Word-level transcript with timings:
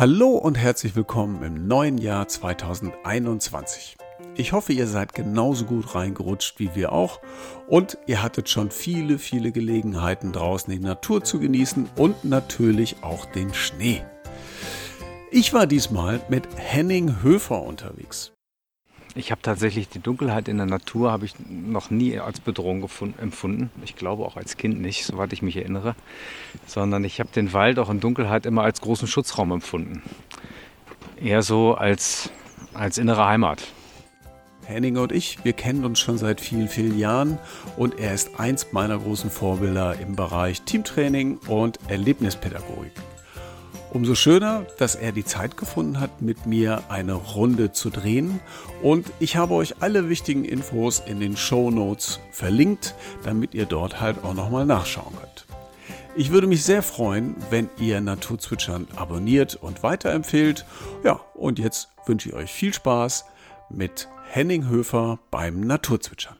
Hallo 0.00 0.30
und 0.30 0.56
herzlich 0.56 0.96
willkommen 0.96 1.42
im 1.42 1.66
neuen 1.66 1.98
Jahr 1.98 2.26
2021. 2.26 3.98
Ich 4.34 4.52
hoffe, 4.54 4.72
ihr 4.72 4.86
seid 4.86 5.12
genauso 5.12 5.66
gut 5.66 5.94
reingerutscht 5.94 6.58
wie 6.58 6.74
wir 6.74 6.92
auch 6.92 7.20
und 7.68 7.98
ihr 8.06 8.22
hattet 8.22 8.48
schon 8.48 8.70
viele, 8.70 9.18
viele 9.18 9.52
Gelegenheiten 9.52 10.32
draußen 10.32 10.72
die 10.72 10.80
Natur 10.80 11.22
zu 11.22 11.38
genießen 11.38 11.90
und 11.96 12.24
natürlich 12.24 13.02
auch 13.02 13.26
den 13.26 13.52
Schnee. 13.52 14.02
Ich 15.30 15.52
war 15.52 15.66
diesmal 15.66 16.22
mit 16.30 16.48
Henning 16.56 17.22
Höfer 17.22 17.60
unterwegs. 17.62 18.32
Ich 19.16 19.32
habe 19.32 19.42
tatsächlich 19.42 19.88
die 19.88 19.98
Dunkelheit 19.98 20.46
in 20.46 20.56
der 20.56 20.66
Natur 20.66 21.10
habe 21.10 21.24
ich 21.24 21.34
noch 21.48 21.90
nie 21.90 22.18
als 22.20 22.38
Bedrohung 22.38 22.88
empfunden. 23.18 23.70
Ich 23.84 23.96
glaube 23.96 24.24
auch 24.24 24.36
als 24.36 24.56
Kind 24.56 24.80
nicht, 24.80 25.04
soweit 25.04 25.32
ich 25.32 25.42
mich 25.42 25.56
erinnere, 25.56 25.96
sondern 26.66 27.02
ich 27.02 27.18
habe 27.18 27.30
den 27.34 27.52
Wald 27.52 27.78
auch 27.80 27.90
in 27.90 27.98
Dunkelheit 27.98 28.46
immer 28.46 28.62
als 28.62 28.80
großen 28.80 29.08
Schutzraum 29.08 29.50
empfunden. 29.50 30.02
Eher 31.20 31.42
so 31.42 31.74
als, 31.74 32.30
als 32.72 32.98
innere 32.98 33.26
Heimat. 33.26 33.62
Henning 34.64 34.96
und 34.98 35.10
ich, 35.10 35.44
wir 35.44 35.54
kennen 35.54 35.84
uns 35.84 35.98
schon 35.98 36.16
seit 36.16 36.40
vielen, 36.40 36.68
vielen 36.68 36.96
Jahren 36.96 37.38
und 37.76 37.98
er 37.98 38.14
ist 38.14 38.38
eins 38.38 38.68
meiner 38.72 38.98
großen 38.98 39.28
Vorbilder 39.28 39.98
im 39.98 40.14
Bereich 40.14 40.62
Teamtraining 40.62 41.38
und 41.48 41.80
Erlebnispädagogik. 41.88 42.92
Umso 43.92 44.14
schöner, 44.14 44.66
dass 44.78 44.94
er 44.94 45.10
die 45.10 45.24
Zeit 45.24 45.56
gefunden 45.56 45.98
hat, 45.98 46.22
mit 46.22 46.46
mir 46.46 46.84
eine 46.88 47.14
Runde 47.14 47.72
zu 47.72 47.90
drehen. 47.90 48.38
Und 48.82 49.10
ich 49.18 49.36
habe 49.36 49.54
euch 49.54 49.82
alle 49.82 50.08
wichtigen 50.08 50.44
Infos 50.44 51.02
in 51.04 51.18
den 51.18 51.36
Show 51.36 51.72
Notes 51.72 52.20
verlinkt, 52.30 52.94
damit 53.24 53.52
ihr 53.52 53.66
dort 53.66 54.00
halt 54.00 54.22
auch 54.22 54.34
nochmal 54.34 54.64
nachschauen 54.64 55.12
könnt. 55.18 55.46
Ich 56.14 56.30
würde 56.30 56.46
mich 56.46 56.62
sehr 56.62 56.84
freuen, 56.84 57.34
wenn 57.50 57.68
ihr 57.78 58.00
Naturzwitschern 58.00 58.86
abonniert 58.94 59.56
und 59.56 59.82
weiterempfehlt. 59.82 60.66
Ja, 61.02 61.20
und 61.34 61.58
jetzt 61.58 61.88
wünsche 62.06 62.28
ich 62.28 62.34
euch 62.34 62.52
viel 62.52 62.72
Spaß 62.72 63.24
mit 63.70 64.08
Henning 64.28 64.68
Höfer 64.68 65.18
beim 65.32 65.60
Naturzwitschern. 65.60 66.36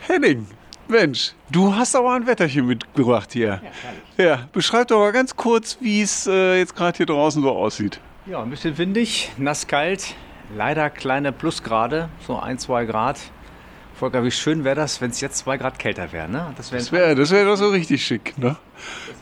Henning, 0.00 0.46
Mensch, 0.88 1.32
du 1.50 1.74
hast 1.74 1.94
aber 1.96 2.12
ein 2.12 2.26
Wetterchen 2.26 2.66
mitgebracht 2.66 3.32
hier. 3.32 3.62
Ja, 4.16 4.24
ja 4.24 4.48
beschreib 4.52 4.88
doch 4.88 4.98
mal 4.98 5.12
ganz 5.12 5.36
kurz, 5.36 5.78
wie 5.80 6.02
es 6.02 6.26
äh, 6.26 6.58
jetzt 6.58 6.74
gerade 6.74 6.96
hier 6.96 7.06
draußen 7.06 7.42
so 7.42 7.50
aussieht. 7.50 8.00
Ja, 8.26 8.42
ein 8.42 8.50
bisschen 8.50 8.76
windig, 8.78 9.30
nass 9.36 9.66
kalt, 9.66 10.14
leider 10.56 10.90
kleine 10.90 11.32
Plusgrade, 11.32 12.08
so 12.26 12.38
ein, 12.38 12.58
zwei 12.58 12.84
Grad. 12.84 13.18
Volker, 13.94 14.24
wie 14.24 14.30
schön 14.30 14.64
wäre 14.64 14.74
das, 14.74 15.00
wenn 15.00 15.10
es 15.10 15.20
jetzt 15.20 15.38
zwei 15.38 15.56
Grad 15.56 15.78
kälter 15.78 16.12
wäre, 16.12 16.28
ne? 16.28 16.52
Das 16.56 16.72
wäre 16.72 16.90
wär, 16.92 17.14
das 17.14 17.30
wär 17.30 17.44
doch 17.44 17.56
so 17.56 17.68
richtig 17.68 18.04
schick, 18.04 18.36
ne? 18.36 18.56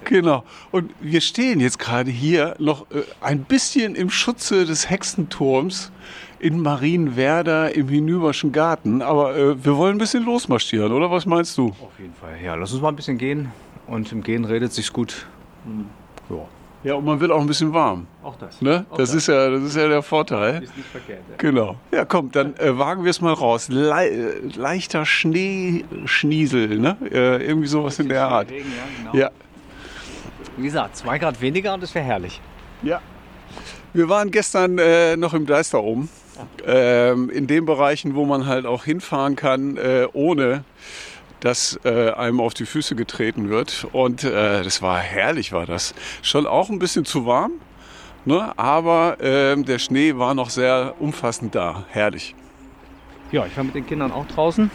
Genau. 0.05 0.45
Und 0.71 0.93
wir 1.01 1.21
stehen 1.21 1.61
jetzt 1.61 1.79
gerade 1.79 2.11
hier 2.11 2.55
noch 2.59 2.91
äh, 2.91 3.03
ein 3.21 3.45
bisschen 3.45 3.95
im 3.95 4.11
Schutze 4.11 4.65
des 4.65 4.89
Hexenturms 4.89 5.93
in 6.41 6.61
Marienwerder 6.61 7.75
im 7.75 7.89
Hinüberschen 7.89 8.51
Garten. 8.51 9.03
Aber 9.03 9.37
äh, 9.37 9.65
wir 9.65 9.77
wollen 9.77 9.97
ein 9.97 9.99
bisschen 9.99 10.25
losmarschieren, 10.25 10.93
oder 10.93 11.11
was 11.11 11.27
meinst 11.27 11.57
du? 11.59 11.69
Auf 11.69 11.99
jeden 11.99 12.15
Fall. 12.15 12.37
Ja, 12.43 12.55
lass 12.55 12.73
uns 12.73 12.81
mal 12.81 12.89
ein 12.89 12.97
bisschen 12.97 13.19
gehen. 13.19 13.53
Und 13.87 14.11
im 14.13 14.23
Gehen 14.23 14.45
redet 14.45 14.73
sich's 14.73 14.93
gut. 14.93 15.27
Mhm. 15.65 15.87
Ja. 16.31 16.47
Ja, 16.83 16.95
und 16.95 17.05
man 17.05 17.21
wird 17.21 17.31
auch 17.31 17.43
ein 17.43 17.47
bisschen 17.47 17.75
warm. 17.75 18.07
Auch 18.23 18.37
das. 18.37 18.63
Ne? 18.63 18.87
Auch 18.89 18.97
das, 18.97 19.11
das, 19.11 19.17
Ist 19.19 19.27
ja, 19.27 19.51
das 19.51 19.63
ist 19.65 19.77
ja 19.77 19.87
der 19.87 20.01
Vorteil. 20.01 20.63
Ist 20.63 20.75
nicht 20.75 20.89
verkehrt. 20.89 21.21
Ja. 21.29 21.37
Genau. 21.37 21.77
Ja, 21.93 22.07
komm, 22.07 22.33
dann 22.33 22.57
äh, 22.57 22.79
wagen 22.79 23.05
wir 23.05 23.11
es 23.11 23.21
mal 23.21 23.35
raus. 23.35 23.69
Le 23.69 24.41
leichter 24.57 25.05
Schneeschniesel, 25.05 26.79
ne? 26.79 26.97
Äh, 27.05 27.47
irgendwie 27.47 27.67
sowas 27.67 27.99
in 27.99 28.09
der 28.09 28.27
Art. 28.27 28.51
Regen, 28.51 28.71
ja, 28.71 29.11
genau. 29.13 29.25
ja. 29.25 29.31
Wie 30.57 30.63
gesagt, 30.63 30.97
zwei 30.97 31.19
Grad 31.19 31.39
weniger 31.43 31.75
und 31.75 31.83
es 31.83 31.95
wäre 31.95 32.07
herrlich. 32.07 32.41
Ja. 32.83 33.03
Wir 33.93 34.09
waren 34.09 34.31
gestern 34.31 34.79
äh, 34.79 35.19
noch 35.19 35.35
im 35.35 35.45
Deister 35.45 35.83
oben 35.83 36.09
ähm, 36.67 37.31
in 37.31 37.47
den 37.47 37.65
Bereichen, 37.65 38.15
wo 38.15 38.25
man 38.25 38.47
halt 38.47 38.67
auch 38.67 38.85
hinfahren 38.85 39.37
kann, 39.37 39.77
äh, 39.77 40.07
ohne 40.13 40.65
dass 41.41 41.81
äh, 41.85 42.11
einem 42.11 42.41
auf 42.41 42.55
die 42.55 42.67
Füße 42.67 42.95
getreten 42.95 43.49
wird. 43.49 43.87
Und 43.93 44.25
äh, 44.25 44.63
das 44.63 44.83
war 44.83 44.99
herrlich, 44.99 45.53
war 45.53 45.67
das. 45.67 45.95
Schon 46.23 46.47
auch 46.47 46.71
ein 46.71 46.79
bisschen 46.79 47.05
zu 47.05 47.27
warm, 47.27 47.53
ne? 48.25 48.53
aber 48.59 49.17
ähm, 49.21 49.65
der 49.65 49.79
Schnee 49.79 50.17
war 50.17 50.35
noch 50.35 50.51
sehr 50.51 50.95
umfassend 50.99 51.55
da. 51.55 51.85
Herrlich. 51.91 52.35
Ja, 53.33 53.47
ich 53.47 53.57
war 53.57 53.65
mit 53.65 53.75
den 53.75 53.87
Kindern 53.87 54.13
auch 54.13 54.27
draußen. 54.27 54.71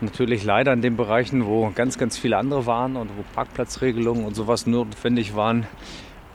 Natürlich 0.00 0.44
leider 0.44 0.72
in 0.72 0.80
den 0.80 0.96
Bereichen, 0.96 1.44
wo 1.44 1.70
ganz, 1.74 1.98
ganz 1.98 2.16
viele 2.16 2.38
andere 2.38 2.64
waren 2.64 2.96
und 2.96 3.10
wo 3.16 3.24
Parkplatzregelungen 3.34 4.24
und 4.24 4.34
sowas 4.34 4.66
notwendig 4.66 5.36
waren. 5.36 5.66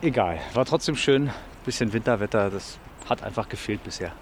Egal, 0.02 0.38
war 0.54 0.64
trotzdem 0.64 0.94
schön. 0.94 1.30
Bisschen 1.64 1.92
Winterwetter, 1.92 2.48
das 2.48 2.78
hat 3.08 3.24
einfach 3.24 3.48
gefehlt 3.48 3.82
bisher. 3.82 4.12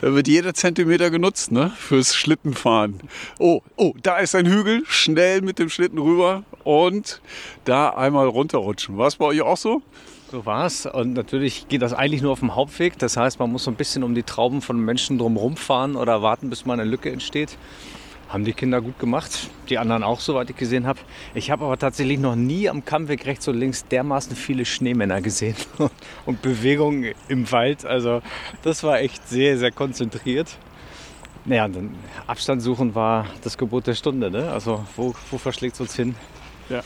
Da 0.00 0.14
wird 0.14 0.28
jeder 0.28 0.54
Zentimeter 0.54 1.10
genutzt, 1.10 1.52
ne? 1.52 1.72
Fürs 1.76 2.14
Schlittenfahren. 2.14 3.00
Oh, 3.38 3.60
oh, 3.76 3.92
da 4.02 4.18
ist 4.18 4.34
ein 4.34 4.46
Hügel. 4.46 4.82
Schnell 4.86 5.42
mit 5.42 5.58
dem 5.58 5.68
Schlitten 5.68 5.98
rüber 5.98 6.42
und 6.64 7.20
da 7.64 7.90
einmal 7.90 8.26
runterrutschen. 8.26 8.96
War 8.96 9.08
es 9.08 9.16
bei 9.16 9.26
euch 9.26 9.42
auch 9.42 9.58
so? 9.58 9.82
So 10.30 10.46
war 10.46 10.64
es. 10.64 10.86
Und 10.86 11.12
natürlich 11.12 11.68
geht 11.68 11.82
das 11.82 11.92
eigentlich 11.92 12.22
nur 12.22 12.32
auf 12.32 12.40
dem 12.40 12.54
Hauptweg. 12.54 12.98
Das 12.98 13.18
heißt, 13.18 13.38
man 13.40 13.52
muss 13.52 13.64
so 13.64 13.70
ein 13.70 13.76
bisschen 13.76 14.02
um 14.02 14.14
die 14.14 14.22
Trauben 14.22 14.62
von 14.62 14.78
Menschen 14.78 15.18
drumherum 15.18 15.58
fahren 15.58 15.96
oder 15.96 16.22
warten, 16.22 16.48
bis 16.48 16.64
mal 16.64 16.74
eine 16.74 16.84
Lücke 16.84 17.10
entsteht. 17.10 17.58
Haben 18.30 18.44
die 18.44 18.52
Kinder 18.52 18.80
gut 18.80 18.96
gemacht. 19.00 19.50
Die 19.68 19.76
anderen 19.76 20.04
auch, 20.04 20.20
soweit 20.20 20.48
ich 20.48 20.56
gesehen 20.56 20.86
habe. 20.86 21.00
Ich 21.34 21.50
habe 21.50 21.64
aber 21.64 21.76
tatsächlich 21.76 22.16
noch 22.20 22.36
nie 22.36 22.68
am 22.68 22.84
Kammweg 22.84 23.26
rechts 23.26 23.48
und 23.48 23.58
links 23.58 23.84
dermaßen 23.88 24.36
viele 24.36 24.64
Schneemänner 24.64 25.20
gesehen 25.20 25.56
und 26.26 26.40
Bewegungen 26.40 27.12
im 27.26 27.50
Wald. 27.50 27.84
Also 27.84 28.22
das 28.62 28.84
war 28.84 29.00
echt 29.00 29.28
sehr, 29.28 29.58
sehr 29.58 29.72
konzentriert. 29.72 30.56
Naja, 31.44 31.66
dann 31.66 31.96
Abstand 32.28 32.62
suchen 32.62 32.94
war 32.94 33.26
das 33.42 33.58
Gebot 33.58 33.88
der 33.88 33.94
Stunde. 33.94 34.30
Ne? 34.30 34.48
Also 34.48 34.84
wo, 34.94 35.12
wo 35.32 35.36
verschlägt 35.36 35.74
es 35.74 35.80
uns 35.80 35.96
hin? 35.96 36.14
Ja. 36.68 36.82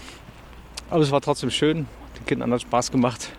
Aber 0.88 1.02
es 1.02 1.10
war 1.10 1.20
trotzdem 1.20 1.50
schön. 1.50 1.86
Den 2.16 2.24
Kindern 2.24 2.52
hat 2.54 2.62
Spaß 2.62 2.90
gemacht. 2.90 3.32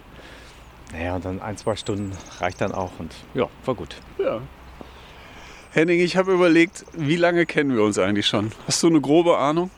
Naja, 0.93 1.15
und 1.15 1.25
dann 1.25 1.41
ein, 1.41 1.57
zwei 1.57 1.75
Stunden 1.75 2.11
reicht 2.39 2.61
dann 2.61 2.71
auch. 2.71 2.91
Und 2.99 3.15
ja, 3.33 3.47
war 3.65 3.73
gut. 3.73 3.95
Ja, 4.19 4.41
Henning, 5.75 5.99
ich 5.99 6.15
habe 6.15 6.31
überlegt, 6.31 6.85
wie 6.93 7.17
lange 7.17 7.45
kennen 7.45 7.75
wir 7.75 7.83
uns 7.83 7.99
eigentlich 7.99 8.27
schon? 8.27 8.53
Hast 8.65 8.81
du 8.81 8.87
eine 8.87 9.01
grobe 9.01 9.37
Ahnung? 9.37 9.69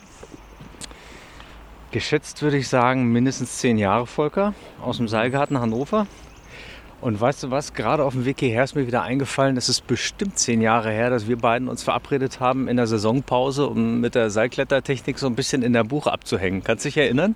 Geschätzt 1.90 2.44
würde 2.44 2.58
ich 2.58 2.68
sagen, 2.68 3.12
mindestens 3.12 3.58
zehn 3.58 3.80
Jahre, 3.80 4.06
Volker, 4.06 4.54
aus 4.80 4.98
dem 4.98 5.08
Seilgarten 5.08 5.60
Hannover. 5.60 6.06
Und 7.02 7.20
weißt 7.20 7.42
du 7.42 7.50
was, 7.50 7.74
gerade 7.74 8.04
auf 8.04 8.14
dem 8.14 8.26
Weg 8.26 8.42
hierher 8.42 8.64
ist 8.64 8.76
mir 8.76 8.86
wieder 8.86 9.02
eingefallen, 9.02 9.58
es 9.58 9.70
ist 9.70 9.88
bestimmt 9.88 10.38
zehn 10.38 10.62
Jahre 10.62 10.92
her, 10.92 11.10
dass 11.10 11.28
wir 11.28 11.36
beiden 11.36 11.68
uns 11.68 11.82
verabredet 11.82 12.40
haben 12.40 12.68
in 12.68 12.78
der 12.78 12.86
Saisonpause, 12.86 13.66
um 13.66 14.00
mit 14.00 14.14
der 14.14 14.30
Seilklettertechnik 14.30 15.18
so 15.18 15.26
ein 15.26 15.34
bisschen 15.34 15.64
in 15.64 15.74
der 15.74 15.84
Buche 15.84 16.12
abzuhängen. 16.12 16.64
Kannst 16.64 16.86
du 16.86 16.90
dich 16.90 16.98
erinnern? 16.98 17.36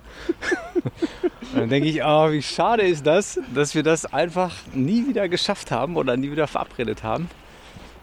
Dann 1.56 1.68
denke 1.68 1.88
ich, 1.88 2.04
oh, 2.04 2.30
wie 2.30 2.42
schade 2.42 2.82
ist 2.82 3.04
das, 3.08 3.40
dass 3.52 3.74
wir 3.74 3.82
das 3.82 4.06
einfach 4.06 4.54
nie 4.72 5.04
wieder 5.08 5.28
geschafft 5.28 5.72
haben 5.72 5.96
oder 5.96 6.16
nie 6.16 6.30
wieder 6.30 6.46
verabredet 6.46 7.02
haben. 7.02 7.28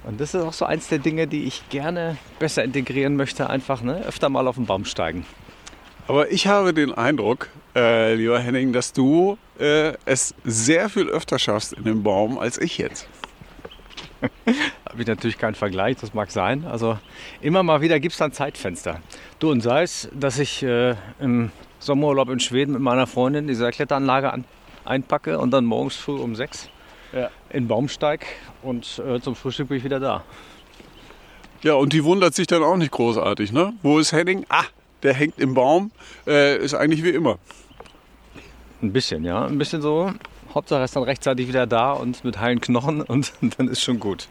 Und 0.03 0.19
das 0.19 0.33
ist 0.33 0.41
auch 0.41 0.53
so 0.53 0.65
eins 0.65 0.87
der 0.87 0.99
Dinge, 0.99 1.27
die 1.27 1.43
ich 1.43 1.67
gerne 1.69 2.17
besser 2.39 2.63
integrieren 2.63 3.15
möchte, 3.15 3.49
einfach 3.49 3.81
ne, 3.81 4.03
öfter 4.05 4.29
mal 4.29 4.47
auf 4.47 4.55
den 4.55 4.65
Baum 4.65 4.85
steigen. 4.85 5.25
Aber 6.07 6.31
ich 6.31 6.47
habe 6.47 6.73
den 6.73 6.93
Eindruck, 6.93 7.49
äh, 7.75 8.15
lieber 8.15 8.39
Henning, 8.39 8.73
dass 8.73 8.93
du 8.93 9.37
äh, 9.59 9.93
es 10.05 10.33
sehr 10.43 10.89
viel 10.89 11.07
öfter 11.07 11.37
schaffst 11.37 11.73
in 11.73 11.83
dem 11.83 12.03
Baum 12.03 12.39
als 12.39 12.57
ich 12.57 12.77
jetzt. 12.77 13.07
habe 14.89 15.01
ich 15.01 15.07
natürlich 15.07 15.37
keinen 15.37 15.55
Vergleich, 15.55 15.97
das 15.97 16.13
mag 16.13 16.31
sein. 16.31 16.65
Also 16.65 16.97
immer 17.41 17.63
mal 17.63 17.81
wieder 17.81 17.99
gibt 17.99 18.13
es 18.13 18.17
dann 18.17 18.31
Zeitfenster. 18.31 19.01
Du 19.39 19.51
und 19.51 19.61
sei 19.61 19.83
es, 19.83 20.09
dass 20.13 20.39
ich 20.39 20.63
äh, 20.63 20.95
im 21.19 21.51
Sommerurlaub 21.79 22.29
in 22.29 22.39
Schweden 22.39 22.73
mit 22.73 22.81
meiner 22.81 23.07
Freundin 23.07 23.47
diese 23.47 23.69
Kletteranlage 23.69 24.33
an, 24.33 24.45
einpacke 24.85 25.39
und 25.39 25.51
dann 25.51 25.65
morgens 25.65 25.95
früh 25.95 26.17
um 26.19 26.35
sechs 26.35 26.69
ja. 27.13 27.29
in 27.49 27.63
den 27.63 27.67
Baum 27.67 27.89
steige 27.89 28.25
und 28.61 29.01
äh, 29.05 29.19
zum 29.19 29.35
Frühstück 29.35 29.69
bin 29.69 29.77
ich 29.77 29.83
wieder 29.83 29.99
da. 29.99 30.23
Ja, 31.61 31.73
und 31.73 31.91
die 31.91 32.03
wundert 32.03 32.35
sich 32.35 32.47
dann 32.47 32.63
auch 32.63 32.77
nicht 32.77 32.91
großartig, 32.91 33.51
ne? 33.51 33.73
Wo 33.81 33.99
ist 33.99 34.13
Henning? 34.13 34.45
Ah, 34.47 34.63
der 35.03 35.13
hängt 35.13 35.39
im 35.39 35.53
Baum. 35.53 35.91
Äh, 36.25 36.57
ist 36.57 36.73
eigentlich 36.73 37.03
wie 37.03 37.09
immer. 37.09 37.37
Ein 38.81 38.93
bisschen, 38.93 39.25
ja. 39.25 39.45
Ein 39.45 39.57
bisschen 39.57 39.81
so. 39.81 40.13
Hauptsache 40.53 40.83
ist 40.83 40.95
dann 40.95 41.03
rechtzeitig 41.03 41.47
wieder 41.47 41.67
da 41.67 41.91
und 41.91 42.23
mit 42.23 42.39
heilen 42.39 42.61
Knochen 42.61 43.01
und 43.01 43.33
dann 43.57 43.67
ist 43.67 43.81
schon 43.81 43.99
gut. 43.99 44.29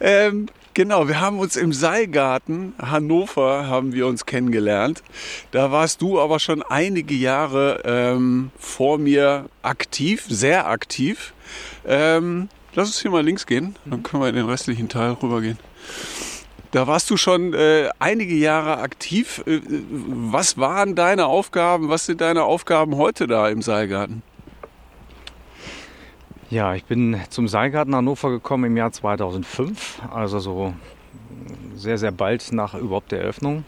ähm, 0.00 0.48
Genau, 0.78 1.08
wir 1.08 1.20
haben 1.20 1.40
uns 1.40 1.56
im 1.56 1.72
Seilgarten 1.72 2.72
Hannover 2.80 3.66
haben 3.66 3.92
wir 3.94 4.06
uns 4.06 4.26
kennengelernt. 4.26 5.02
Da 5.50 5.72
warst 5.72 6.02
du 6.02 6.20
aber 6.20 6.38
schon 6.38 6.62
einige 6.62 7.16
Jahre 7.16 7.82
ähm, 7.84 8.52
vor 8.60 8.96
mir 8.96 9.46
aktiv, 9.62 10.24
sehr 10.28 10.68
aktiv. 10.68 11.34
Ähm, 11.84 12.48
lass 12.76 12.90
uns 12.90 13.02
hier 13.02 13.10
mal 13.10 13.24
links 13.24 13.44
gehen, 13.44 13.74
dann 13.86 14.04
können 14.04 14.22
wir 14.22 14.28
in 14.28 14.36
den 14.36 14.46
restlichen 14.46 14.88
Teil 14.88 15.14
rübergehen. 15.20 15.58
Da 16.70 16.86
warst 16.86 17.10
du 17.10 17.16
schon 17.16 17.54
äh, 17.54 17.88
einige 17.98 18.36
Jahre 18.36 18.78
aktiv. 18.78 19.42
Äh, 19.48 19.60
was 19.90 20.58
waren 20.58 20.94
deine 20.94 21.26
Aufgaben? 21.26 21.88
Was 21.88 22.06
sind 22.06 22.20
deine 22.20 22.44
Aufgaben 22.44 22.96
heute 22.96 23.26
da 23.26 23.48
im 23.48 23.62
Seilgarten? 23.62 24.22
Ja, 26.50 26.74
ich 26.74 26.84
bin 26.84 27.20
zum 27.28 27.46
Seilgarten 27.46 27.94
Hannover 27.94 28.30
gekommen 28.30 28.64
im 28.64 28.76
Jahr 28.78 28.90
2005, 28.90 30.00
also 30.10 30.38
so 30.38 30.74
sehr, 31.74 31.98
sehr 31.98 32.10
bald 32.10 32.52
nach 32.52 32.72
überhaupt 32.74 33.12
der 33.12 33.20
Eröffnung. 33.20 33.66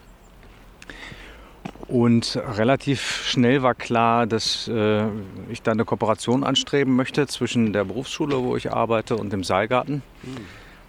Und 1.87 2.41
relativ 2.57 3.23
schnell 3.27 3.61
war 3.61 3.75
klar, 3.75 4.25
dass 4.25 4.67
äh, 4.67 5.03
ich 5.49 5.61
da 5.61 5.73
eine 5.73 5.85
Kooperation 5.85 6.43
anstreben 6.43 6.95
möchte 6.95 7.27
zwischen 7.27 7.71
der 7.71 7.83
Berufsschule, 7.83 8.41
wo 8.41 8.55
ich 8.55 8.71
arbeite, 8.71 9.15
und 9.15 9.31
dem 9.31 9.43
Seilgarten, 9.43 10.01
mhm. 10.23 10.37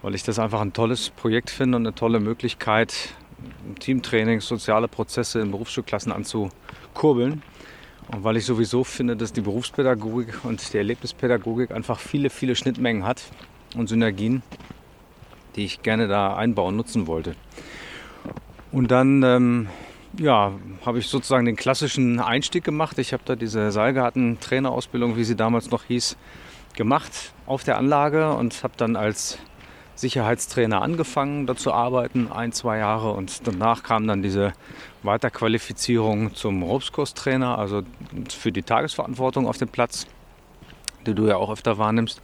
weil 0.00 0.14
ich 0.14 0.22
das 0.22 0.38
einfach 0.38 0.62
ein 0.62 0.72
tolles 0.72 1.10
Projekt 1.10 1.50
finde 1.50 1.76
und 1.76 1.86
eine 1.86 1.94
tolle 1.94 2.20
Möglichkeit, 2.20 3.10
Teamtrainings, 3.80 4.46
soziale 4.46 4.88
Prozesse 4.88 5.40
in 5.40 5.50
Berufsschulklassen 5.50 6.10
anzukurbeln. 6.10 7.42
Weil 8.14 8.36
ich 8.36 8.44
sowieso 8.44 8.84
finde, 8.84 9.16
dass 9.16 9.32
die 9.32 9.40
Berufspädagogik 9.40 10.44
und 10.44 10.72
die 10.72 10.76
Erlebnispädagogik 10.76 11.70
einfach 11.70 11.98
viele, 11.98 12.28
viele 12.28 12.54
Schnittmengen 12.54 13.04
hat 13.04 13.22
und 13.74 13.88
Synergien, 13.88 14.42
die 15.56 15.64
ich 15.64 15.82
gerne 15.82 16.08
da 16.08 16.36
einbauen, 16.36 16.76
nutzen 16.76 17.06
wollte. 17.06 17.34
Und 18.70 18.90
dann 18.90 19.22
ähm, 19.22 19.68
ja, 20.18 20.52
habe 20.84 20.98
ich 20.98 21.08
sozusagen 21.08 21.46
den 21.46 21.56
klassischen 21.56 22.20
Einstieg 22.20 22.64
gemacht. 22.64 22.98
Ich 22.98 23.12
habe 23.12 23.22
da 23.24 23.34
diese 23.34 23.72
Seilgarten-Trainerausbildung, 23.72 25.16
wie 25.16 25.24
sie 25.24 25.36
damals 25.36 25.70
noch 25.70 25.84
hieß, 25.84 26.16
gemacht 26.76 27.32
auf 27.46 27.64
der 27.64 27.78
Anlage 27.78 28.32
und 28.32 28.62
habe 28.62 28.74
dann 28.76 28.96
als 28.96 29.38
Sicherheitstrainer 29.94 30.82
angefangen, 30.82 31.46
da 31.46 31.54
zu 31.54 31.72
arbeiten, 31.72 32.30
ein, 32.32 32.52
zwei 32.52 32.78
Jahre. 32.78 33.12
Und 33.12 33.46
danach 33.46 33.82
kam 33.82 34.06
dann 34.06 34.22
diese 34.22 34.52
Weiterqualifizierung 35.02 36.34
zum 36.34 36.62
Ropskurs-Trainer, 36.62 37.58
also 37.58 37.82
für 38.28 38.52
die 38.52 38.62
Tagesverantwortung 38.62 39.46
auf 39.46 39.58
dem 39.58 39.68
Platz, 39.68 40.06
die 41.06 41.14
du 41.14 41.26
ja 41.26 41.36
auch 41.36 41.50
öfter 41.50 41.78
wahrnimmst. 41.78 42.20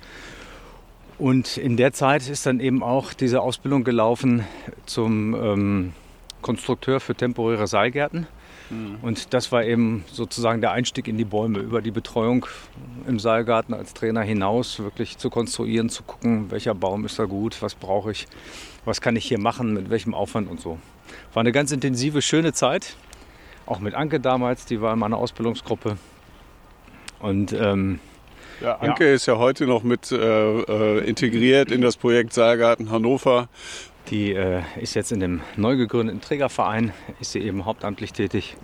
Und 1.19 1.57
in 1.57 1.77
der 1.77 1.93
Zeit 1.93 2.29
ist 2.29 2.47
dann 2.47 2.61
eben 2.61 2.83
auch 2.83 3.13
diese 3.13 3.41
Ausbildung 3.41 3.83
gelaufen 3.83 4.45
zum 4.87 5.35
ähm, 5.35 5.93
Konstrukteur 6.43 7.01
für 7.01 7.15
temporäre 7.15 7.67
Seilgärten. 7.67 8.29
Mhm. 8.71 8.99
Und 9.03 9.35
das 9.35 9.51
war 9.51 9.65
eben 9.65 10.05
sozusagen 10.13 10.61
der 10.61 10.73
Einstieg 10.73 11.09
in 11.09 11.17
die 11.17 11.25
Bäume, 11.25 11.59
über 11.59 11.83
die 11.83 11.91
Betreuung 11.91 12.47
im 13.07 13.19
Seilgarten 13.19 13.75
als 13.75 13.95
Trainer 13.95 14.23
hinaus, 14.23 14.79
wirklich 14.79 15.19
zu 15.19 15.31
konstruieren, 15.31 15.89
zu 15.89 16.03
gucken, 16.05 16.51
welcher 16.51 16.75
Baum 16.75 17.05
ist 17.05 17.19
da 17.19 17.25
gut, 17.25 17.61
was 17.63 17.75
brauche 17.75 18.13
ich, 18.13 18.27
was 18.85 19.01
kann 19.01 19.17
ich 19.17 19.27
hier 19.27 19.41
machen, 19.41 19.75
mit 19.75 19.91
welchem 19.91 20.15
Aufwand 20.15 20.49
und 20.49 20.61
so. 20.61 20.79
War 21.33 21.41
eine 21.41 21.53
ganz 21.53 21.73
intensive, 21.73 22.23
schöne 22.23 22.53
Zeit. 22.53 22.97
Auch 23.67 23.81
mit 23.81 23.95
Anke 23.95 24.21
damals, 24.21 24.65
die 24.65 24.81
war 24.81 24.95
in 24.95 24.99
meiner 24.99 25.19
Ausbildungsgruppe. 25.19 25.99
Und 27.21 27.53
ähm, 27.53 28.01
ja, 28.61 28.77
Anke 28.77 29.07
ja. 29.07 29.15
ist 29.15 29.27
ja 29.27 29.39
heute 29.39 29.67
noch 29.67 29.83
mit 29.83 30.11
äh, 30.11 30.17
äh, 30.17 31.05
integriert 31.05 31.71
in 31.71 31.81
das 31.81 31.97
Projekt 31.97 32.33
Seilgarten 32.33 32.91
Hannover. 32.91 33.49
Die 34.11 34.33
äh, 34.33 34.63
ist 34.81 34.95
jetzt 34.95 35.13
in 35.13 35.21
dem 35.21 35.43
neu 35.57 35.77
gegründeten 35.77 36.21
Trägerverein, 36.21 36.93
ist 37.21 37.33
sie 37.33 37.41
eben 37.41 37.67
hauptamtlich 37.67 38.13
tätig. 38.13 38.57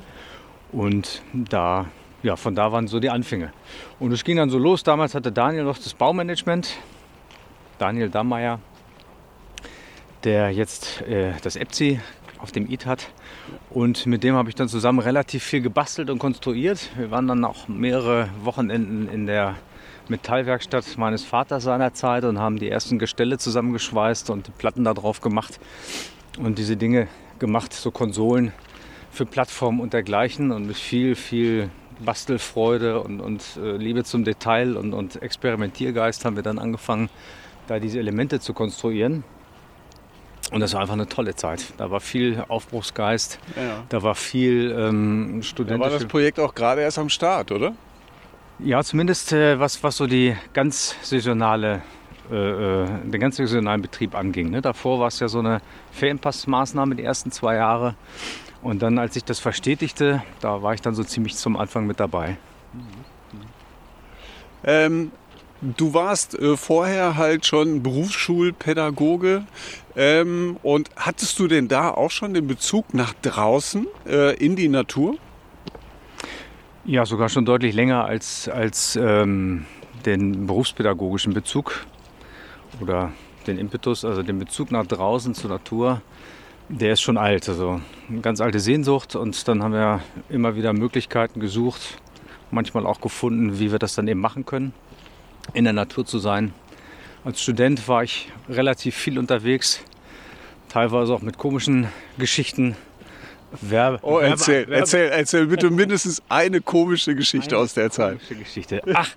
Und 0.72 1.22
da, 1.32 1.86
ja, 2.22 2.36
von 2.36 2.54
da 2.54 2.72
waren 2.72 2.88
so 2.88 2.98
die 2.98 3.10
Anfänge. 3.10 3.52
Und 4.00 4.12
es 4.12 4.24
ging 4.24 4.36
dann 4.36 4.50
so 4.50 4.58
los. 4.58 4.82
Damals 4.82 5.14
hatte 5.14 5.30
Daniel 5.30 5.64
noch 5.64 5.78
das 5.78 5.94
Baumanagement. 5.94 6.76
Daniel 7.78 8.08
Dammeier, 8.08 8.60
der 10.22 10.50
jetzt 10.50 11.02
äh, 11.02 11.32
das 11.42 11.56
EPSI 11.56 12.00
auf 12.44 12.52
dem 12.52 12.70
IT 12.70 12.84
hat. 12.84 13.08
Und 13.70 14.04
mit 14.04 14.22
dem 14.22 14.34
habe 14.34 14.50
ich 14.50 14.54
dann 14.54 14.68
zusammen 14.68 14.98
relativ 14.98 15.42
viel 15.42 15.62
gebastelt 15.62 16.10
und 16.10 16.18
konstruiert. 16.18 16.90
Wir 16.96 17.10
waren 17.10 17.26
dann 17.26 17.42
auch 17.44 17.68
mehrere 17.68 18.28
Wochenenden 18.42 19.08
in 19.08 19.26
der 19.26 19.56
Metallwerkstatt 20.08 20.98
meines 20.98 21.24
Vaters 21.24 21.64
seinerzeit 21.64 22.24
und 22.24 22.38
haben 22.38 22.58
die 22.58 22.68
ersten 22.68 22.98
Gestelle 22.98 23.38
zusammengeschweißt 23.38 24.28
und 24.28 24.46
die 24.46 24.50
Platten 24.50 24.84
da 24.84 24.92
drauf 24.92 25.22
gemacht 25.22 25.58
und 26.38 26.58
diese 26.58 26.76
Dinge 26.76 27.08
gemacht, 27.38 27.72
so 27.72 27.90
Konsolen 27.90 28.52
für 29.10 29.24
Plattformen 29.24 29.80
und 29.80 29.94
dergleichen 29.94 30.52
und 30.52 30.66
mit 30.66 30.76
viel, 30.76 31.14
viel 31.14 31.70
Bastelfreude 32.04 33.00
und, 33.00 33.20
und 33.20 33.42
äh, 33.56 33.78
Liebe 33.78 34.04
zum 34.04 34.24
Detail 34.24 34.76
und, 34.76 34.92
und 34.92 35.22
Experimentiergeist 35.22 36.26
haben 36.26 36.36
wir 36.36 36.42
dann 36.42 36.58
angefangen, 36.58 37.08
da 37.68 37.78
diese 37.78 37.98
Elemente 37.98 38.38
zu 38.38 38.52
konstruieren. 38.52 39.24
Und 40.50 40.60
das 40.60 40.74
war 40.74 40.82
einfach 40.82 40.94
eine 40.94 41.08
tolle 41.08 41.34
Zeit. 41.34 41.72
Da 41.78 41.90
war 41.90 42.00
viel 42.00 42.44
Aufbruchsgeist, 42.48 43.38
ja. 43.56 43.82
da 43.88 44.02
war 44.02 44.14
viel 44.14 44.74
ähm. 44.78 45.42
Da 45.56 45.78
war 45.78 45.90
das 45.90 46.04
Projekt 46.04 46.38
auch 46.38 46.54
gerade 46.54 46.82
erst 46.82 46.98
am 46.98 47.08
Start, 47.08 47.50
oder? 47.50 47.72
Ja, 48.58 48.82
zumindest 48.84 49.32
äh, 49.32 49.58
was, 49.58 49.82
was 49.82 49.96
so 49.96 50.06
die 50.06 50.36
ganz 50.52 50.94
saisonale, 51.02 51.82
äh, 52.30 52.82
äh, 52.82 52.86
den 53.04 53.20
ganz 53.20 53.36
saisonalen 53.36 53.82
Betrieb 53.82 54.14
anging. 54.14 54.50
Ne? 54.50 54.62
Davor 54.62 55.00
war 55.00 55.08
es 55.08 55.18
ja 55.18 55.28
so 55.28 55.40
eine 55.40 55.60
Ferienpassmaßnahme 55.92 56.94
die 56.94 57.02
ersten 57.02 57.32
zwei 57.32 57.56
Jahre. 57.56 57.96
Und 58.62 58.80
dann, 58.80 58.98
als 58.98 59.16
ich 59.16 59.24
das 59.24 59.40
verstetigte, 59.40 60.22
da 60.40 60.62
war 60.62 60.72
ich 60.72 60.80
dann 60.80 60.94
so 60.94 61.02
ziemlich 61.02 61.36
zum 61.36 61.56
Anfang 61.56 61.86
mit 61.86 62.00
dabei. 62.00 62.36
Ähm, 64.64 65.10
du 65.60 65.92
warst 65.92 66.38
äh, 66.38 66.56
vorher 66.56 67.16
halt 67.16 67.44
schon 67.44 67.82
Berufsschulpädagoge. 67.82 69.44
Ähm, 69.96 70.56
und 70.62 70.90
hattest 70.96 71.38
du 71.38 71.46
denn 71.46 71.68
da 71.68 71.90
auch 71.90 72.10
schon 72.10 72.34
den 72.34 72.46
Bezug 72.46 72.94
nach 72.94 73.14
draußen 73.22 73.86
äh, 74.06 74.36
in 74.36 74.56
die 74.56 74.68
Natur? 74.68 75.16
Ja, 76.84 77.06
sogar 77.06 77.28
schon 77.28 77.44
deutlich 77.44 77.74
länger 77.74 78.04
als, 78.04 78.48
als 78.48 78.96
ähm, 78.96 79.66
den 80.04 80.46
berufspädagogischen 80.46 81.32
Bezug 81.32 81.86
oder 82.80 83.12
den 83.46 83.58
Impetus, 83.58 84.04
also 84.04 84.22
den 84.22 84.38
Bezug 84.38 84.70
nach 84.70 84.86
draußen 84.86 85.34
zur 85.34 85.50
Natur, 85.50 86.02
der 86.68 86.94
ist 86.94 87.00
schon 87.00 87.16
alt. 87.16 87.48
Also 87.48 87.80
eine 88.08 88.20
ganz 88.20 88.40
alte 88.40 88.60
Sehnsucht 88.60 89.16
und 89.16 89.46
dann 89.48 89.62
haben 89.62 89.72
wir 89.72 90.00
immer 90.28 90.56
wieder 90.56 90.72
Möglichkeiten 90.72 91.40
gesucht, 91.40 91.98
manchmal 92.50 92.86
auch 92.86 93.00
gefunden, 93.00 93.58
wie 93.58 93.70
wir 93.70 93.78
das 93.78 93.94
dann 93.94 94.08
eben 94.08 94.20
machen 94.20 94.44
können, 94.44 94.72
in 95.52 95.64
der 95.64 95.72
Natur 95.72 96.04
zu 96.04 96.18
sein. 96.18 96.52
Als 97.24 97.42
Student 97.42 97.88
war 97.88 98.02
ich 98.02 98.30
relativ 98.50 98.94
viel 98.94 99.18
unterwegs, 99.18 99.80
teilweise 100.68 101.14
auch 101.14 101.22
mit 101.22 101.38
komischen 101.38 101.88
Geschichten 102.18 102.76
Werbe, 103.62 103.98
oh, 104.02 104.18
erzähl, 104.18 104.66
Werbe, 104.68 104.74
erzähl, 104.74 105.08
erzähl 105.08 105.46
bitte 105.46 105.70
mindestens 105.70 106.22
eine 106.28 106.60
komische 106.60 107.14
Geschichte 107.14 107.56
eine 107.56 107.62
aus 107.62 107.72
der 107.72 107.90
Zeit. 107.90 108.18
Geschichte. 108.28 108.82
Ach. 108.92 109.08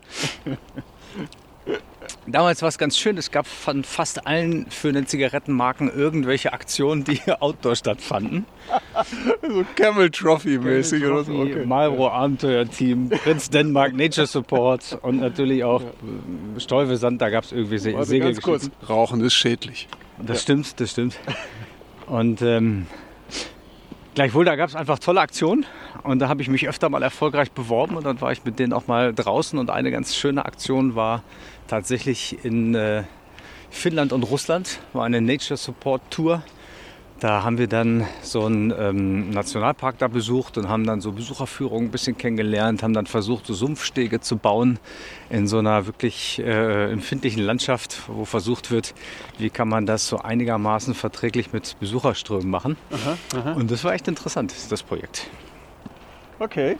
Damals 2.25 2.61
war 2.61 2.69
es 2.69 2.77
ganz 2.77 2.97
schön, 2.97 3.17
es 3.17 3.31
gab 3.31 3.47
von 3.47 3.83
fast 3.83 4.27
allen 4.27 4.69
führenden 4.69 5.07
Zigarettenmarken 5.07 5.89
irgendwelche 5.89 6.51
Aktionen, 6.51 7.03
die 7.03 7.19
outdoor 7.39 7.75
stattfanden. 7.75 8.45
so 9.41 9.65
Camel 9.75 10.09
Trophy 10.09 10.57
mäßig 10.57 11.01
Camel 11.01 11.15
oder 11.15 11.23
so. 11.23 11.33
Okay. 11.33 11.65
Malbro 11.65 12.09
Abenteuer-Team, 12.09 13.09
Prinz 13.09 13.49
Denmark 13.49 13.93
Nature 13.95 14.27
Support 14.27 14.99
und 15.01 15.19
natürlich 15.19 15.63
auch 15.63 15.81
ja. 15.81 16.59
Stolvesand, 16.59 17.21
da 17.21 17.29
gab 17.29 17.45
es 17.45 17.51
irgendwie 17.51 17.77
Se 17.77 17.95
Segelgeschichten. 18.03 18.71
Rauchen 18.87 19.21
ist 19.21 19.33
schädlich. 19.33 19.87
Das 20.17 20.37
ja. 20.37 20.41
stimmt, 20.41 20.79
das 20.79 20.91
stimmt. 20.91 21.17
Und 22.07 22.41
ähm, 22.41 22.87
Gleichwohl, 24.17 24.45
da 24.45 24.55
gab 24.55 24.67
es 24.67 24.75
einfach 24.75 24.97
tolle 24.97 25.21
Aktionen 25.21 25.63
und 26.01 26.17
da 26.17 26.27
habe 26.27 26.41
ich 26.41 26.49
mich 26.49 26.67
öfter 26.67 26.89
mal 26.89 27.03
erfolgreich 27.03 27.51
beworben 27.51 27.95
und 27.97 28.03
dann 28.03 28.19
war 28.19 28.31
ich 28.31 28.43
mit 28.43 28.57
denen 28.57 28.73
auch 28.73 28.87
mal 28.87 29.13
draußen 29.13 29.59
und 29.59 29.69
eine 29.69 29.91
ganz 29.91 30.15
schöne 30.15 30.43
Aktion 30.43 30.95
war 30.95 31.21
tatsächlich 31.67 32.43
in 32.43 32.75
äh, 32.75 33.03
Finnland 33.69 34.13
und 34.13 34.23
Russland, 34.23 34.79
war 34.93 35.05
eine 35.05 35.21
Nature 35.21 35.57
Support 35.57 36.01
Tour 36.09 36.41
da 37.19 37.43
haben 37.43 37.57
wir 37.57 37.67
dann 37.67 38.05
so 38.21 38.45
einen 38.45 38.71
ähm, 38.77 39.31
Nationalpark 39.31 39.97
da 39.97 40.07
besucht 40.07 40.57
und 40.57 40.69
haben 40.69 40.85
dann 40.85 41.01
so 41.01 41.11
Besucherführungen 41.11 41.87
ein 41.87 41.91
bisschen 41.91 42.17
kennengelernt, 42.17 42.83
haben 42.83 42.93
dann 42.93 43.07
versucht, 43.07 43.47
so 43.47 43.53
Sumpfstege 43.53 44.19
zu 44.19 44.37
bauen 44.37 44.79
in 45.29 45.47
so 45.47 45.57
einer 45.57 45.87
wirklich 45.87 46.39
äh, 46.39 46.91
empfindlichen 46.91 47.43
Landschaft, 47.43 48.03
wo 48.07 48.25
versucht 48.25 48.69
wird, 48.71 48.93
wie 49.39 49.49
kann 49.49 49.67
man 49.67 49.85
das 49.85 50.07
so 50.07 50.19
einigermaßen 50.19 50.93
verträglich 50.93 51.53
mit 51.53 51.79
Besucherströmen 51.79 52.49
machen. 52.49 52.77
Aha, 52.91 53.17
aha. 53.35 53.53
Und 53.53 53.71
das 53.71 53.83
war 53.83 53.93
echt 53.93 54.07
interessant, 54.07 54.53
das 54.69 54.83
Projekt. 54.83 55.27
Okay. 56.39 56.77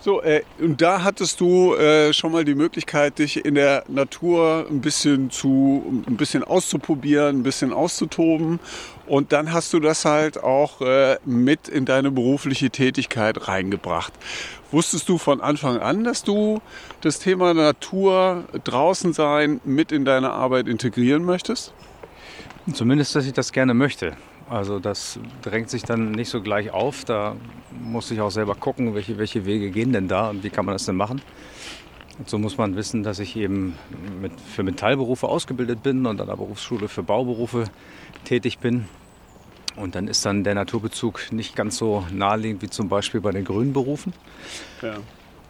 So, 0.00 0.22
äh, 0.22 0.42
und 0.60 0.80
da 0.80 1.02
hattest 1.02 1.40
du 1.40 1.74
äh, 1.74 2.12
schon 2.12 2.30
mal 2.30 2.44
die 2.44 2.54
Möglichkeit, 2.54 3.18
dich 3.18 3.44
in 3.44 3.56
der 3.56 3.82
Natur 3.88 4.64
ein 4.70 4.80
bisschen 4.80 5.30
zu, 5.30 6.02
ein 6.06 6.16
bisschen 6.16 6.44
auszuprobieren, 6.44 7.40
ein 7.40 7.42
bisschen 7.42 7.72
auszutoben. 7.72 8.60
Und 9.06 9.32
dann 9.32 9.52
hast 9.52 9.72
du 9.72 9.80
das 9.80 10.04
halt 10.04 10.40
auch 10.40 10.80
äh, 10.82 11.16
mit 11.24 11.66
in 11.68 11.84
deine 11.84 12.12
berufliche 12.12 12.70
Tätigkeit 12.70 13.48
reingebracht. 13.48 14.12
Wusstest 14.70 15.08
du 15.08 15.18
von 15.18 15.40
Anfang 15.40 15.78
an, 15.78 16.04
dass 16.04 16.22
du 16.22 16.60
das 17.00 17.18
Thema 17.18 17.52
Natur, 17.52 18.44
draußen 18.62 19.12
sein, 19.12 19.60
mit 19.64 19.90
in 19.90 20.04
deine 20.04 20.30
Arbeit 20.30 20.68
integrieren 20.68 21.24
möchtest? 21.24 21.72
Zumindest, 22.72 23.16
dass 23.16 23.26
ich 23.26 23.32
das 23.32 23.50
gerne 23.50 23.74
möchte. 23.74 24.16
Also 24.48 24.78
das 24.78 25.18
drängt 25.42 25.68
sich 25.68 25.82
dann 25.82 26.12
nicht 26.12 26.30
so 26.30 26.40
gleich 26.40 26.70
auf. 26.70 27.04
Da 27.04 27.36
muss 27.80 28.10
ich 28.10 28.20
auch 28.20 28.30
selber 28.30 28.54
gucken, 28.54 28.94
welche, 28.94 29.18
welche 29.18 29.44
Wege 29.44 29.70
gehen 29.70 29.92
denn 29.92 30.08
da 30.08 30.30
und 30.30 30.42
wie 30.42 30.50
kann 30.50 30.64
man 30.64 30.74
das 30.74 30.86
denn 30.86 30.96
machen. 30.96 31.20
Und 32.18 32.28
so 32.28 32.38
muss 32.38 32.56
man 32.56 32.74
wissen, 32.74 33.02
dass 33.02 33.18
ich 33.18 33.36
eben 33.36 33.78
mit, 34.20 34.32
für 34.40 34.62
Metallberufe 34.62 35.28
ausgebildet 35.28 35.82
bin 35.82 36.04
und 36.06 36.20
an 36.20 36.26
der 36.26 36.36
Berufsschule 36.36 36.88
für 36.88 37.02
Bauberufe 37.02 37.64
tätig 38.24 38.58
bin. 38.58 38.86
Und 39.76 39.94
dann 39.94 40.08
ist 40.08 40.26
dann 40.26 40.42
der 40.42 40.54
Naturbezug 40.54 41.30
nicht 41.30 41.54
ganz 41.54 41.76
so 41.76 42.04
naheliegend 42.10 42.62
wie 42.62 42.70
zum 42.70 42.88
Beispiel 42.88 43.20
bei 43.20 43.30
den 43.30 43.44
grünen 43.44 43.72
Berufen. 43.72 44.12
Ja. 44.82 44.96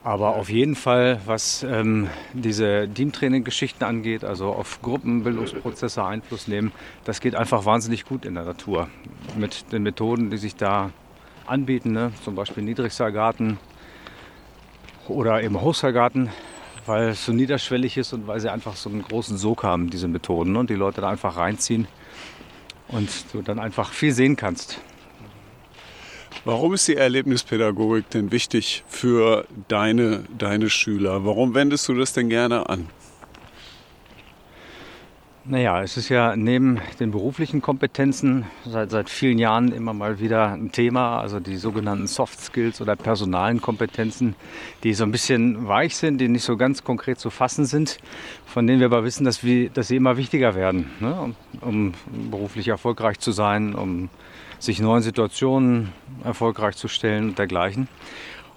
Aber 0.04 0.36
auf 0.36 0.48
jeden 0.48 0.76
Fall, 0.76 1.20
was 1.26 1.64
ähm, 1.64 2.08
diese 2.32 2.88
Teamtraining-Geschichten 2.92 3.84
angeht, 3.84 4.24
also 4.24 4.46
auf 4.52 4.80
Gruppenbildungsprozesse 4.80 6.04
Einfluss 6.04 6.46
nehmen, 6.46 6.72
das 7.04 7.20
geht 7.20 7.34
einfach 7.34 7.64
wahnsinnig 7.64 8.04
gut 8.04 8.24
in 8.24 8.34
der 8.34 8.44
Natur. 8.44 8.88
Mit 9.36 9.72
den 9.72 9.82
Methoden, 9.82 10.30
die 10.30 10.38
sich 10.38 10.54
da 10.54 10.90
anbieten, 11.46 11.92
ne? 11.92 12.12
zum 12.24 12.36
Beispiel 12.36 12.62
Niedrigseilgarten 12.62 13.58
oder 15.08 15.42
eben 15.42 15.60
Hochseilgarten, 15.60 16.28
weil 16.86 17.08
es 17.08 17.24
so 17.24 17.32
niederschwellig 17.32 17.96
ist 17.96 18.12
und 18.12 18.26
weil 18.26 18.38
sie 18.40 18.50
einfach 18.50 18.76
so 18.76 18.88
einen 18.88 19.02
großen 19.02 19.36
Sog 19.36 19.64
haben, 19.64 19.90
diese 19.90 20.08
Methoden, 20.08 20.52
ne? 20.52 20.60
und 20.60 20.70
die 20.70 20.74
Leute 20.74 21.00
da 21.00 21.08
einfach 21.08 21.36
reinziehen 21.36 21.88
und 22.88 23.10
du 23.32 23.42
dann 23.42 23.58
einfach 23.58 23.92
viel 23.92 24.12
sehen 24.12 24.36
kannst. 24.36 24.80
Warum 26.45 26.75
ist 26.75 26.87
die 26.88 26.97
Erlebnispädagogik 26.97 28.11
denn 28.11 28.30
wichtig 28.30 28.85
für 28.88 29.47
deine, 29.68 30.25
deine 30.38 30.71
Schüler? 30.71 31.25
Warum 31.25 31.54
wendest 31.54 31.88
du 31.88 31.95
das 31.95 32.12
denn 32.12 32.28
gerne 32.28 32.68
an? 32.68 32.88
Naja, 35.50 35.83
es 35.83 35.97
ist 35.97 36.11
ja 36.11 36.37
neben 36.37 36.78
den 37.00 37.11
beruflichen 37.11 37.62
Kompetenzen 37.62 38.45
seit, 38.66 38.90
seit 38.90 39.09
vielen 39.09 39.38
Jahren 39.38 39.73
immer 39.73 39.95
mal 39.95 40.21
wieder 40.21 40.52
ein 40.52 40.73
Thema, 40.73 41.21
also 41.21 41.40
die 41.40 41.57
sogenannten 41.57 42.07
Soft 42.07 42.38
Skills 42.38 42.83
oder 42.83 42.97
personalen 42.97 43.62
Kompetenzen, 43.62 44.37
die 44.85 44.92
so 44.92 45.04
ein 45.04 45.11
bisschen 45.11 45.66
weich 45.66 45.97
sind, 45.97 46.18
die 46.18 46.28
nicht 46.28 46.45
so 46.45 46.59
ganz 46.59 46.85
konkret 46.85 47.18
zu 47.18 47.30
fassen 47.30 47.64
sind, 47.64 47.99
von 48.45 48.66
denen 48.66 48.80
wir 48.80 48.87
aber 48.88 49.04
wissen, 49.04 49.25
dass, 49.25 49.42
wir, 49.42 49.71
dass 49.71 49.88
sie 49.88 49.97
immer 49.97 50.18
wichtiger 50.18 50.54
werden, 50.54 50.90
ne? 51.00 51.18
um, 51.18 51.35
um 51.62 51.95
beruflich 52.30 52.68
erfolgreich 52.68 53.18
zu 53.18 53.33
sein, 53.33 53.75
um 53.75 54.11
sich 54.58 54.80
neuen 54.80 55.02
Situationen 55.02 55.92
erfolgreich 56.24 56.76
zu 56.76 56.88
stellen 56.88 57.30
und 57.30 57.38
dergleichen. 57.38 57.88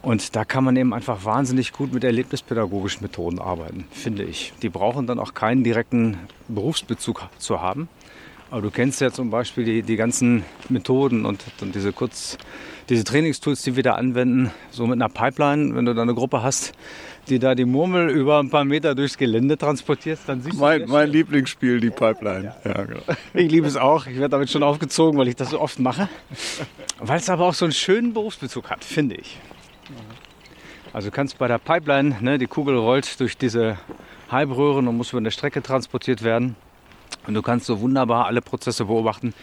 Und 0.01 0.35
da 0.35 0.45
kann 0.45 0.63
man 0.63 0.75
eben 0.75 0.93
einfach 0.93 1.25
wahnsinnig 1.25 1.73
gut 1.73 1.93
mit 1.93 2.03
erlebnispädagogischen 2.03 3.03
Methoden 3.03 3.39
arbeiten, 3.39 3.85
finde 3.91 4.23
ich. 4.23 4.51
Die 4.63 4.69
brauchen 4.69 5.05
dann 5.05 5.19
auch 5.19 5.35
keinen 5.35 5.63
direkten 5.63 6.17
Berufsbezug 6.47 7.29
zu 7.37 7.61
haben. 7.61 7.87
Aber 8.49 8.61
du 8.61 8.71
kennst 8.71 8.99
ja 8.99 9.11
zum 9.11 9.29
Beispiel 9.29 9.63
die, 9.63 9.83
die 9.83 9.95
ganzen 9.95 10.43
Methoden 10.69 11.25
und, 11.25 11.43
und 11.61 11.75
diese 11.75 11.93
kurz, 11.93 12.37
diese 12.91 13.05
Trainingstools, 13.05 13.61
die 13.61 13.77
wir 13.77 13.83
da 13.83 13.93
anwenden, 13.93 14.51
so 14.69 14.85
mit 14.85 15.01
einer 15.01 15.07
Pipeline, 15.07 15.73
wenn 15.75 15.85
du 15.85 15.95
da 15.95 16.01
eine 16.01 16.13
Gruppe 16.13 16.43
hast, 16.43 16.73
die 17.29 17.39
da 17.39 17.55
die 17.55 17.63
Murmel 17.63 18.09
über 18.09 18.39
ein 18.39 18.49
paar 18.49 18.65
Meter 18.65 18.95
durchs 18.95 19.17
Gelände 19.17 19.57
transportiert, 19.57 20.19
dann 20.27 20.41
siehst 20.41 20.59
mein, 20.59 20.81
du. 20.81 20.87
Mein 20.87 21.09
Lieblingsspiel, 21.09 21.79
die 21.79 21.89
Pipeline. 21.89 22.53
Ja. 22.65 22.71
Ja, 22.71 22.83
genau. 22.83 23.01
Ich 23.33 23.49
liebe 23.49 23.65
es 23.65 23.77
auch. 23.77 24.07
Ich 24.07 24.15
werde 24.15 24.29
damit 24.29 24.49
schon 24.49 24.61
aufgezogen, 24.61 25.17
weil 25.17 25.29
ich 25.29 25.37
das 25.37 25.51
so 25.51 25.61
oft 25.61 25.79
mache. 25.79 26.09
Weil 26.99 27.17
es 27.17 27.29
aber 27.29 27.45
auch 27.45 27.53
so 27.53 27.63
einen 27.63 27.71
schönen 27.71 28.13
Berufsbezug 28.13 28.69
hat, 28.69 28.83
finde 28.83 29.15
ich. 29.15 29.39
Also 30.91 31.07
du 31.07 31.15
kannst 31.15 31.37
bei 31.37 31.47
der 31.47 31.59
Pipeline, 31.59 32.17
ne, 32.19 32.37
die 32.37 32.47
Kugel 32.47 32.75
rollt 32.75 33.17
durch 33.21 33.37
diese 33.37 33.77
Halbröhren 34.29 34.89
und 34.89 34.97
muss 34.97 35.11
über 35.11 35.19
eine 35.19 35.31
Strecke 35.31 35.63
transportiert 35.63 36.23
werden. 36.23 36.57
Und 37.25 37.35
du 37.35 37.41
kannst 37.41 37.67
so 37.67 37.79
wunderbar 37.79 38.25
alle 38.25 38.41
Prozesse 38.41 38.83
beobachten, 38.83 39.33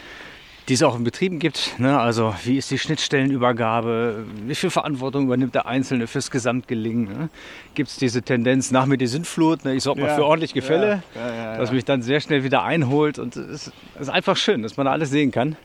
die 0.69 0.75
es 0.75 0.83
auch 0.83 0.95
in 0.95 1.03
Betrieben 1.03 1.39
gibt. 1.39 1.79
Ne? 1.79 1.99
Also 1.99 2.35
wie 2.43 2.57
ist 2.57 2.69
die 2.69 2.77
Schnittstellenübergabe, 2.77 4.23
wie 4.45 4.53
viel 4.53 4.69
Verantwortung 4.69 5.25
übernimmt 5.25 5.55
der 5.55 5.65
Einzelne 5.65 6.05
fürs 6.05 6.29
Gesamtgelingen. 6.29 7.05
Ne? 7.05 7.29
Gibt 7.73 7.89
es 7.89 7.97
diese 7.97 8.21
Tendenz 8.21 8.69
nach 8.69 8.85
mir 8.85 8.97
die 8.97 9.07
Sintflut, 9.07 9.65
ne? 9.65 9.73
ich 9.73 9.83
sorge 9.83 10.01
mal 10.01 10.07
ja, 10.07 10.15
für 10.15 10.25
ordentlich 10.25 10.53
Gefälle, 10.53 11.01
ja, 11.15 11.35
ja, 11.35 11.57
das 11.57 11.71
mich 11.71 11.85
dann 11.85 12.03
sehr 12.03 12.21
schnell 12.21 12.43
wieder 12.43 12.63
einholt. 12.63 13.17
Und 13.17 13.35
es 13.35 13.71
ist 13.99 14.09
einfach 14.09 14.37
schön, 14.37 14.61
dass 14.61 14.77
man 14.77 14.85
da 14.85 14.91
alles 14.91 15.09
sehen 15.09 15.31
kann. 15.31 15.57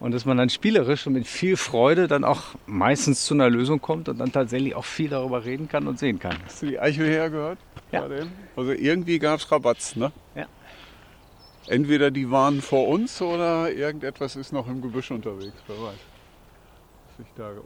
Und 0.00 0.12
dass 0.12 0.24
man 0.24 0.38
dann 0.38 0.48
spielerisch 0.48 1.06
und 1.06 1.12
mit 1.12 1.26
viel 1.26 1.58
Freude 1.58 2.08
dann 2.08 2.24
auch 2.24 2.54
meistens 2.66 3.26
zu 3.26 3.34
einer 3.34 3.50
Lösung 3.50 3.82
kommt 3.82 4.08
und 4.08 4.18
dann 4.18 4.32
tatsächlich 4.32 4.74
auch 4.74 4.86
viel 4.86 5.10
darüber 5.10 5.44
reden 5.44 5.68
kann 5.68 5.86
und 5.86 5.98
sehen 5.98 6.18
kann. 6.18 6.36
Hast 6.46 6.62
du 6.62 6.66
die 6.66 6.80
Eichel 6.80 7.06
hergehört? 7.06 7.58
Ja. 7.92 8.08
Also 8.56 8.72
irgendwie 8.72 9.18
gab 9.18 9.40
es 9.40 9.52
Rabatz, 9.52 9.96
ne? 9.96 10.10
Ja. 10.34 10.46
Entweder 11.66 12.10
die 12.10 12.30
waren 12.30 12.62
vor 12.62 12.88
uns 12.88 13.20
oder 13.22 13.70
irgendetwas 13.72 14.36
ist 14.36 14.52
noch 14.52 14.66
im 14.68 14.82
Gebüsch 14.82 15.10
unterwegs, 15.10 15.54
wer 15.66 15.76
weiß. 15.76 15.98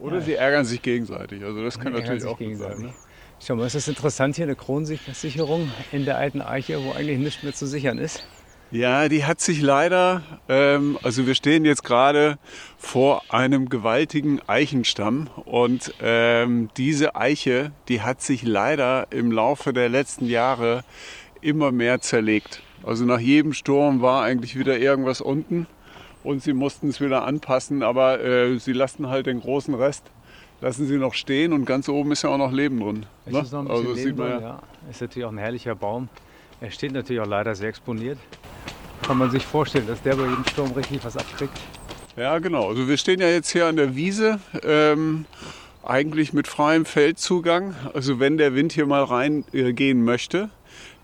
Oder 0.01 0.17
ja. 0.17 0.21
sie 0.21 0.35
ärgern 0.35 0.65
sich 0.65 0.83
gegenseitig. 0.83 1.45
Also 1.45 1.63
das 1.63 1.79
kann 1.79 1.93
natürlich 1.93 2.25
auch 2.25 2.39
sein. 2.39 2.79
Ne? 2.79 2.95
Schau 3.41 3.57
mal, 3.57 3.67
ist 3.67 3.75
das 3.77 3.89
interessant 3.89 4.37
hier, 4.37 4.47
eine 4.47 4.57
Kronensicherung 4.57 5.71
in 5.93 6.05
der 6.05 6.19
alten 6.19 6.41
Eiche, 6.43 6.83
wo 6.83 6.93
eigentlich 6.93 7.19
nichts 7.19 7.43
mehr 7.43 7.55
zu 7.55 7.67
sichern 7.67 7.99
ist. 7.99 8.27
Ja, 8.71 9.09
die 9.09 9.25
hat 9.25 9.41
sich 9.41 9.61
leider, 9.61 10.23
ähm, 10.49 10.99
also 11.03 11.29
wir 11.29 11.37
stehen 11.37 11.65
jetzt 11.65 11.85
gerade 11.85 12.39
vor 12.77 13.23
einem 13.29 13.69
gewaltigen 13.69 14.41
Eichenstamm 14.49 15.29
und 15.45 15.95
ähm, 16.01 16.71
diese 16.77 17.15
Eiche, 17.15 17.71
die 17.89 18.01
hat 18.01 18.21
sich 18.21 18.43
leider 18.43 19.07
im 19.11 19.31
Laufe 19.31 19.73
der 19.73 19.89
letzten 19.89 20.27
Jahre 20.27 20.83
immer 21.41 21.71
mehr 21.71 22.01
zerlegt. 22.01 22.64
Also 22.85 23.05
nach 23.05 23.19
jedem 23.19 23.53
Sturm 23.53 24.03
war 24.03 24.23
eigentlich 24.23 24.59
wieder 24.59 24.79
irgendwas 24.79 25.21
unten 25.21 25.67
und 26.23 26.43
sie 26.43 26.53
mussten 26.53 26.89
es 26.89 27.01
wieder 27.01 27.25
anpassen, 27.25 27.83
aber 27.83 28.21
äh, 28.23 28.59
sie 28.59 28.73
lassen 28.73 29.09
halt 29.09 29.27
den 29.27 29.41
großen 29.41 29.75
Rest, 29.75 30.05
lassen 30.61 30.87
sie 30.87 30.99
noch 30.99 31.15
stehen 31.15 31.53
und 31.53 31.65
ganz 31.65 31.89
oben 31.89 32.13
ist 32.13 32.23
ja 32.23 32.31
auch 32.31 32.39
noch 32.39 32.53
Leben 32.53 32.81
drin. 32.81 33.07
Ne? 33.27 33.41
Ist 33.41 33.53
noch 33.53 33.61
ein 33.61 33.71
also 33.71 33.93
Leben 33.93 34.17
drin, 34.17 34.41
ja. 34.41 34.63
Ist 34.91 35.01
natürlich 35.01 35.25
auch 35.25 35.33
ein 35.33 35.39
herrlicher 35.39 35.75
Baum. 35.75 36.09
Er 36.61 36.71
steht 36.71 36.93
natürlich 36.93 37.21
auch 37.23 37.27
leider 37.27 37.55
sehr 37.55 37.69
exponiert 37.69 38.19
kann 39.05 39.19
man 39.19 39.31
sich 39.31 39.45
vorstellen, 39.45 39.87
dass 39.87 40.03
der 40.03 40.17
bei 40.17 40.27
jedem 40.27 40.45
Sturm 40.47 40.73
richtig 40.73 41.05
was 41.05 41.17
abkriegt. 41.17 41.59
Ja, 42.17 42.39
genau. 42.39 42.69
Also 42.69 42.89
wir 42.89 42.97
stehen 42.97 43.21
ja 43.21 43.29
jetzt 43.29 43.51
hier 43.51 43.67
an 43.67 43.77
der 43.77 43.95
Wiese, 43.95 44.39
ähm, 44.63 45.27
eigentlich 45.83 46.33
mit 46.33 46.49
freiem 46.49 46.85
Feldzugang. 46.87 47.75
Also 47.93 48.19
wenn 48.19 48.39
der 48.39 48.55
Wind 48.55 48.73
hier 48.73 48.87
mal 48.87 49.05
reingehen 49.05 50.01
äh, 50.01 50.03
möchte, 50.03 50.49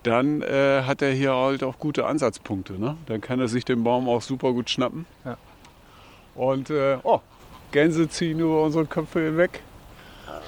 dann 0.02 0.42
äh, 0.42 0.82
hat 0.82 1.02
er 1.02 1.12
hier 1.12 1.34
halt 1.34 1.62
auch 1.62 1.78
gute 1.78 2.06
Ansatzpunkte. 2.06 2.74
Ne? 2.74 2.96
Dann 3.06 3.20
kann 3.20 3.40
er 3.40 3.48
sich 3.48 3.64
den 3.64 3.84
Baum 3.84 4.08
auch 4.08 4.22
super 4.22 4.52
gut 4.52 4.70
schnappen. 4.70 5.06
Ja. 5.24 5.36
Und 6.34 6.70
äh, 6.70 6.98
oh, 7.02 7.20
Gänse 7.72 8.08
ziehen 8.08 8.40
über 8.40 8.62
unsere 8.62 8.86
Köpfe 8.86 9.20
hinweg. 9.20 9.62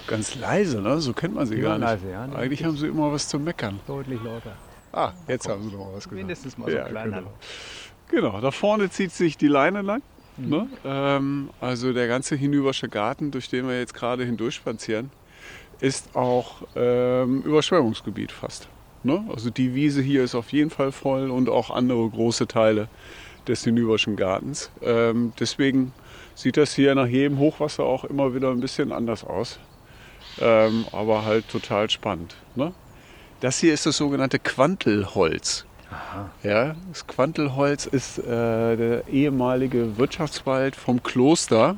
Ganz 0.07 0.35
leise, 0.35 0.81
ne? 0.81 1.01
so 1.01 1.13
kennt 1.13 1.35
man 1.35 1.47
sie 1.47 1.57
ja, 1.57 1.63
gar 1.63 1.79
nicht. 1.79 1.87
Leise, 1.87 2.11
ja, 2.11 2.25
Eigentlich 2.35 2.65
haben 2.65 2.77
sie 2.77 2.89
immer 2.89 3.13
was 3.13 3.29
zu 3.29 3.39
meckern. 3.39 3.79
Deutlich 3.87 4.21
lauter. 4.23 4.57
Ah, 4.93 5.13
jetzt 5.29 5.49
haben 5.49 5.63
sie 5.63 5.75
noch 5.75 5.93
was 5.93 6.05
gesagt. 6.05 6.13
Mindestens 6.13 6.59
mal 6.59 6.71
so 6.71 6.77
ja, 6.77 6.85
klein. 6.85 7.13
Genau. 7.13 7.33
genau, 8.09 8.41
da 8.41 8.51
vorne 8.51 8.91
zieht 8.91 9.13
sich 9.13 9.37
die 9.37 9.49
Leine 9.49 9.83
lang. 9.83 10.03
Mhm. 10.37 10.49
Ne? 10.49 10.69
Ähm, 10.85 11.51
also 11.61 11.93
der 11.93 12.09
ganze 12.09 12.37
Hinübersche 12.37 12.89
Garten, 12.89 13.31
durch 13.31 13.49
den 13.49 13.69
wir 13.69 13.79
jetzt 13.79 13.95
gerade 13.95 14.25
hindurch 14.25 14.57
spazieren, 14.57 15.11
ist 15.81 16.15
auch 16.15 16.63
ähm, 16.75 17.43
Überschwemmungsgebiet 17.43 18.33
fast. 18.33 18.69
Ne? 19.05 19.25
Also 19.35 19.51
die 19.51 19.75
Wiese 19.75 20.03
hier 20.03 20.23
ist 20.23 20.35
auf 20.35 20.53
jeden 20.53 20.71
Fall 20.71 20.93
voll 20.93 21.31
und 21.31 21.49
auch 21.49 21.71
andere 21.71 22.09
große 22.09 22.47
Teile 22.47 22.89
des 23.49 23.65
Hinüberschen 23.65 24.17
Gartens. 24.17 24.71
Ähm, 24.83 25.33
deswegen 25.39 25.93
sieht 26.35 26.57
das 26.57 26.75
hier 26.75 26.95
nach 26.95 27.07
jedem 27.07 27.39
Hochwasser 27.39 27.85
auch 27.85 28.05
immer 28.05 28.35
wieder 28.35 28.51
ein 28.51 28.61
bisschen 28.61 28.93
anders 28.93 29.25
aus. 29.25 29.59
Ähm, 30.41 30.87
aber 30.93 31.25
halt 31.25 31.49
total 31.49 31.91
spannend. 31.91 32.37
Ne? 32.55 32.73
Das 33.41 33.59
hier 33.59 33.75
ist 33.75 33.87
das 33.87 33.97
sogenannte 33.97 34.39
Quantelholz. 34.39 35.67
Aha. 35.91 36.31
Ja, 36.43 36.77
das 36.89 37.07
Quantelholz 37.07 37.87
ist 37.87 38.19
äh, 38.19 38.77
der 38.77 39.09
ehemalige 39.09 39.99
Wirtschaftswald 39.99 40.75
vom 40.75 41.03
Kloster, 41.03 41.77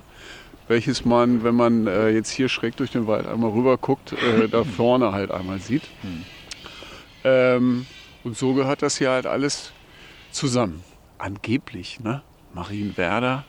welches 0.69 1.05
man, 1.05 1.43
wenn 1.43 1.57
man 1.57 1.87
äh, 1.87 2.11
jetzt 2.11 2.31
hier 2.31 2.49
schräg 2.49 2.77
durch 2.77 2.93
den 2.93 3.07
Wald 3.07 3.27
einmal 3.27 3.51
rüber 3.51 3.77
guckt, 3.77 4.13
äh, 4.13 4.49
da 4.49 4.63
vorne 4.77 5.13
halt 5.13 5.31
einmal 5.31 5.59
sieht. 5.59 5.83
Hm. 6.03 6.25
Ähm, 7.25 7.87
und 8.23 8.37
so 8.37 8.55
gehört 8.55 8.83
das 8.83 8.99
hier 8.99 9.11
halt 9.11 9.27
alles 9.27 9.73
zusammen. 10.31 10.83
Angeblich, 11.19 12.01
ne? 12.01 12.23
Marienwerder 12.53 13.45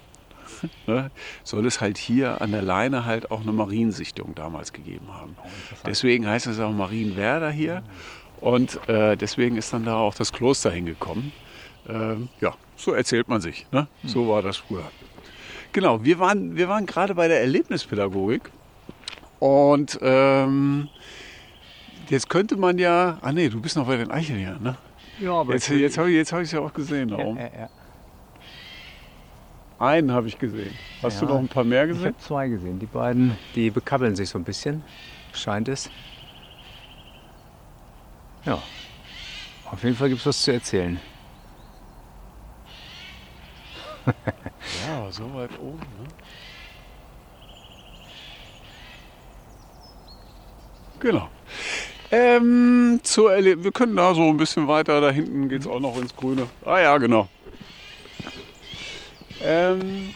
ne, 0.88 1.12
soll 1.44 1.66
es 1.66 1.82
halt 1.82 1.98
hier 1.98 2.42
an 2.42 2.52
der 2.52 2.62
Leine 2.62 3.06
halt 3.06 3.32
auch 3.32 3.42
eine 3.42 3.52
Mariensichtung 3.52 4.36
damals 4.36 4.74
gegeben 4.74 5.08
haben. 5.12 5.36
Oh, 5.44 5.48
deswegen 5.86 6.28
heißt 6.28 6.48
es 6.48 6.60
auch 6.60 6.72
Marienwerder 6.72 7.52
hier. 7.52 7.84
Und 8.42 8.88
äh, 8.90 9.16
deswegen 9.16 9.58
ist 9.58 9.74
dann 9.74 9.86
da 9.86 9.96
auch 9.96 10.14
das 10.14 10.32
Kloster 10.34 10.72
hingekommen. 10.72 11.32
Ähm, 11.88 12.30
ja, 12.42 12.54
so 12.76 12.94
erzählt 12.94 13.28
man 13.28 13.42
sich. 13.42 13.66
Ne? 13.72 13.88
Hm. 14.02 14.10
So 14.10 14.28
war 14.28 14.42
das 14.42 14.58
früher. 14.58 14.84
Genau, 15.72 16.04
wir 16.04 16.20
waren, 16.20 16.56
wir 16.56 16.70
waren 16.70 16.86
gerade 16.86 17.16
bei 17.16 17.28
der 17.28 17.42
Erlebnispädagogik. 17.42 18.52
Und 19.40 20.00
ähm, 20.02 20.90
jetzt 22.10 22.30
könnte 22.30 22.58
man 22.58 22.78
ja. 22.78 23.18
Ah 23.22 23.32
nee, 23.32 23.50
du 23.50 23.62
bist 23.62 23.76
noch 23.76 23.88
bei 23.88 23.98
den 23.98 24.12
Eicheln 24.12 24.40
hier, 24.40 24.58
ne? 24.60 24.78
Ja, 25.20 25.34
aber 25.34 25.54
jetzt, 25.54 25.70
jetzt 25.70 25.98
habe 25.98 26.12
ich 26.12 26.18
es 26.18 26.32
hab 26.32 26.44
ja 26.44 26.60
auch 26.60 26.74
gesehen. 26.74 27.10
Ja, 27.10 27.18
ja, 27.18 27.36
ja. 27.36 27.70
Einen 29.78 30.12
habe 30.12 30.28
ich 30.28 30.40
gesehen. 30.40 30.74
Hast 31.04 31.22
du 31.22 31.26
noch 31.26 31.38
ein 31.38 31.48
paar 31.48 31.64
mehr 31.64 31.86
gesehen? 31.86 32.02
Ich 32.02 32.08
habe 32.08 32.18
zwei 32.20 32.48
gesehen. 32.48 32.80
Die 32.80 32.86
beiden, 32.86 33.38
die 33.56 33.70
bekabbeln 33.70 34.16
sich 34.16 34.30
so 34.30 34.38
ein 34.38 34.44
bisschen, 34.44 34.84
scheint 35.34 35.68
es. 35.68 35.90
Ja. 38.46 38.62
Auf 39.72 39.84
jeden 39.84 39.96
Fall 39.96 40.10
gibt 40.10 40.22
es 40.22 40.28
was 40.28 40.42
zu 40.42 40.54
erzählen. 40.54 41.00
ja, 44.88 45.12
so 45.12 45.34
weit 45.34 45.60
oben. 45.60 45.80
Ne? 45.80 46.08
Genau. 51.00 51.30
Ähm, 52.12 53.00
zur 53.04 53.34
Erle 53.34 53.64
wir 53.64 53.72
können 53.72 53.96
da 53.96 54.14
so 54.14 54.30
ein 54.30 54.38
bisschen 54.38 54.68
weiter, 54.68 55.02
da 55.02 55.10
hinten 55.12 55.50
geht 55.50 55.62
es 55.62 55.68
auch 55.68 55.80
noch 55.80 55.98
ins 55.98 56.16
Grüne. 56.16 56.48
Ah 56.64 56.80
ja, 56.80 56.98
genau. 56.98 57.28
Ähm, 59.44 60.14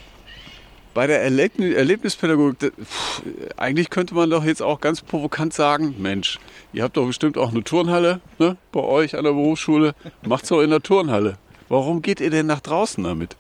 bei 0.94 1.08
der 1.08 1.22
Erleb 1.22 1.60
Erlebnispädagogik, 1.60 2.74
pff, 2.82 3.22
eigentlich 3.58 3.90
könnte 3.90 4.16
man 4.16 4.30
doch 4.30 4.44
jetzt 4.44 4.62
auch 4.62 4.82
ganz 4.82 5.02
provokant 5.02 5.54
sagen, 5.54 5.96
Mensch, 5.98 6.40
ihr 6.74 6.84
habt 6.84 6.98
doch 6.98 7.06
bestimmt 7.06 7.38
auch 7.38 7.52
eine 7.52 7.64
Turnhalle 7.64 8.22
ne, 8.38 8.58
bei 8.72 8.82
euch 8.82 9.16
an 9.16 9.24
der 9.24 9.32
Berufsschule. 9.32 9.94
Macht's 10.24 10.50
doch 10.50 10.62
in 10.62 10.70
der 10.70 10.82
Turnhalle. 10.82 11.38
Warum 11.70 12.02
geht 12.02 12.20
ihr 12.22 12.32
denn 12.32 12.48
nach 12.48 12.60
draußen 12.60 13.04
damit? 13.04 13.36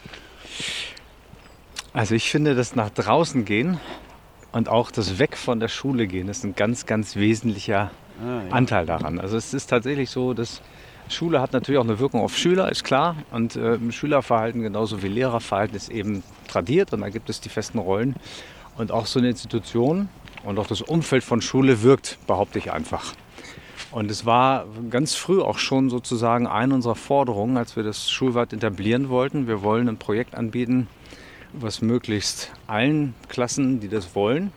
Also 1.91 2.15
ich 2.15 2.29
finde, 2.29 2.55
das 2.55 2.75
nach 2.75 2.91
draußen 2.91 3.45
gehen 3.45 3.79
und 4.51 4.69
auch 4.69 4.91
das 4.91 5.17
Weg 5.17 5.35
von 5.35 5.59
der 5.59 5.67
Schule 5.67 6.07
gehen 6.07 6.29
ist 6.29 6.43
ein 6.43 6.55
ganz, 6.55 6.85
ganz 6.85 7.15
wesentlicher 7.15 7.91
ah, 8.21 8.41
ja. 8.47 8.51
Anteil 8.51 8.85
daran. 8.85 9.19
Also 9.19 9.37
es 9.37 9.53
ist 9.53 9.67
tatsächlich 9.67 10.09
so, 10.09 10.33
dass 10.33 10.61
Schule 11.09 11.41
hat 11.41 11.53
natürlich 11.53 11.79
auch 11.79 11.85
eine 11.85 11.99
Wirkung 11.99 12.21
auf 12.21 12.37
Schüler, 12.37 12.71
ist 12.71 12.83
klar. 12.83 13.15
Und 13.31 13.55
äh, 13.55 13.77
Schülerverhalten 13.91 14.61
genauso 14.61 15.01
wie 15.01 15.07
Lehrerverhalten 15.07 15.75
ist 15.75 15.89
eben 15.89 16.23
tradiert 16.47 16.93
und 16.93 17.01
da 17.01 17.09
gibt 17.09 17.29
es 17.29 17.41
die 17.41 17.49
festen 17.49 17.79
Rollen. 17.79 18.15
Und 18.77 18.91
auch 18.91 19.05
so 19.05 19.19
eine 19.19 19.29
Institution 19.29 20.09
und 20.43 20.59
auch 20.59 20.67
das 20.67 20.81
Umfeld 20.81 21.23
von 21.23 21.41
Schule 21.41 21.83
wirkt, 21.83 22.17
behaupte 22.27 22.59
ich 22.59 22.71
einfach. 22.71 23.13
Und 23.91 24.11
es 24.11 24.25
war 24.25 24.65
ganz 24.89 25.15
früh 25.15 25.41
auch 25.41 25.57
schon 25.57 25.89
sozusagen 25.89 26.45
eine 26.45 26.75
unserer 26.75 26.95
Forderungen, 26.95 27.57
als 27.57 27.75
wir 27.75 27.83
das 27.83 28.09
Schulwart 28.09 28.53
etablieren 28.53 29.09
wollten. 29.09 29.47
Wir 29.47 29.63
wollen 29.63 29.89
ein 29.89 29.97
Projekt 29.97 30.35
anbieten, 30.35 30.87
was 31.53 31.81
möglichst 31.81 32.51
allen 32.67 33.15
Klassen, 33.29 33.79
die 33.79 33.89
das 33.89 34.13
wollen, 34.13 34.51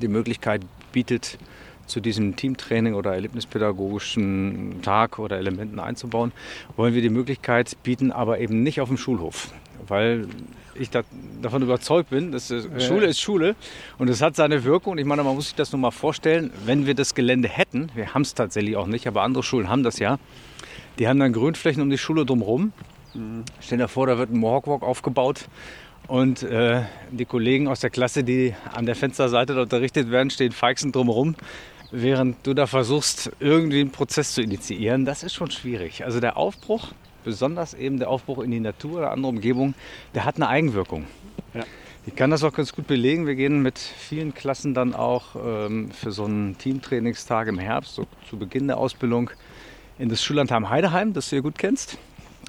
die 0.00 0.08
Möglichkeit 0.08 0.62
bietet, 0.92 1.38
zu 1.86 2.00
diesem 2.00 2.36
Teamtraining 2.36 2.94
oder 2.94 3.14
erlebnispädagogischen 3.14 4.82
Tag 4.82 5.18
oder 5.18 5.38
Elementen 5.38 5.78
einzubauen, 5.78 6.32
wollen 6.76 6.94
wir 6.94 7.02
die 7.02 7.10
Möglichkeit 7.10 7.76
bieten, 7.82 8.12
aber 8.12 8.40
eben 8.40 8.62
nicht 8.62 8.80
auf 8.80 8.88
dem 8.88 8.96
Schulhof. 8.98 9.52
Weil 9.86 10.28
ich 10.74 10.90
da, 10.90 11.02
davon 11.42 11.62
überzeugt 11.62 12.10
bin, 12.10 12.32
dass. 12.32 12.52
Schule 12.78 13.06
ist 13.06 13.20
Schule 13.20 13.54
und 13.98 14.08
es 14.08 14.22
hat 14.22 14.36
seine 14.36 14.64
Wirkung. 14.64 14.98
Ich 14.98 15.04
meine, 15.04 15.22
man 15.22 15.34
muss 15.34 15.46
sich 15.46 15.54
das 15.54 15.72
nur 15.72 15.80
mal 15.80 15.90
vorstellen, 15.90 16.50
wenn 16.64 16.86
wir 16.86 16.94
das 16.94 17.14
Gelände 17.14 17.48
hätten, 17.48 17.90
wir 17.94 18.14
haben 18.14 18.22
es 18.22 18.34
tatsächlich 18.34 18.76
auch 18.76 18.86
nicht, 18.86 19.06
aber 19.06 19.22
andere 19.22 19.42
Schulen 19.42 19.68
haben 19.68 19.82
das 19.82 19.98
ja, 19.98 20.18
die 20.98 21.08
haben 21.08 21.18
dann 21.18 21.32
Grünflächen 21.32 21.82
um 21.82 21.90
die 21.90 21.98
Schule 21.98 22.24
drumherum. 22.24 22.72
Mhm. 23.14 23.44
Stell 23.60 23.78
dir 23.78 23.88
vor, 23.88 24.06
da 24.06 24.18
wird 24.18 24.30
ein 24.30 24.38
Mohawk 24.38 24.82
aufgebaut 24.82 25.48
und 26.06 26.42
äh, 26.42 26.82
die 27.10 27.24
Kollegen 27.24 27.68
aus 27.68 27.80
der 27.80 27.90
Klasse, 27.90 28.24
die 28.24 28.54
an 28.72 28.86
der 28.86 28.94
Fensterseite 28.94 29.60
unterrichtet 29.60 30.10
werden, 30.10 30.30
stehen 30.30 30.52
feixend 30.52 30.94
drumherum 30.94 31.34
während 31.94 32.44
du 32.46 32.54
da 32.54 32.66
versuchst, 32.66 33.30
irgendwie 33.38 33.80
einen 33.80 33.92
Prozess 33.92 34.34
zu 34.34 34.42
initiieren, 34.42 35.04
das 35.04 35.22
ist 35.22 35.34
schon 35.34 35.50
schwierig. 35.50 36.04
Also 36.04 36.20
der 36.20 36.36
Aufbruch, 36.36 36.88
besonders 37.22 37.72
eben 37.72 37.98
der 37.98 38.10
Aufbruch 38.10 38.42
in 38.42 38.50
die 38.50 38.60
Natur 38.60 38.98
oder 38.98 39.12
andere 39.12 39.28
Umgebung, 39.30 39.74
der 40.14 40.24
hat 40.24 40.36
eine 40.36 40.48
Eigenwirkung. 40.48 41.06
Ja. 41.54 41.64
Ich 42.06 42.16
kann 42.16 42.30
das 42.30 42.42
auch 42.44 42.52
ganz 42.52 42.74
gut 42.74 42.86
belegen. 42.86 43.26
Wir 43.26 43.34
gehen 43.34 43.62
mit 43.62 43.78
vielen 43.78 44.34
Klassen 44.34 44.74
dann 44.74 44.94
auch 44.94 45.36
ähm, 45.36 45.90
für 45.90 46.10
so 46.10 46.24
einen 46.24 46.58
Teamtrainingstag 46.58 47.48
im 47.48 47.58
Herbst, 47.58 47.94
so 47.94 48.06
zu 48.28 48.36
Beginn 48.38 48.66
der 48.66 48.76
Ausbildung, 48.76 49.30
in 49.98 50.08
das 50.08 50.22
Schullandheim 50.22 50.68
Heideheim, 50.68 51.12
das 51.14 51.30
du 51.30 51.36
ja 51.36 51.42
gut 51.42 51.56
kennst, 51.56 51.96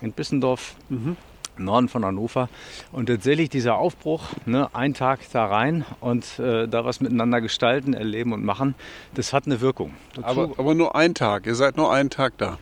in 0.02 0.12
Bissendorf. 0.12 0.76
Mhm. 0.90 1.16
Norden 1.60 1.90
von 1.90 2.06
Hannover. 2.06 2.50
Und 2.92 3.08
tatsächlich 3.08 3.50
dieser 3.50 3.78
Aufbruch, 3.78 4.30
ne, 4.46 4.70
ein 4.74 4.94
Tag 4.94 5.20
da 5.32 5.46
rein 5.46 5.86
und 6.00 6.40
äh, 6.40 6.68
da 6.68 6.86
was 6.86 7.02
miteinander 7.02 7.42
gestalten, 7.42 7.94
erleben 7.94 8.34
und 8.34 8.44
machen, 8.44 8.76
das 9.14 9.34
hat 9.34 9.46
eine 9.46 9.62
Wirkung. 9.62 9.94
Aber, 10.22 10.52
aber, 10.58 10.76
nur 10.76 10.96
ein 10.96 11.14
Tag, 11.14 11.46
ihr 11.46 11.56
seid 11.56 11.78
nur 11.78 11.92
einen 11.92 12.10
Tag 12.10 12.34
da. 12.38 12.58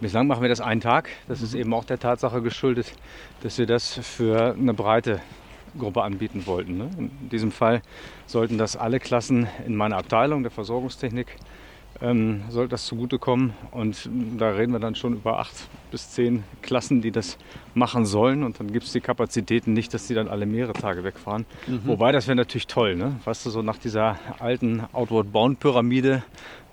Bislang 0.00 0.26
machen 0.26 0.42
wir 0.42 0.48
das 0.48 0.60
einen 0.60 0.80
Tag. 0.80 1.08
Das 1.28 1.42
ist 1.42 1.54
eben 1.54 1.72
auch 1.74 1.84
der 1.84 1.98
Tatsache 1.98 2.42
geschuldet, 2.42 2.92
dass 3.42 3.58
wir 3.58 3.66
das 3.66 4.00
für 4.02 4.54
eine 4.58 4.74
breite 4.74 5.20
Gruppe 5.78 6.02
anbieten 6.02 6.46
wollten. 6.46 6.76
Ne? 6.76 6.90
In 6.98 7.28
diesem 7.30 7.52
Fall 7.52 7.82
sollten 8.26 8.58
das 8.58 8.76
alle 8.76 9.00
Klassen 9.00 9.46
in 9.66 9.76
meiner 9.76 9.96
Abteilung 9.96 10.42
der 10.42 10.50
Versorgungstechnik 10.50 11.36
ähm, 12.02 12.42
soll 12.48 12.68
das 12.68 12.84
zugutekommen. 12.86 13.52
Und 13.70 14.08
da 14.36 14.50
reden 14.50 14.72
wir 14.72 14.80
dann 14.80 14.94
schon 14.94 15.14
über 15.14 15.38
acht 15.38 15.54
bis 15.90 16.10
zehn 16.10 16.42
Klassen, 16.60 17.00
die 17.00 17.12
das 17.12 17.38
machen 17.74 18.04
sollen. 18.04 18.42
Und 18.42 18.60
dann 18.60 18.72
gibt 18.72 18.86
es 18.86 18.92
die 18.92 19.00
Kapazitäten 19.00 19.72
nicht, 19.72 19.94
dass 19.94 20.08
die 20.08 20.14
dann 20.14 20.28
alle 20.28 20.44
mehrere 20.44 20.72
Tage 20.72 21.04
wegfahren. 21.04 21.46
Mhm. 21.66 21.82
Wobei, 21.84 22.12
das 22.12 22.26
wäre 22.26 22.36
natürlich 22.36 22.66
toll. 22.66 22.96
Ne? 22.96 23.20
Weißt 23.24 23.46
du, 23.46 23.50
so 23.50 23.62
nach 23.62 23.78
dieser 23.78 24.18
alten 24.40 24.82
Outward-Bound-Pyramide, 24.92 26.22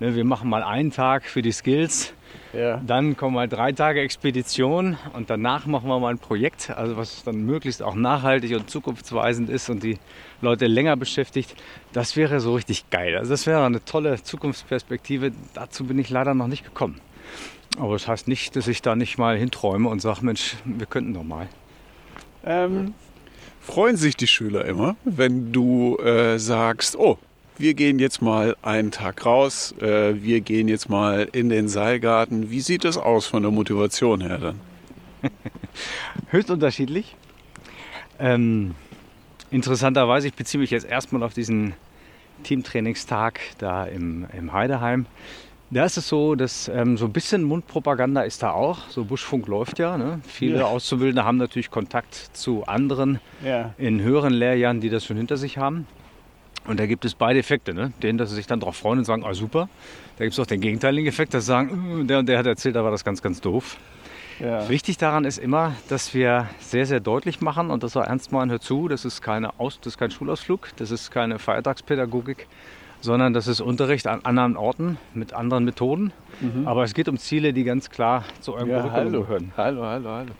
ne, 0.00 0.14
wir 0.14 0.24
machen 0.24 0.50
mal 0.50 0.62
einen 0.62 0.90
Tag 0.90 1.24
für 1.24 1.42
die 1.42 1.52
Skills 1.52 2.12
ja. 2.52 2.78
Dann 2.84 3.16
kommen 3.16 3.34
mal 3.34 3.48
drei 3.48 3.72
Tage 3.72 4.00
Expedition 4.00 4.96
und 5.12 5.30
danach 5.30 5.66
machen 5.66 5.88
wir 5.88 5.98
mal 6.00 6.10
ein 6.10 6.18
Projekt, 6.18 6.70
also 6.70 6.96
was 6.96 7.22
dann 7.22 7.44
möglichst 7.44 7.82
auch 7.82 7.94
nachhaltig 7.94 8.54
und 8.56 8.68
zukunftsweisend 8.68 9.48
ist 9.48 9.70
und 9.70 9.82
die 9.82 9.98
Leute 10.42 10.66
länger 10.66 10.96
beschäftigt. 10.96 11.54
Das 11.92 12.16
wäre 12.16 12.40
so 12.40 12.54
richtig 12.54 12.90
geil. 12.90 13.16
Also 13.16 13.30
das 13.30 13.46
wäre 13.46 13.64
eine 13.64 13.84
tolle 13.84 14.22
Zukunftsperspektive. 14.22 15.32
Dazu 15.54 15.84
bin 15.84 15.98
ich 15.98 16.10
leider 16.10 16.34
noch 16.34 16.46
nicht 16.46 16.64
gekommen. 16.64 17.00
Aber 17.78 17.92
das 17.92 18.08
heißt 18.08 18.28
nicht, 18.28 18.56
dass 18.56 18.68
ich 18.68 18.82
da 18.82 18.96
nicht 18.96 19.18
mal 19.18 19.36
hinträume 19.36 19.88
und 19.88 20.00
sage, 20.00 20.24
Mensch, 20.24 20.56
wir 20.64 20.86
könnten 20.86 21.14
doch 21.14 21.22
mal. 21.22 21.48
Ähm, 22.44 22.94
freuen 23.60 23.96
sich 23.96 24.16
die 24.16 24.26
Schüler 24.26 24.64
immer, 24.64 24.96
wenn 25.04 25.52
du 25.52 25.96
äh, 25.98 26.38
sagst, 26.38 26.96
oh, 26.96 27.18
wir 27.58 27.74
gehen 27.74 27.98
jetzt 27.98 28.22
mal 28.22 28.56
einen 28.62 28.90
Tag 28.90 29.26
raus, 29.26 29.74
äh, 29.80 30.14
wir 30.22 30.40
gehen 30.40 30.66
jetzt 30.68 30.88
mal 30.88 31.28
in 31.32 31.50
den 31.50 31.68
Seilgarten. 31.68 32.50
Wie 32.50 32.60
sieht 32.60 32.84
das 32.84 32.96
aus 32.96 33.26
von 33.26 33.42
der 33.42 33.52
Motivation 33.52 34.22
her 34.22 34.38
dann? 34.38 34.60
Höchst 36.30 36.50
unterschiedlich. 36.50 37.14
Ähm, 38.18 38.74
interessanterweise, 39.50 40.28
ich 40.28 40.34
beziehe 40.34 40.60
mich 40.60 40.70
jetzt 40.70 40.86
erstmal 40.86 41.22
auf 41.22 41.34
diesen 41.34 41.74
Teamtrainingstag 42.42 43.40
da 43.58 43.84
im, 43.84 44.26
im 44.36 44.52
Heideheim. 44.52 45.06
Da 45.72 45.84
ist 45.84 45.96
es 45.96 46.08
so, 46.08 46.34
dass 46.34 46.68
ähm, 46.68 46.96
so 46.96 47.06
ein 47.06 47.12
bisschen 47.12 47.44
Mundpropaganda 47.44 48.22
ist 48.22 48.42
da 48.42 48.50
auch. 48.50 48.88
So 48.88 49.04
Buschfunk 49.04 49.46
läuft 49.46 49.78
ja. 49.78 49.96
Ne? 49.96 50.20
Viele 50.26 50.58
ja. 50.58 50.64
Auszubildende 50.64 51.24
haben 51.24 51.36
natürlich 51.36 51.70
Kontakt 51.70 52.14
zu 52.32 52.66
anderen 52.66 53.20
ja. 53.44 53.72
in 53.78 54.00
höheren 54.00 54.32
Lehrjahren, 54.32 54.80
die 54.80 54.90
das 54.90 55.04
schon 55.04 55.16
hinter 55.16 55.36
sich 55.36 55.58
haben. 55.58 55.86
Und 56.66 56.80
da 56.80 56.86
gibt 56.86 57.04
es 57.04 57.14
beide 57.14 57.38
Effekte. 57.38 57.72
Ne? 57.72 57.92
Den, 58.02 58.18
dass 58.18 58.30
sie 58.30 58.36
sich 58.36 58.48
dann 58.48 58.58
darauf 58.58 58.76
freuen 58.76 58.98
und 58.98 59.04
sagen, 59.04 59.24
ah 59.24 59.32
super. 59.32 59.68
Da 60.18 60.24
gibt 60.24 60.32
es 60.32 60.40
auch 60.40 60.46
den 60.46 60.60
gegenteiligen 60.60 61.08
Effekt, 61.08 61.34
dass 61.34 61.44
sie 61.44 61.48
sagen, 61.48 62.00
äh, 62.02 62.04
der 62.04 62.18
und 62.18 62.28
der 62.28 62.38
hat 62.38 62.46
erzählt, 62.46 62.74
da 62.74 62.82
war 62.82 62.90
das 62.90 63.04
ganz, 63.04 63.22
ganz 63.22 63.40
doof. 63.40 63.76
Ja. 64.40 64.68
Wichtig 64.70 64.96
daran 64.96 65.26
ist 65.26 65.36
immer, 65.36 65.74
dass 65.90 66.14
wir 66.14 66.48
sehr, 66.60 66.86
sehr 66.86 67.00
deutlich 67.00 67.42
machen 67.42 67.70
und 67.70 67.82
das 67.82 67.94
auch 67.94 68.04
ernst 68.04 68.32
meinen, 68.32 68.50
hör 68.50 68.60
zu, 68.60 68.88
das 68.88 69.04
ist, 69.04 69.20
keine 69.20 69.60
Aus, 69.60 69.78
das 69.80 69.94
ist 69.94 69.98
kein 69.98 70.10
Schulausflug, 70.10 70.70
das 70.76 70.90
ist 70.90 71.10
keine 71.10 71.38
Feiertagspädagogik, 71.38 72.46
sondern 73.02 73.34
das 73.34 73.46
ist 73.48 73.60
Unterricht 73.60 74.06
an 74.06 74.24
anderen 74.24 74.56
Orten 74.56 74.96
mit 75.12 75.34
anderen 75.34 75.66
Methoden. 75.66 76.12
Mhm. 76.40 76.66
Aber 76.66 76.84
es 76.84 76.94
geht 76.94 77.08
um 77.08 77.18
Ziele, 77.18 77.52
die 77.52 77.64
ganz 77.64 77.90
klar 77.90 78.24
zu 78.40 78.54
eurem 78.54 78.70
ja, 78.70 78.80
Curriculum 78.80 79.12
gehören. 79.12 79.52
Hallo, 79.58 79.84
hallo, 79.84 80.08
hallo. 80.08 80.32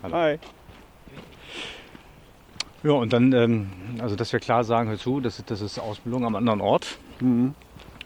Hallo. 0.00 0.14
Hi. 0.14 0.38
Ja, 2.84 2.92
und 2.92 3.12
dann, 3.12 3.32
ähm, 3.32 3.70
also 3.98 4.14
dass 4.14 4.32
wir 4.32 4.38
klar 4.38 4.62
sagen, 4.62 4.88
hör 4.88 4.98
zu, 4.98 5.18
das, 5.18 5.42
das 5.44 5.60
ist 5.60 5.80
Ausbildung 5.80 6.24
am 6.24 6.36
anderen 6.36 6.60
Ort. 6.60 6.98
Mhm. 7.18 7.56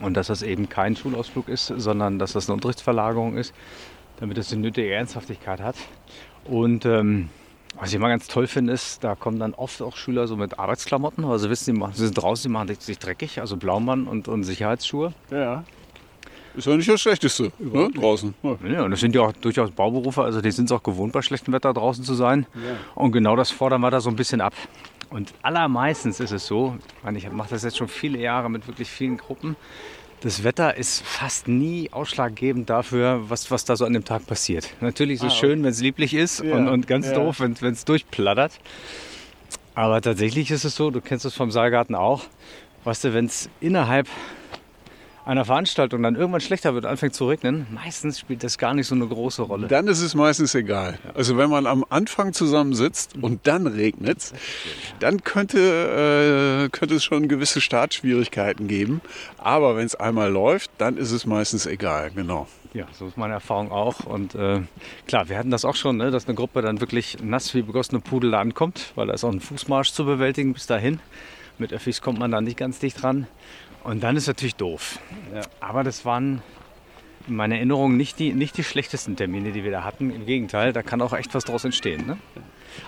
Und 0.02 0.14
dass 0.14 0.26
das 0.26 0.42
eben 0.42 0.68
kein 0.68 0.96
Schulausflug 0.96 1.48
ist, 1.48 1.66
sondern 1.76 2.18
dass 2.18 2.32
das 2.32 2.48
eine 2.48 2.54
Unterrichtsverlagerung 2.54 3.36
ist, 3.36 3.54
damit 4.18 4.36
es 4.36 4.48
die 4.48 4.56
nötige 4.56 4.92
Ernsthaftigkeit 4.92 5.60
hat. 5.60 5.76
Und 6.44 6.84
ähm, 6.84 7.28
was 7.78 7.90
ich 7.90 7.94
immer 7.94 8.08
ganz 8.08 8.28
toll 8.28 8.46
finde, 8.46 8.72
ist, 8.72 9.02
da 9.02 9.14
kommen 9.14 9.38
dann 9.38 9.54
oft 9.54 9.80
auch 9.80 9.96
Schüler 9.96 10.26
so 10.26 10.36
mit 10.36 10.58
Arbeitsklamotten. 10.58 11.24
Also 11.24 11.48
wissen, 11.48 11.74
die 11.74 11.80
machen, 11.80 11.94
sie 11.94 12.04
sind 12.04 12.14
draußen, 12.14 12.48
die 12.48 12.52
machen 12.52 12.74
sich 12.78 12.98
dreckig, 12.98 13.40
also 13.40 13.56
Blaumann 13.56 14.06
und, 14.06 14.28
und 14.28 14.44
Sicherheitsschuhe. 14.44 15.14
Ja. 15.30 15.64
Ist 16.54 16.66
ja 16.66 16.76
nicht 16.76 16.88
das 16.88 17.00
Schlechteste 17.00 17.50
ne? 17.58 17.90
draußen. 17.94 18.34
Ja. 18.42 18.56
ja, 18.68 18.82
und 18.82 18.90
das 18.90 19.00
sind 19.00 19.14
ja 19.14 19.22
auch 19.22 19.32
durchaus 19.32 19.70
Bauberufe, 19.70 20.22
also 20.22 20.42
die 20.42 20.50
sind 20.50 20.66
es 20.66 20.72
auch 20.72 20.82
gewohnt, 20.82 21.12
bei 21.12 21.22
schlechtem 21.22 21.54
Wetter 21.54 21.72
draußen 21.72 22.04
zu 22.04 22.14
sein. 22.14 22.46
Ja. 22.54 22.76
Und 22.94 23.12
genau 23.12 23.36
das 23.36 23.50
fordern 23.50 23.80
wir 23.80 23.90
da 23.90 24.00
so 24.00 24.10
ein 24.10 24.16
bisschen 24.16 24.42
ab. 24.42 24.52
Und 25.12 25.34
allermeistens 25.42 26.20
ist 26.20 26.32
es 26.32 26.46
so, 26.46 26.76
ich, 26.98 27.04
meine, 27.04 27.18
ich 27.18 27.30
mache 27.30 27.50
das 27.50 27.62
jetzt 27.62 27.76
schon 27.76 27.88
viele 27.88 28.18
Jahre 28.18 28.48
mit 28.50 28.66
wirklich 28.66 28.88
vielen 28.88 29.18
Gruppen, 29.18 29.56
das 30.20 30.44
Wetter 30.44 30.76
ist 30.76 31.02
fast 31.02 31.48
nie 31.48 31.90
ausschlaggebend 31.90 32.70
dafür, 32.70 33.28
was, 33.28 33.50
was 33.50 33.64
da 33.64 33.74
so 33.74 33.84
an 33.84 33.92
dem 33.92 34.04
Tag 34.04 34.24
passiert. 34.24 34.72
Natürlich 34.80 35.16
ist 35.16 35.24
es 35.24 35.32
ah, 35.32 35.36
schön, 35.36 35.64
wenn 35.64 35.70
es 35.70 35.80
lieblich 35.80 36.14
ist 36.14 36.42
ja. 36.42 36.54
und, 36.54 36.68
und, 36.68 36.86
ganz 36.86 37.12
doof, 37.12 37.40
wenn 37.40 37.72
es 37.72 37.84
durchplattert. 37.84 38.52
Aber 39.74 40.00
tatsächlich 40.00 40.50
ist 40.52 40.64
es 40.64 40.76
so, 40.76 40.92
du 40.92 41.00
kennst 41.00 41.24
es 41.24 41.34
vom 41.34 41.50
Saalgarten 41.50 41.96
auch, 41.96 42.24
weißt 42.84 43.04
du, 43.04 43.14
wenn 43.14 43.26
es 43.26 43.50
innerhalb 43.60 44.06
einer 45.24 45.44
Veranstaltung 45.44 46.02
dann 46.02 46.16
irgendwann 46.16 46.40
schlechter 46.40 46.74
wird, 46.74 46.84
anfängt 46.84 47.14
zu 47.14 47.28
regnen, 47.28 47.66
meistens 47.70 48.18
spielt 48.18 48.42
das 48.42 48.58
gar 48.58 48.74
nicht 48.74 48.86
so 48.86 48.94
eine 48.94 49.06
große 49.06 49.42
Rolle. 49.42 49.68
Dann 49.68 49.86
ist 49.86 50.00
es 50.00 50.14
meistens 50.14 50.54
egal. 50.54 50.98
Also 51.14 51.36
wenn 51.36 51.48
man 51.48 51.66
am 51.66 51.84
Anfang 51.88 52.32
zusammensitzt 52.32 53.14
und 53.20 53.46
dann 53.46 53.66
regnet 53.66 54.18
es, 54.18 54.34
dann 54.98 55.22
könnte, 55.22 56.66
äh, 56.66 56.68
könnte 56.70 56.96
es 56.96 57.04
schon 57.04 57.28
gewisse 57.28 57.60
Startschwierigkeiten 57.60 58.66
geben. 58.66 59.00
Aber 59.38 59.76
wenn 59.76 59.86
es 59.86 59.94
einmal 59.94 60.30
läuft, 60.30 60.70
dann 60.78 60.96
ist 60.96 61.12
es 61.12 61.24
meistens 61.26 61.66
egal, 61.66 62.10
genau. 62.14 62.48
Ja, 62.74 62.86
so 62.92 63.06
ist 63.06 63.18
meine 63.18 63.34
Erfahrung 63.34 63.70
auch. 63.70 64.00
Und 64.00 64.34
äh, 64.34 64.62
klar, 65.06 65.28
wir 65.28 65.38
hatten 65.38 65.50
das 65.50 65.64
auch 65.64 65.76
schon, 65.76 65.98
ne, 65.98 66.10
dass 66.10 66.26
eine 66.26 66.34
Gruppe 66.34 66.62
dann 66.62 66.80
wirklich 66.80 67.18
nass 67.22 67.54
wie 67.54 67.62
begossene 67.62 68.00
Pudel 68.00 68.34
ankommt, 68.34 68.92
weil 68.94 69.06
da 69.06 69.12
ist 69.12 69.24
auch 69.24 69.32
ein 69.32 69.40
Fußmarsch 69.40 69.92
zu 69.92 70.04
bewältigen 70.04 70.54
bis 70.54 70.66
dahin. 70.66 70.98
Mit 71.58 71.72
Öffis 71.72 72.00
kommt 72.00 72.18
man 72.18 72.30
da 72.30 72.40
nicht 72.40 72.56
ganz 72.56 72.78
dicht 72.78 73.02
dran. 73.02 73.26
Und 73.84 74.02
dann 74.02 74.16
ist 74.16 74.26
natürlich 74.26 74.54
doof. 74.54 74.98
Ja. 75.34 75.42
Aber 75.60 75.84
das 75.84 76.04
waren 76.04 76.42
in 77.28 77.36
meiner 77.36 77.56
Erinnerung 77.56 77.96
nicht 77.96 78.18
die, 78.18 78.32
nicht 78.32 78.56
die 78.56 78.64
schlechtesten 78.64 79.16
Termine, 79.16 79.52
die 79.52 79.64
wir 79.64 79.70
da 79.70 79.84
hatten. 79.84 80.10
Im 80.10 80.26
Gegenteil, 80.26 80.72
da 80.72 80.82
kann 80.82 81.00
auch 81.00 81.12
echt 81.12 81.34
was 81.34 81.44
draus 81.44 81.64
entstehen. 81.64 82.06
Ne? 82.06 82.16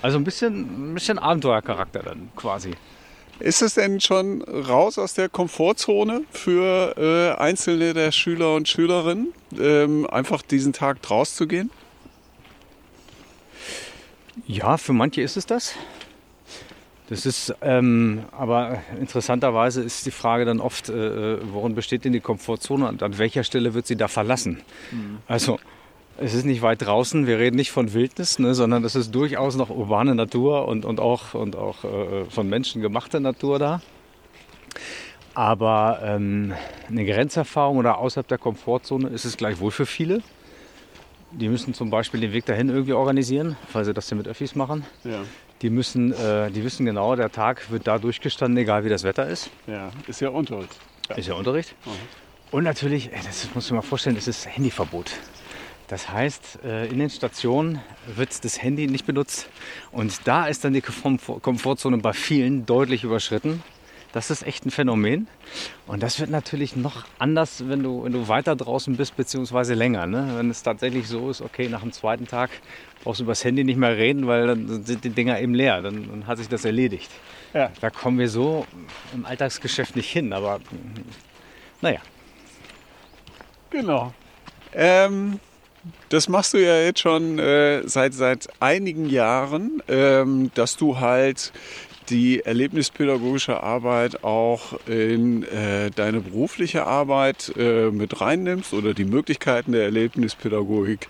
Also 0.02 0.18
ein 0.18 0.24
bisschen, 0.24 0.90
ein 0.90 0.94
bisschen 0.94 1.18
Abenteuercharakter 1.18 2.02
dann 2.02 2.30
quasi. 2.36 2.72
Ist 3.40 3.62
es 3.62 3.74
denn 3.74 4.00
schon 4.00 4.42
raus 4.42 4.96
aus 4.96 5.14
der 5.14 5.28
Komfortzone 5.28 6.22
für 6.30 6.94
äh, 6.96 7.40
einzelne 7.40 7.92
der 7.92 8.12
Schüler 8.12 8.54
und 8.54 8.68
Schülerinnen, 8.68 9.32
ähm, 9.58 10.06
einfach 10.08 10.42
diesen 10.42 10.72
Tag 10.72 11.02
draus 11.02 11.34
zu 11.34 11.48
gehen? 11.48 11.70
Ja, 14.46 14.76
für 14.76 14.92
manche 14.92 15.22
ist 15.22 15.36
es 15.36 15.46
das. 15.46 15.74
Das 17.08 17.26
ist, 17.26 17.54
ähm, 17.60 18.24
aber 18.32 18.78
interessanterweise 18.98 19.82
ist 19.82 20.06
die 20.06 20.10
Frage 20.10 20.46
dann 20.46 20.60
oft, 20.60 20.88
äh, 20.88 21.52
worin 21.52 21.74
besteht 21.74 22.04
denn 22.04 22.14
die 22.14 22.20
Komfortzone 22.20 22.88
und 22.88 23.02
an 23.02 23.18
welcher 23.18 23.44
Stelle 23.44 23.74
wird 23.74 23.86
sie 23.86 23.96
da 23.96 24.08
verlassen? 24.08 24.62
Mhm. 24.90 25.18
Also 25.26 25.58
es 26.16 26.32
ist 26.32 26.46
nicht 26.46 26.62
weit 26.62 26.80
draußen, 26.80 27.26
wir 27.26 27.38
reden 27.38 27.56
nicht 27.56 27.72
von 27.72 27.92
Wildnis, 27.92 28.38
ne, 28.38 28.54
sondern 28.54 28.84
es 28.84 28.94
ist 28.94 29.14
durchaus 29.14 29.56
noch 29.56 29.68
urbane 29.68 30.14
Natur 30.14 30.66
und, 30.66 30.84
und 30.84 30.98
auch, 30.98 31.34
und 31.34 31.56
auch 31.56 31.84
äh, 31.84 32.24
von 32.30 32.48
Menschen 32.48 32.80
gemachte 32.80 33.20
Natur 33.20 33.58
da. 33.58 33.82
Aber 35.34 36.00
ähm, 36.02 36.54
eine 36.88 37.04
Grenzerfahrung 37.04 37.78
oder 37.78 37.98
außerhalb 37.98 38.28
der 38.28 38.38
Komfortzone 38.38 39.08
ist 39.08 39.24
es 39.24 39.36
gleichwohl 39.36 39.72
für 39.72 39.86
viele. 39.86 40.22
Die 41.32 41.48
müssen 41.48 41.74
zum 41.74 41.90
Beispiel 41.90 42.20
den 42.20 42.32
Weg 42.32 42.46
dahin 42.46 42.68
irgendwie 42.68 42.92
organisieren, 42.92 43.56
weil 43.72 43.84
sie 43.84 43.92
das 43.92 44.08
ja 44.08 44.16
mit 44.16 44.28
Öffis 44.28 44.54
machen. 44.54 44.84
Ja. 45.02 45.22
Die 45.62 45.70
müssen, 45.70 46.12
äh, 46.12 46.50
die 46.50 46.64
wissen 46.64 46.84
genau, 46.84 47.16
der 47.16 47.30
Tag 47.30 47.70
wird 47.70 47.86
da 47.86 47.98
durchgestanden, 47.98 48.58
egal 48.58 48.84
wie 48.84 48.88
das 48.88 49.02
Wetter 49.02 49.26
ist. 49.26 49.50
Ja, 49.66 49.90
ist 50.06 50.20
ja 50.20 50.28
Unterricht. 50.28 50.76
Ja. 51.08 51.16
Ist 51.16 51.28
ja 51.28 51.34
Unterricht. 51.34 51.74
Mhm. 51.86 51.90
Und 52.50 52.64
natürlich, 52.64 53.10
das 53.24 53.48
muss 53.54 53.70
man 53.70 53.76
mal 53.76 53.82
vorstellen, 53.82 54.16
es 54.16 54.28
ist 54.28 54.46
Handyverbot. 54.46 55.10
Das 55.88 56.08
heißt, 56.08 56.60
äh, 56.64 56.86
in 56.86 56.98
den 56.98 57.10
Stationen 57.10 57.80
wird 58.14 58.44
das 58.44 58.62
Handy 58.62 58.86
nicht 58.86 59.06
benutzt. 59.06 59.48
Und 59.92 60.26
da 60.26 60.46
ist 60.46 60.64
dann 60.64 60.72
die 60.72 60.80
Komfortzone 60.80 61.98
bei 61.98 62.12
vielen 62.12 62.64
deutlich 62.64 63.04
überschritten. 63.04 63.62
Das 64.14 64.30
ist 64.30 64.46
echt 64.46 64.64
ein 64.64 64.70
Phänomen. 64.70 65.26
Und 65.88 66.00
das 66.04 66.20
wird 66.20 66.30
natürlich 66.30 66.76
noch 66.76 67.04
anders, 67.18 67.68
wenn 67.68 67.82
du, 67.82 68.04
wenn 68.04 68.12
du 68.12 68.28
weiter 68.28 68.54
draußen 68.54 68.96
bist, 68.96 69.16
beziehungsweise 69.16 69.74
länger. 69.74 70.06
Ne? 70.06 70.34
Wenn 70.36 70.50
es 70.50 70.62
tatsächlich 70.62 71.08
so 71.08 71.30
ist, 71.30 71.42
okay, 71.42 71.68
nach 71.68 71.80
dem 71.80 71.90
zweiten 71.90 72.28
Tag 72.28 72.50
brauchst 73.02 73.18
du 73.18 73.24
über 73.24 73.32
das 73.32 73.42
Handy 73.42 73.64
nicht 73.64 73.76
mehr 73.76 73.96
reden, 73.96 74.28
weil 74.28 74.46
dann 74.46 74.84
sind 74.84 75.02
die 75.02 75.10
Dinger 75.10 75.40
eben 75.40 75.52
leer. 75.52 75.82
Dann, 75.82 76.08
dann 76.08 76.26
hat 76.28 76.38
sich 76.38 76.48
das 76.48 76.64
erledigt. 76.64 77.10
Ja. 77.54 77.72
Da 77.80 77.90
kommen 77.90 78.20
wir 78.20 78.28
so 78.28 78.66
im 79.12 79.26
Alltagsgeschäft 79.26 79.96
nicht 79.96 80.10
hin. 80.10 80.32
Aber 80.32 80.60
naja. 81.80 81.98
Genau. 83.70 84.14
Ähm, 84.72 85.40
das 86.08 86.28
machst 86.28 86.54
du 86.54 86.58
ja 86.58 86.78
jetzt 86.78 87.00
schon 87.00 87.38
äh, 87.38 87.82
seit, 87.86 88.14
seit 88.14 88.48
einigen 88.60 89.06
Jahren, 89.08 89.82
ähm, 89.88 90.50
dass 90.54 90.76
du 90.76 91.00
halt 91.00 91.52
die 92.10 92.40
erlebnispädagogische 92.40 93.62
Arbeit 93.62 94.24
auch 94.24 94.78
in 94.86 95.42
äh, 95.44 95.90
deine 95.90 96.20
berufliche 96.20 96.86
Arbeit 96.86 97.52
äh, 97.56 97.90
mit 97.90 98.20
reinnimmst 98.20 98.74
oder 98.74 98.94
die 98.94 99.04
Möglichkeiten 99.04 99.72
der 99.72 99.84
Erlebnispädagogik 99.84 101.08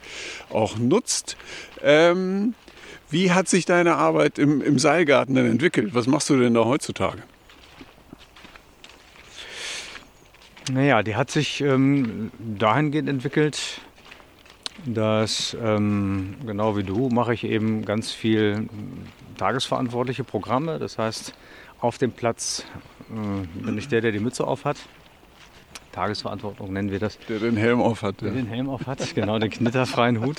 auch 0.50 0.78
nutzt. 0.78 1.36
Ähm, 1.82 2.54
wie 3.10 3.32
hat 3.32 3.48
sich 3.48 3.64
deine 3.64 3.96
Arbeit 3.96 4.38
im, 4.38 4.60
im 4.60 4.78
Seilgarten 4.78 5.34
denn 5.34 5.46
entwickelt? 5.46 5.94
Was 5.94 6.06
machst 6.06 6.30
du 6.30 6.38
denn 6.38 6.54
da 6.54 6.64
heutzutage? 6.64 7.22
Naja, 10.72 11.02
die 11.02 11.14
hat 11.14 11.30
sich 11.30 11.60
ähm, 11.60 12.30
dahingehend 12.38 13.08
entwickelt, 13.08 13.80
dass 14.86 15.56
ähm, 15.62 16.34
genau 16.46 16.76
wie 16.76 16.82
du 16.82 17.08
mache 17.08 17.34
ich 17.34 17.44
eben 17.44 17.84
ganz 17.84 18.12
viel 18.12 18.68
tagesverantwortliche 19.38 20.24
Programme. 20.24 20.78
Das 20.78 20.98
heißt, 20.98 21.34
auf 21.80 21.98
dem 21.98 22.12
Platz 22.12 22.64
äh, 23.10 23.64
bin 23.64 23.78
ich 23.78 23.88
der, 23.88 24.00
der 24.00 24.12
die 24.12 24.20
Mütze 24.20 24.46
auf 24.46 24.64
hat. 24.64 24.76
Tagesverantwortung 25.92 26.72
nennen 26.72 26.90
wir 26.90 26.98
das. 26.98 27.18
Der 27.28 27.38
den 27.38 27.56
Helm 27.56 27.80
auf 27.80 28.02
hat. 28.02 28.20
Der 28.20 28.28
ja. 28.28 28.34
den 28.34 28.46
Helm 28.46 28.68
auf 28.68 28.86
hat, 28.86 29.14
genau, 29.14 29.38
den 29.38 29.50
knitterfreien 29.50 30.20
Hut. 30.20 30.38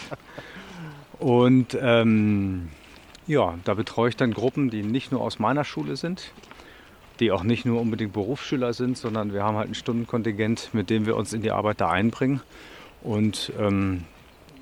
Und 1.20 1.78
ähm, 1.82 2.70
ja, 3.26 3.56
da 3.64 3.74
betreue 3.74 4.10
ich 4.10 4.18
dann 4.18 4.34
Gruppen, 4.34 4.70
die 4.70 4.84
nicht 4.84 5.12
nur 5.12 5.22
aus 5.22 5.40
meiner 5.40 5.64
Schule 5.64 5.96
sind, 5.96 6.32
die 7.22 7.32
auch 7.32 7.44
nicht 7.44 7.66
nur 7.66 7.80
unbedingt 7.80 8.12
Berufsschüler 8.12 8.74
sind, 8.74 8.98
sondern 8.98 9.34
wir 9.34 9.44
haben 9.44 9.56
halt 9.56 9.70
ein 9.70 9.76
Stundenkontingent, 9.76 10.74
mit 10.74 10.90
dem 10.90 11.06
wir 11.06 11.16
uns 11.16 11.32
in 11.32 11.42
die 11.42 11.52
Arbeit 11.52 11.80
da 11.80 11.90
einbringen. 11.90 12.42
Und 13.02 13.54
ähm, 13.58 14.04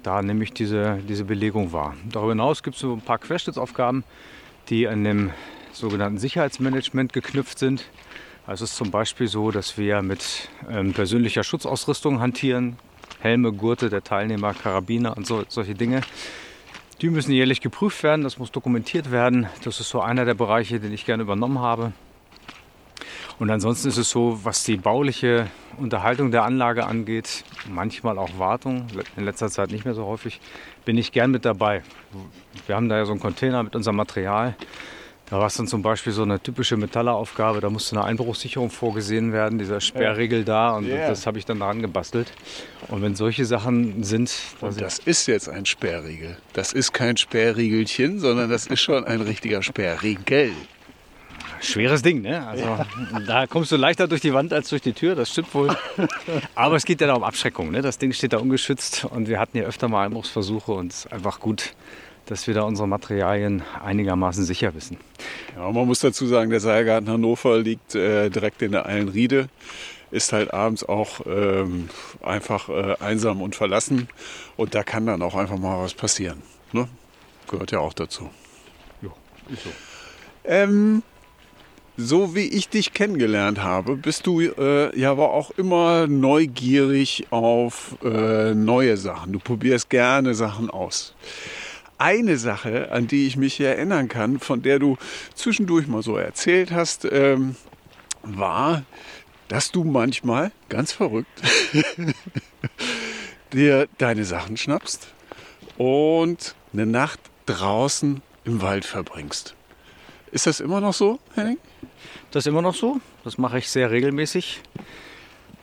da 0.04 0.22
nehme 0.22 0.44
ich 0.44 0.54
diese, 0.54 1.00
diese 1.08 1.24
Belegung 1.24 1.72
wahr. 1.72 1.96
Darüber 2.12 2.34
hinaus 2.34 2.62
gibt 2.62 2.76
es 2.76 2.82
so 2.82 2.94
ein 2.94 3.02
paar 3.02 3.18
Querschnittsaufgaben, 3.18 4.04
die 4.70 4.88
an 4.88 5.04
dem 5.04 5.32
sogenannten 5.72 6.20
Sicherheitsmanagement 6.20 7.14
geknüpft 7.14 7.58
sind. 7.58 7.86
Also 8.46 8.66
es 8.66 8.72
ist 8.72 8.78
zum 8.78 8.92
Beispiel 8.92 9.28
so, 9.28 9.52
dass 9.52 9.78
wir 9.78 10.02
mit 10.02 10.50
ähm, 10.70 10.94
persönlicher 10.94 11.44
Schutzausrüstung 11.44 12.20
hantieren, 12.20 12.78
Helme, 13.22 13.54
Gurte 13.54 13.90
der 13.90 14.04
Teilnehmer, 14.04 14.54
Karabiner 14.54 15.16
und 15.16 15.26
so, 15.26 15.44
solche 15.48 15.76
Dinge. 15.76 16.02
Die 17.02 17.10
müssen 17.10 17.32
jährlich 17.32 17.62
geprüft 17.62 18.04
werden, 18.04 18.24
das 18.24 18.38
muss 18.38 18.52
dokumentiert 18.52 19.12
werden. 19.12 19.48
Das 19.64 19.80
ist 19.80 19.90
so 19.90 20.02
einer 20.02 20.26
der 20.26 20.34
Bereiche, 20.34 20.80
den 20.80 20.94
ich 20.94 21.06
gerne 21.06 21.24
übernommen 21.24 21.60
habe. 21.60 21.94
Und 23.44 23.52
ansonsten 23.52 23.90
ist 23.90 23.98
es 23.98 24.10
so, 24.10 24.40
was 24.44 24.64
die 24.64 24.78
bauliche 24.78 25.48
Unterhaltung 25.78 26.32
der 26.32 26.46
Anlage 26.46 26.86
angeht, 26.86 27.44
manchmal 27.70 28.18
auch 28.18 28.40
Wartung, 28.40 28.88
in 29.18 29.26
letzter 29.26 29.50
Zeit 29.50 29.70
nicht 29.70 29.84
mehr 29.84 29.94
so 29.94 30.06
häufig, 30.06 30.40
bin 30.86 30.98
ich 30.98 31.12
gern 31.12 31.30
mit 31.30 31.44
dabei. 31.44 31.84
Wir 32.68 32.78
haben 32.78 32.88
da 32.88 32.96
ja 32.96 33.04
so 33.04 33.12
einen 33.12 33.20
Container 33.20 33.62
mit 33.62 33.76
unserem 33.76 33.98
Material. 33.98 34.56
Da 35.30 35.40
war 35.40 35.48
es 35.48 35.56
dann 35.56 35.68
zum 35.68 35.82
Beispiel 35.82 36.14
so 36.14 36.24
eine 36.24 36.40
typische 36.40 36.78
Metalleraufgabe, 36.78 37.60
da 37.60 37.70
musste 37.70 37.98
eine 37.98 38.06
Einbruchssicherung 38.06 38.70
vorgesehen 38.70 39.34
werden, 39.34 39.60
dieser 39.60 39.82
Sperrriegel 39.82 40.46
da 40.46 40.78
und 40.78 40.86
yeah. 40.86 41.10
das 41.10 41.28
habe 41.28 41.38
ich 41.38 41.44
dann 41.44 41.60
daran 41.60 41.82
gebastelt. 41.82 42.32
Und 42.88 43.02
wenn 43.02 43.16
solche 43.16 43.44
Sachen 43.44 44.04
sind... 44.04 44.34
Und 44.62 44.80
das 44.80 45.00
ist 45.00 45.28
jetzt 45.28 45.50
ein 45.50 45.66
Sperrriegel. 45.66 46.38
Das 46.54 46.72
ist 46.72 46.94
kein 46.94 47.18
Sperrriegelchen, 47.18 48.20
sondern 48.20 48.50
das 48.50 48.68
ist 48.68 48.80
schon 48.80 49.04
ein 49.04 49.20
richtiger 49.20 49.62
Sperrriegel 49.62 50.54
schweres 51.64 52.02
Ding, 52.02 52.22
ne? 52.22 52.46
Also 52.48 52.64
ja. 52.64 52.86
da 53.26 53.48
kommst 53.48 53.72
du 53.72 53.78
leichter 53.78 54.08
durch 54.08 54.22
die 54.22 54.34
Wand 54.34 54.54
als 54.54 54.70
durch 54.70 54.82
die 54.82 54.94
Tür, 54.94 55.16
das 55.16 55.32
stimmt 55.32 55.54
wohl. 55.54 55.76
Aber 56.56 56.76
es 56.76 56.86
geht 56.86 57.02
ja 57.02 57.08
da 57.08 57.14
um 57.14 57.24
Abschreckung, 57.24 57.72
ne? 57.72 57.82
Das 57.82 57.98
Ding 57.98 58.14
steht 58.14 58.34
da 58.34 58.38
ungeschützt 58.38 59.06
und 59.06 59.28
wir 59.28 59.40
hatten 59.40 59.58
ja 59.58 59.64
öfter 59.64 59.88
mal 59.88 60.06
Einbruchsversuche 60.06 60.72
und 60.72 60.92
es 60.92 61.06
ist 61.06 61.14
einfach 61.14 61.40
gut, 61.40 61.74
dass 62.26 62.48
wir 62.48 62.54
da 62.54 62.64
unsere 62.64 62.88
Materialien 62.88 63.64
einigermaßen 63.84 64.44
sicher 64.46 64.74
wissen. 64.76 64.98
Ja, 65.56 65.70
man 65.72 65.88
muss 65.88 66.00
dazu 66.00 66.26
sagen, 66.26 66.50
der 66.50 66.60
Seilgarten 66.60 67.10
Hannover 67.10 67.60
liegt 67.60 67.96
äh, 67.96 68.30
direkt 68.30 68.62
in 68.62 68.72
der 68.72 68.86
Eilenriede 68.86 69.50
ist 70.14 70.32
halt 70.32 70.54
abends 70.54 70.88
auch 70.88 71.22
ähm, 71.26 71.90
einfach 72.22 72.70
äh, 72.70 72.96
einsam 73.00 73.42
und 73.42 73.56
verlassen. 73.56 74.08
Und 74.56 74.76
da 74.76 74.84
kann 74.84 75.08
dann 75.08 75.24
auch 75.24 75.36
einfach 75.36 75.58
mal 75.58 75.84
was 75.84 75.96
passieren. 75.96 76.44
Ne? 76.72 76.88
Gehört 77.50 77.72
ja 77.72 77.80
auch 77.80 77.94
dazu. 77.94 78.30
Ja, 79.02 79.10
ist 79.52 79.64
so. 79.64 79.70
Ähm, 80.46 81.02
so 81.98 82.36
wie 82.36 82.48
ich 82.48 82.70
dich 82.70 82.94
kennengelernt 82.94 83.62
habe, 83.62 83.96
bist 83.96 84.26
du 84.26 84.42
äh, 84.42 84.98
ja 85.00 85.12
aber 85.12 85.32
auch 85.32 85.52
immer 85.52 86.08
neugierig 86.08 87.28
auf 87.30 87.98
äh, 88.04 88.54
neue 88.54 88.98
Sachen. 88.98 89.34
Du 89.34 89.40
probierst 89.40 89.90
gerne 89.90 90.34
Sachen 90.34 90.70
aus. 90.70 91.16
Eine 92.00 92.38
Sache, 92.38 92.92
an 92.92 93.08
die 93.08 93.28
ich 93.28 93.38
mich 93.38 93.60
erinnern 93.60 94.08
kann, 94.08 94.40
von 94.40 94.62
der 94.62 94.80
du 94.80 94.98
zwischendurch 95.36 95.88
mal 95.88 96.02
so 96.02 96.18
erzählt 96.18 96.72
hast, 96.72 97.06
ähm, 97.10 97.56
war, 98.24 98.84
dass 99.48 99.72
du 99.72 99.84
manchmal, 99.84 100.52
ganz 100.70 100.92
verrückt, 100.92 101.42
dir 103.54 103.88
deine 104.00 104.26
Sachen 104.26 104.58
schnappst 104.58 105.14
und 105.78 106.56
eine 106.74 106.88
Nacht 106.88 107.20
draußen 107.46 108.22
im 108.46 108.62
Wald 108.62 108.86
verbringst. 108.86 109.54
Ist 110.32 110.48
das 110.48 110.60
immer 110.60 110.82
noch 110.82 110.94
so, 110.94 111.20
Henning? 111.36 111.60
Das 112.34 112.48
ist 112.48 112.48
immer 112.48 112.64
noch 112.64 112.74
so. 112.74 113.00
Das 113.24 113.38
mache 113.38 113.60
ich 113.60 113.70
sehr 113.70 113.92
regelmäßig. 113.92 114.62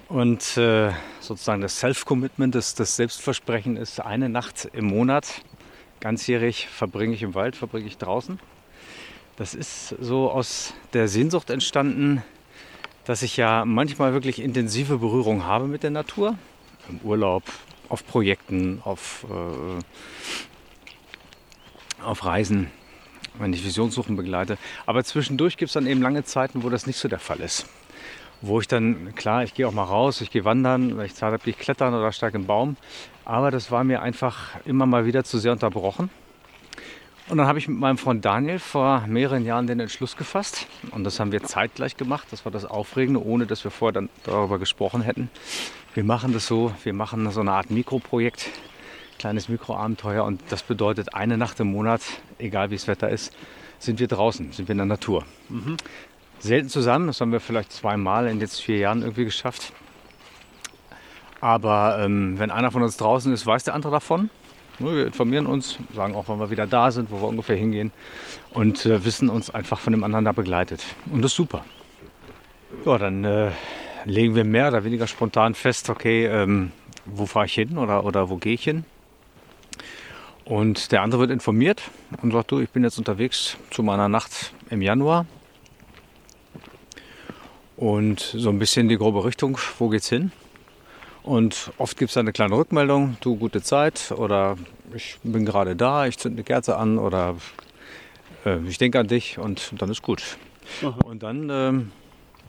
Und 0.09 0.57
äh, 0.57 0.93
sozusagen 1.19 1.63
das 1.63 1.81
Self-Commitment, 1.81 2.55
das, 2.55 2.77
das 2.77 2.95
Selbstversprechen 2.95 3.77
ist, 3.77 3.99
eine 3.99 4.29
Nacht 4.29 4.69
im 4.73 4.85
Monat 4.85 5.43
ganzjährig 5.99 6.69
verbringe 6.69 7.13
ich 7.15 7.25
im 7.25 7.35
Wald, 7.35 7.57
verbringe 7.57 7.89
ich 7.89 7.99
draußen. 7.99 8.39
Das 9.35 9.57
ist 9.57 9.97
so 10.01 10.31
aus 10.31 10.73
der 10.93 11.09
Sehnsucht 11.09 11.51
entstanden, 11.51 12.23
dass 13.05 13.23
ich 13.23 13.37
ja 13.37 13.65
manchmal 13.65 14.13
wirklich 14.13 14.41
intensive 14.41 14.99
Berührung 14.99 15.43
habe 15.45 15.67
mit 15.67 15.83
der 15.83 15.91
Natur. 15.91 16.39
Im 16.89 17.01
Urlaub, 17.03 17.43
auf 17.89 18.07
Projekten, 18.07 18.81
auf, 18.85 19.27
äh, 19.29 19.81
auf 22.05 22.25
Reisen, 22.25 22.71
wenn 23.41 23.53
ich 23.53 23.65
Visionssuchen 23.65 24.17
begleite. 24.17 24.59
Aber 24.87 25.03
zwischendurch 25.03 25.57
gibt 25.57 25.71
es 25.71 25.75
dann 25.75 25.87
eben 25.87 26.03
lange 26.03 26.25
Zeiten, 26.25 26.63
wo 26.63 26.69
das 26.69 26.87
nicht 26.87 26.99
so 26.99 27.09
der 27.09 27.19
Fall 27.19 27.41
ist 27.41 27.67
wo 28.43 28.61
ich 28.61 28.69
dann, 28.69 29.15
klar, 29.15 29.45
ich 29.45 29.55
gehe 29.55 29.69
auch 29.69 29.73
mal 29.73 29.85
raus, 29.85 30.21
ich 30.21 30.31
gehe 30.31 30.45
wandern, 30.45 30.97
wenn 30.97 31.05
ich 31.05 31.15
Zeit 31.15 31.33
habe, 31.33 31.43
gehe 31.43 31.53
ich 31.53 31.59
klettern 31.59 31.95
oder 31.95 32.11
steige 32.13 32.39
im 32.39 32.47
Baum. 32.47 32.77
Aber 33.25 33.51
das 33.51 33.71
war 33.71 33.85
mir 33.85 34.03
einfach 34.03 34.57
immer 34.65 34.87
mal 34.87 35.05
wieder 35.05 35.25
zu 35.25 35.39
sehr 35.39 35.53
unterbrochen. 35.53 36.11
Und 37.29 37.39
dann 37.39 37.47
habe 37.47 37.59
ich 37.59 37.69
mit 37.69 37.79
meinem 37.79 37.99
Freund 37.99 38.25
Daniel 38.25 38.59
vor 38.59 39.05
mehreren 39.07 39.45
Jahren 39.45 39.67
den 39.67 39.79
Entschluss 39.79 40.17
gefasst. 40.17 40.67
Und 40.91 41.05
das 41.05 41.21
haben 41.21 41.31
wir 41.31 41.43
zeitgleich 41.45 41.97
gemacht. 41.97 42.27
Das 42.31 42.45
war 42.45 42.51
das 42.51 42.65
Aufregende, 42.65 43.25
ohne 43.25 43.47
dass 43.47 43.63
wir 43.63 43.71
vorher 43.71 43.93
dann 43.93 44.09
darüber 44.25 44.59
gesprochen 44.59 45.03
hätten. 45.03 45.31
Wir 45.95 46.03
machen 46.03 46.33
das 46.33 46.47
so, 46.47 46.73
wir 46.83 46.93
machen 46.93 47.31
so 47.31 47.41
eine 47.41 47.53
Art 47.53 47.71
Mikroprojekt, 47.71 48.51
kleines 49.21 49.49
Mikroabenteuer. 49.49 50.25
Und 50.25 50.43
das 50.49 50.63
bedeutet, 50.65 51.15
eine 51.15 51.39
Nacht 51.39 51.61
im 51.61 51.71
Monat, 51.71 52.01
egal 52.39 52.71
wie 52.71 52.77
das 52.77 52.89
Wetter 52.89 53.09
ist, 53.09 53.33
sind 53.79 54.01
wir 54.01 54.09
draußen, 54.09 54.53
sind 54.53 54.69
wir 54.69 54.73
in 54.73 54.79
der 54.79 54.87
Natur. 54.87 55.25
Mhm 55.49 55.77
selten 56.41 56.69
zusammen. 56.69 57.07
Das 57.07 57.21
haben 57.21 57.33
wir 57.33 57.41
vielleicht 57.41 57.73
zweimal 57.73 58.27
in 58.27 58.41
jetzt 58.41 58.61
vier 58.61 58.79
Jahren 58.79 59.03
irgendwie 59.03 59.25
geschafft. 59.25 59.73
Aber 61.41 61.99
ähm, 62.01 62.39
wenn 62.39 62.51
einer 62.51 62.71
von 62.71 62.83
uns 62.83 62.97
draußen 62.97 63.33
ist, 63.33 63.47
weiß 63.47 63.65
der 63.65 63.75
andere 63.75 63.93
davon. 63.93 64.31
Wir 64.79 65.07
informieren 65.07 65.47
uns, 65.47 65.79
sagen 65.95 66.15
auch, 66.15 66.29
wann 66.29 66.41
wir 66.41 66.51
wieder 66.51 66.67
da 66.67 66.91
sind, 66.91 67.11
wo 67.11 67.21
wir 67.21 67.29
ungefähr 67.29 67.57
hingehen 67.57 67.93
und 68.55 68.87
äh, 68.87 69.05
wissen 69.05 69.29
uns 69.29 69.51
einfach 69.51 69.79
von 69.79 69.93
dem 69.93 70.05
anderen 70.05 70.25
da 70.25 70.33
begleitet. 70.33 70.83
Und 71.13 71.21
das 71.21 71.33
ist 71.33 71.37
super. 71.37 71.65
Ja, 72.87 72.97
dann 72.97 73.25
äh, 73.25 73.51
legen 74.07 74.35
wir 74.35 74.45
mehr 74.45 74.69
oder 74.69 74.83
weniger 74.85 75.07
spontan 75.07 75.55
fest, 75.55 75.91
okay, 75.91 76.27
ähm, 76.27 76.73
wo 77.05 77.27
fahre 77.27 77.45
ich 77.45 77.55
hin 77.55 77.77
oder, 77.77 78.05
oder 78.05 78.31
wo 78.31 78.37
gehe 78.37 78.55
ich 78.55 78.65
hin. 78.65 78.85
Und 80.51 80.91
der 80.91 81.03
andere 81.03 81.21
wird 81.21 81.31
informiert 81.31 81.81
und 82.23 82.33
sagt, 82.33 82.51
du, 82.51 82.59
ich 82.59 82.71
bin 82.71 82.83
jetzt 82.83 82.99
unterwegs 82.99 83.57
zu 83.71 83.85
meiner 83.85 84.09
Nacht 84.09 84.53
im 84.69 84.83
Januar 84.83 85.25
und 87.77 88.19
so 88.19 88.49
ein 88.51 88.59
bisschen 88.59 88.89
die 88.89 88.97
grobe 88.97 89.25
Richtung, 89.25 89.59
wo 89.79 89.89
geht's 89.91 90.09
hin. 90.09 90.33
Und 91.23 91.71
oft 91.79 91.97
gibt 91.97 92.11
es 92.11 92.17
eine 92.17 92.33
kleine 92.33 92.57
Rückmeldung, 92.57 93.17
du 93.21 93.37
gute 93.37 93.63
Zeit 93.63 94.11
oder 94.11 94.57
ich 94.93 95.21
bin 95.23 95.45
gerade 95.45 95.77
da, 95.77 96.07
ich 96.07 96.19
zünde 96.19 96.39
eine 96.39 96.45
Kerze 96.45 96.77
an 96.77 96.99
oder 96.99 97.37
äh, 98.45 98.59
ich 98.67 98.77
denke 98.77 98.99
an 98.99 99.07
dich 99.07 99.39
und 99.39 99.71
dann 99.79 99.89
ist 99.89 100.03
gut. 100.03 100.37
Aha. 100.83 100.99
Und 101.05 101.23
dann 101.23 101.49
ähm, 101.49 101.93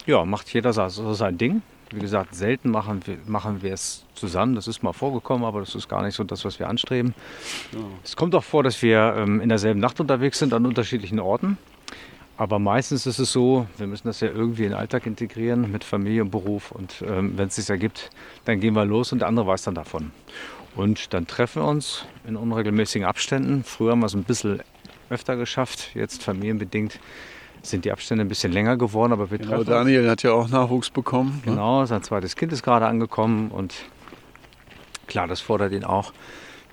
ja, 0.07 0.25
macht 0.25 0.51
jeder 0.51 0.73
so 0.73 1.13
sein 1.13 1.37
Ding. 1.37 1.61
Wie 1.91 1.99
gesagt, 1.99 2.35
selten 2.35 2.71
machen 2.71 3.01
wir, 3.05 3.17
machen 3.25 3.61
wir 3.61 3.73
es 3.73 4.05
zusammen. 4.15 4.55
Das 4.55 4.67
ist 4.67 4.81
mal 4.81 4.93
vorgekommen, 4.93 5.45
aber 5.45 5.59
das 5.59 5.75
ist 5.75 5.89
gar 5.89 6.03
nicht 6.03 6.15
so 6.15 6.23
das, 6.23 6.45
was 6.45 6.57
wir 6.57 6.69
anstreben. 6.69 7.13
Ja. 7.73 7.79
Es 8.03 8.15
kommt 8.15 8.33
auch 8.33 8.43
vor, 8.43 8.63
dass 8.63 8.81
wir 8.81 9.15
ähm, 9.17 9.41
in 9.41 9.49
derselben 9.49 9.79
Nacht 9.79 9.99
unterwegs 9.99 10.39
sind 10.39 10.53
an 10.53 10.65
unterschiedlichen 10.65 11.19
Orten. 11.19 11.57
Aber 12.37 12.59
meistens 12.59 13.05
ist 13.05 13.19
es 13.19 13.31
so, 13.31 13.67
wir 13.77 13.87
müssen 13.87 14.07
das 14.07 14.21
ja 14.21 14.29
irgendwie 14.29 14.63
in 14.63 14.69
den 14.69 14.77
Alltag 14.77 15.05
integrieren 15.05 15.71
mit 15.71 15.83
Familie 15.83 16.23
und 16.23 16.31
Beruf. 16.31 16.71
Und 16.71 17.03
ähm, 17.05 17.33
wenn 17.37 17.49
es 17.49 17.55
sich 17.57 17.69
ergibt, 17.69 18.09
dann 18.45 18.59
gehen 18.59 18.73
wir 18.73 18.85
los 18.85 19.11
und 19.11 19.19
der 19.19 19.27
andere 19.27 19.45
weiß 19.45 19.63
dann 19.63 19.75
davon. 19.75 20.11
Und 20.75 21.13
dann 21.13 21.27
treffen 21.27 21.61
wir 21.61 21.67
uns 21.67 22.05
in 22.25 22.37
unregelmäßigen 22.37 23.05
Abständen. 23.05 23.63
Früher 23.63 23.91
haben 23.91 23.99
wir 23.99 24.05
es 24.05 24.15
ein 24.15 24.23
bisschen 24.23 24.61
öfter 25.09 25.35
geschafft, 25.35 25.91
jetzt 25.93 26.23
familienbedingt 26.23 26.99
sind 27.63 27.85
die 27.85 27.91
Abstände 27.91 28.23
ein 28.23 28.27
bisschen 28.27 28.51
länger 28.51 28.77
geworden, 28.77 29.13
aber 29.13 29.31
wir 29.31 29.37
genau, 29.37 29.57
treffen 29.57 29.69
Daniel 29.69 30.09
hat 30.09 30.23
ja 30.23 30.31
auch 30.31 30.49
Nachwuchs 30.49 30.89
bekommen. 30.89 31.41
Ne? 31.45 31.51
Genau, 31.51 31.85
sein 31.85 32.03
zweites 32.03 32.35
Kind 32.35 32.51
ist 32.53 32.63
gerade 32.63 32.87
angekommen 32.87 33.51
und 33.51 33.75
klar, 35.07 35.27
das 35.27 35.41
fordert 35.41 35.73
ihn 35.73 35.83
auch. 35.83 36.13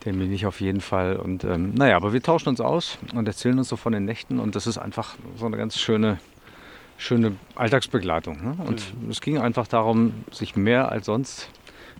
Den 0.04 0.18
bin 0.18 0.32
ich 0.32 0.46
auf 0.46 0.60
jeden 0.60 0.80
Fall. 0.80 1.16
Und 1.16 1.44
ähm, 1.44 1.74
naja, 1.74 1.96
aber 1.96 2.12
wir 2.12 2.22
tauschen 2.22 2.48
uns 2.50 2.60
aus 2.60 2.98
und 3.14 3.26
erzählen 3.26 3.58
uns 3.58 3.68
so 3.68 3.76
von 3.76 3.92
den 3.92 4.04
Nächten 4.04 4.38
und 4.38 4.54
das 4.54 4.66
ist 4.66 4.78
einfach 4.78 5.16
so 5.36 5.46
eine 5.46 5.56
ganz 5.56 5.76
schöne, 5.76 6.18
schöne 6.96 7.36
Alltagsbegleitung. 7.56 8.42
Ne? 8.42 8.56
Und 8.64 8.94
mhm. 9.02 9.10
es 9.10 9.20
ging 9.20 9.38
einfach 9.38 9.66
darum, 9.66 10.24
sich 10.30 10.54
mehr 10.56 10.90
als 10.90 11.06
sonst 11.06 11.50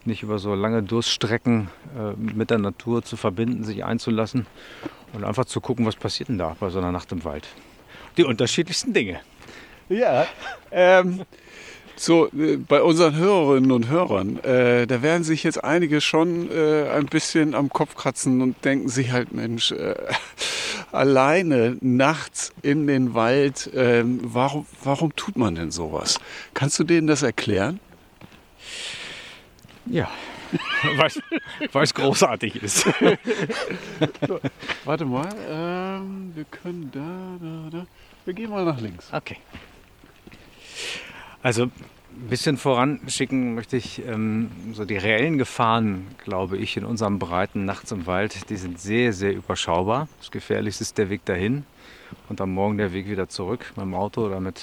nicht 0.04 0.22
über 0.22 0.38
so 0.38 0.54
lange 0.54 0.82
Durststrecken 0.82 1.68
äh, 1.96 2.14
mit 2.16 2.50
der 2.50 2.58
Natur 2.58 3.02
zu 3.02 3.16
verbinden, 3.16 3.64
sich 3.64 3.84
einzulassen 3.84 4.46
und 5.12 5.24
einfach 5.24 5.44
zu 5.44 5.60
gucken, 5.60 5.84
was 5.84 5.96
passiert 5.96 6.28
denn 6.28 6.38
da 6.38 6.56
bei 6.60 6.70
so 6.70 6.78
einer 6.78 6.92
Nacht 6.92 7.10
im 7.12 7.24
Wald. 7.24 7.48
Die 8.18 8.24
unterschiedlichsten 8.24 8.92
Dinge. 8.92 9.20
Ja, 9.88 10.26
ähm, 10.70 11.22
so, 11.96 12.28
äh, 12.28 12.56
bei 12.56 12.82
unseren 12.82 13.16
Hörerinnen 13.16 13.72
und 13.72 13.88
Hörern, 13.88 14.38
äh, 14.44 14.86
da 14.86 15.02
werden 15.02 15.24
sich 15.24 15.42
jetzt 15.42 15.64
einige 15.64 16.00
schon 16.00 16.50
äh, 16.50 16.88
ein 16.90 17.06
bisschen 17.06 17.54
am 17.54 17.70
Kopf 17.70 17.94
kratzen 17.96 18.40
und 18.42 18.64
denken 18.64 18.88
sich 18.88 19.12
halt, 19.12 19.32
Mensch, 19.32 19.72
äh, 19.72 19.94
alleine 20.92 21.76
nachts 21.80 22.52
in 22.62 22.86
den 22.86 23.14
Wald, 23.14 23.70
ähm, 23.74 24.20
warum, 24.22 24.66
warum 24.82 25.14
tut 25.16 25.36
man 25.36 25.54
denn 25.54 25.70
sowas? 25.70 26.20
Kannst 26.54 26.78
du 26.78 26.84
denen 26.84 27.06
das 27.06 27.22
erklären? 27.22 27.80
Ja, 29.86 30.08
weil 31.72 31.82
es 31.82 31.94
großartig 31.94 32.62
ist. 32.62 32.80
so, 34.26 34.40
warte 34.84 35.04
mal, 35.04 35.28
ähm, 35.48 36.32
wir 36.34 36.44
können 36.44 36.90
da, 36.92 37.70
da, 37.70 37.78
da. 37.78 37.86
Wir 38.28 38.34
gehen 38.34 38.50
mal 38.50 38.62
nach 38.62 38.78
links. 38.78 39.10
Okay. 39.10 39.38
Also 41.42 41.62
ein 41.62 42.28
bisschen 42.28 42.58
voranschicken 42.58 43.54
möchte 43.54 43.78
ich 43.78 44.04
ähm, 44.06 44.50
so 44.74 44.84
die 44.84 44.98
reellen 44.98 45.38
Gefahren, 45.38 46.08
glaube 46.24 46.58
ich, 46.58 46.76
in 46.76 46.84
unserem 46.84 47.18
Breiten 47.18 47.64
nachts 47.64 47.90
im 47.90 48.06
Wald, 48.06 48.50
die 48.50 48.56
sind 48.56 48.78
sehr, 48.78 49.14
sehr 49.14 49.32
überschaubar. 49.32 50.08
Das 50.18 50.30
Gefährlichste 50.30 50.82
ist 50.82 50.98
der 50.98 51.08
Weg 51.08 51.24
dahin 51.24 51.64
und 52.28 52.42
am 52.42 52.52
Morgen 52.52 52.76
der 52.76 52.92
Weg 52.92 53.08
wieder 53.08 53.30
zurück 53.30 53.72
mit 53.76 53.86
dem 53.86 53.94
Auto 53.94 54.26
oder 54.26 54.40
mit 54.40 54.60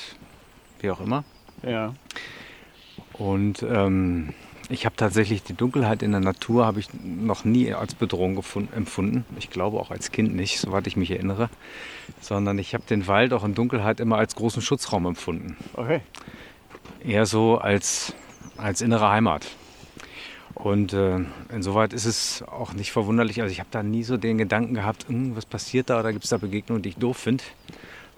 wie 0.82 0.92
auch 0.92 1.02
immer. 1.02 1.24
Ja. 1.64 1.96
Und 3.14 3.64
ähm, 3.64 4.36
ich 4.70 4.86
habe 4.86 4.96
tatsächlich 4.96 5.44
die 5.44 5.54
Dunkelheit 5.54 6.04
in 6.04 6.12
der 6.12 6.22
Natur 6.22 6.66
habe 6.66 6.80
ich 6.80 6.88
noch 7.04 7.46
nie 7.46 7.74
als 7.74 7.96
Bedrohung 7.96 8.42
empfunden. 8.76 9.26
Ich 9.38 9.50
glaube 9.50 9.80
auch 9.80 9.92
als 9.92 10.12
Kind 10.12 10.36
nicht, 10.36 10.60
soweit 10.60 10.88
ich 10.88 10.96
mich 10.96 11.12
erinnere, 11.12 11.50
sondern 12.22 12.58
ich 12.60 12.74
habe 12.74 12.84
den 12.90 13.08
Wald 13.08 13.34
auch 13.34 13.44
in 13.44 13.54
Dunkelheit 13.54 14.00
immer 14.00 14.18
als 14.18 14.36
großen 14.36 14.62
Schutzraum 14.62 15.06
empfunden. 15.06 15.58
Okay 15.74 16.02
eher 17.06 17.26
so 17.26 17.58
als, 17.58 18.14
als 18.58 18.82
innere 18.82 19.10
Heimat. 19.10 19.48
Und 20.54 20.94
äh, 20.94 21.20
insoweit 21.54 21.94
ist 21.94 22.06
es 22.06 22.44
auch 22.44 22.74
nicht 22.74 22.92
verwunderlich. 22.92 23.42
Also 23.42 23.52
ich 23.52 23.60
habe 23.60 23.70
da 23.72 23.84
nie 23.84 24.04
so 24.04 24.18
den 24.18 24.38
Gedanken 24.38 24.74
gehabt, 24.74 25.08
hm, 25.08 25.36
was 25.36 25.46
passiert 25.46 25.90
da 25.90 26.00
oder 26.00 26.14
gibt 26.14 26.24
es 26.24 26.30
da 26.30 26.38
Begegnungen, 26.38 26.82
die 26.82 26.90
ich 26.90 26.96
doof 26.96 27.18
finde. 27.18 27.44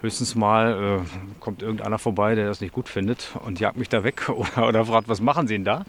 Höchstens 0.00 0.36
mal 0.36 1.02
äh, 1.02 1.40
kommt 1.40 1.60
irgendeiner 1.60 1.98
vorbei, 1.98 2.36
der 2.36 2.46
das 2.46 2.60
nicht 2.60 2.72
gut 2.72 2.88
findet 2.88 3.30
und 3.44 3.58
jagt 3.58 3.76
mich 3.76 3.88
da 3.88 4.04
weg 4.04 4.28
oder, 4.28 4.68
oder 4.68 4.86
fragt, 4.86 5.08
was 5.08 5.20
machen 5.20 5.48
Sie 5.48 5.54
denn 5.54 5.64
da? 5.64 5.84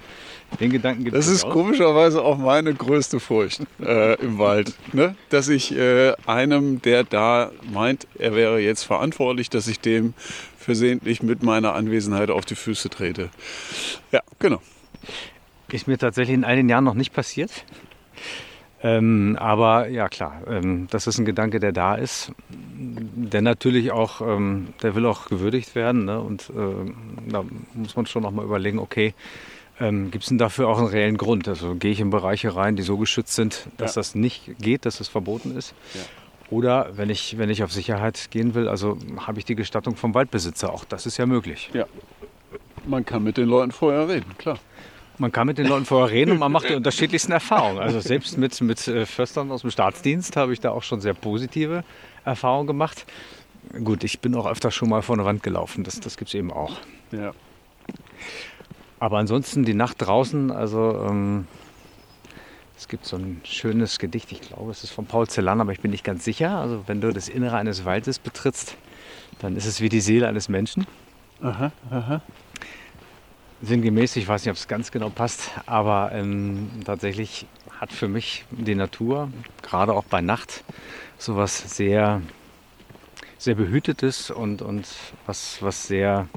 Den 0.60 0.72
Gedanken 0.72 1.04
gibt 1.04 1.16
es. 1.16 1.28
Das 1.28 1.36
ist 1.36 1.44
auch. 1.44 1.52
komischerweise 1.52 2.24
auch 2.24 2.38
meine 2.38 2.74
größte 2.74 3.20
Furcht 3.20 3.62
äh, 3.80 4.16
im 4.16 4.40
Wald. 4.40 4.74
Ne? 4.94 5.16
Dass 5.30 5.48
ich 5.48 5.76
äh, 5.76 6.14
einem, 6.26 6.82
der 6.82 7.04
da 7.04 7.52
meint, 7.72 8.08
er 8.18 8.36
wäre 8.36 8.60
jetzt 8.60 8.84
verantwortlich, 8.84 9.52
dass 9.52 9.68
ich 9.68 9.80
dem 9.80 10.16
versehentlich 10.58 11.22
mit 11.22 11.44
meiner 11.44 11.74
Anwesenheit 11.74 12.32
auf 12.32 12.46
die 12.46 12.56
Füße 12.56 12.90
trete. 12.90 13.30
Ja, 14.12 14.22
genau. 14.40 14.62
Ist 15.72 15.88
mir 15.88 16.00
tatsächlich 16.00 16.34
in 16.34 16.44
all 16.44 16.56
den 16.56 16.68
Jahren 16.68 16.84
noch 16.84 16.96
nicht 16.96 17.14
passiert. 17.14 17.52
Ähm, 18.82 19.36
aber 19.40 19.90
ja 19.90 20.08
klar, 20.08 20.42
ähm, 20.48 20.88
das 20.90 21.06
ist 21.06 21.18
ein 21.18 21.26
Gedanke, 21.26 21.60
der 21.60 21.74
da 21.74 21.96
ist, 21.96 22.32
der 22.50 23.42
natürlich 23.42 23.92
auch, 23.92 24.22
ähm, 24.22 24.70
der 24.82 24.96
will 24.96 25.06
auch 25.06 25.28
gewürdigt 25.28 25.76
werden. 25.76 26.06
Ne? 26.06 26.20
Und 26.20 26.50
äh, 26.50 26.92
da 27.30 27.44
muss 27.74 27.96
man 27.96 28.06
schon 28.06 28.24
noch 28.24 28.32
mal 28.32 28.46
überlegen, 28.46 28.80
okay, 28.80 29.14
ähm, 29.82 30.12
gibt 30.12 30.24
es 30.24 30.30
denn 30.30 30.38
dafür 30.38 30.68
auch 30.70 30.78
einen 30.78 30.88
reellen 30.88 31.18
Grund? 31.18 31.48
Also 31.48 31.76
gehe 31.76 31.92
ich 31.92 32.00
in 32.00 32.10
Bereiche 32.10 32.56
rein, 32.56 32.76
die 32.76 32.84
so 32.84 32.98
geschützt 32.98 33.36
sind, 33.36 33.68
dass 33.78 33.96
ja. 33.96 34.00
das 34.00 34.16
nicht 34.16 34.58
geht, 34.60 34.86
dass 34.86 34.96
es 34.96 35.00
das 35.00 35.08
verboten 35.10 35.58
ist? 35.58 35.74
Ja. 35.94 36.02
Oder 36.50 36.98
wenn 36.98 37.10
ich, 37.10 37.38
wenn 37.38 37.50
ich 37.50 37.64
auf 37.64 37.72
Sicherheit 37.72 38.32
gehen 38.32 38.56
will, 38.56 38.68
also 38.68 38.98
habe 39.18 39.40
ich 39.40 39.46
die 39.46 39.56
Gestattung 39.56 39.96
vom 39.96 40.14
Waldbesitzer. 40.14 40.74
Auch 40.74 40.84
das 40.84 41.06
ist 41.06 41.18
ja 41.18 41.26
möglich. 41.26 41.70
Ja. 41.74 41.86
Man 42.88 43.06
kann 43.06 43.24
mit 43.24 43.38
den 43.38 43.48
Leuten 43.48 43.72
vorher 43.72 44.08
reden, 44.08 44.38
klar. 44.38 44.58
Man 45.20 45.34
kann 45.34 45.48
mit 45.48 45.58
den 45.58 45.68
Leuten 45.68 45.86
vorher 45.86 46.10
reden 46.10 46.32
und 46.32 46.40
man 46.40 46.52
macht 46.52 46.70
die 46.70 46.76
unterschiedlichsten 46.76 47.34
Erfahrungen. 47.34 47.80
Also 47.80 48.00
selbst 48.00 48.38
mit, 48.38 48.60
mit 48.62 48.88
äh, 48.88 49.06
Förstern 49.06 49.52
aus 49.52 49.62
dem 49.62 49.72
Staatsdienst 49.72 50.38
habe 50.38 50.54
ich 50.54 50.62
da 50.62 50.72
auch 50.72 50.84
schon 50.84 51.02
sehr 51.02 51.14
positive 51.14 51.84
Erfahrungen 52.24 52.68
gemacht. 52.68 53.06
Gut, 53.84 54.06
ich 54.06 54.22
bin 54.22 54.34
auch 54.36 54.48
öfter 54.48 54.72
schon 54.72 54.90
mal 54.90 55.02
vor 55.02 55.16
eine 55.16 55.26
Wand 55.26 55.44
gelaufen. 55.44 55.84
Das, 55.84 56.00
das 56.00 56.16
gibt 56.16 56.30
es 56.30 56.36
eben 56.36 56.54
auch. 56.54 56.78
Ja. 57.12 57.34
Aber 59.00 59.18
ansonsten 59.18 59.66
die 59.66 59.74
Nacht 59.74 59.98
draußen, 60.00 60.52
also 60.52 61.06
ähm, 61.10 61.48
es 62.78 62.88
gibt 62.88 63.06
so 63.06 63.18
ein 63.18 63.42
schönes 63.44 64.00
Gedicht, 64.00 64.32
ich 64.32 64.40
glaube, 64.40 64.72
es 64.72 64.86
ist 64.86 64.92
von 64.92 65.06
Paul 65.06 65.28
Celan, 65.28 65.60
aber 65.60 65.74
ich 65.74 65.82
bin 65.82 65.92
nicht 65.92 66.06
ganz 66.06 66.24
sicher. 66.24 66.58
Also 66.58 66.84
wenn 66.88 67.02
du 67.02 67.12
das 67.12 67.28
Innere 67.28 67.58
eines 67.58 67.84
Waldes 67.84 68.20
betrittst, 68.20 68.78
dann 69.40 69.58
ist 69.58 69.66
es 69.66 69.82
wie 69.82 69.90
die 69.90 70.00
Seele 70.00 70.30
eines 70.30 70.48
Menschen. 70.48 70.88
Aha, 71.42 71.74
aha. 71.92 72.22
Sinngemäß, 73.62 74.16
ich 74.16 74.28
weiß 74.28 74.46
nicht, 74.46 74.52
ob 74.52 74.58
es 74.58 74.68
ganz 74.68 74.90
genau 74.90 75.10
passt, 75.10 75.52
aber 75.66 76.12
ähm, 76.14 76.70
tatsächlich 76.86 77.46
hat 77.80 77.92
für 77.92 78.08
mich 78.08 78.46
die 78.52 78.76
Natur, 78.76 79.30
gerade 79.62 79.94
auch 79.94 80.06
bei 80.06 80.22
Nacht, 80.22 80.64
sowas 81.18 81.76
sehr, 81.76 82.22
sehr 83.38 83.56
behütetes 83.56 84.32
und, 84.32 84.62
und 84.62 84.88
was, 85.26 85.62
was 85.62 85.88
sehr, 85.88 86.28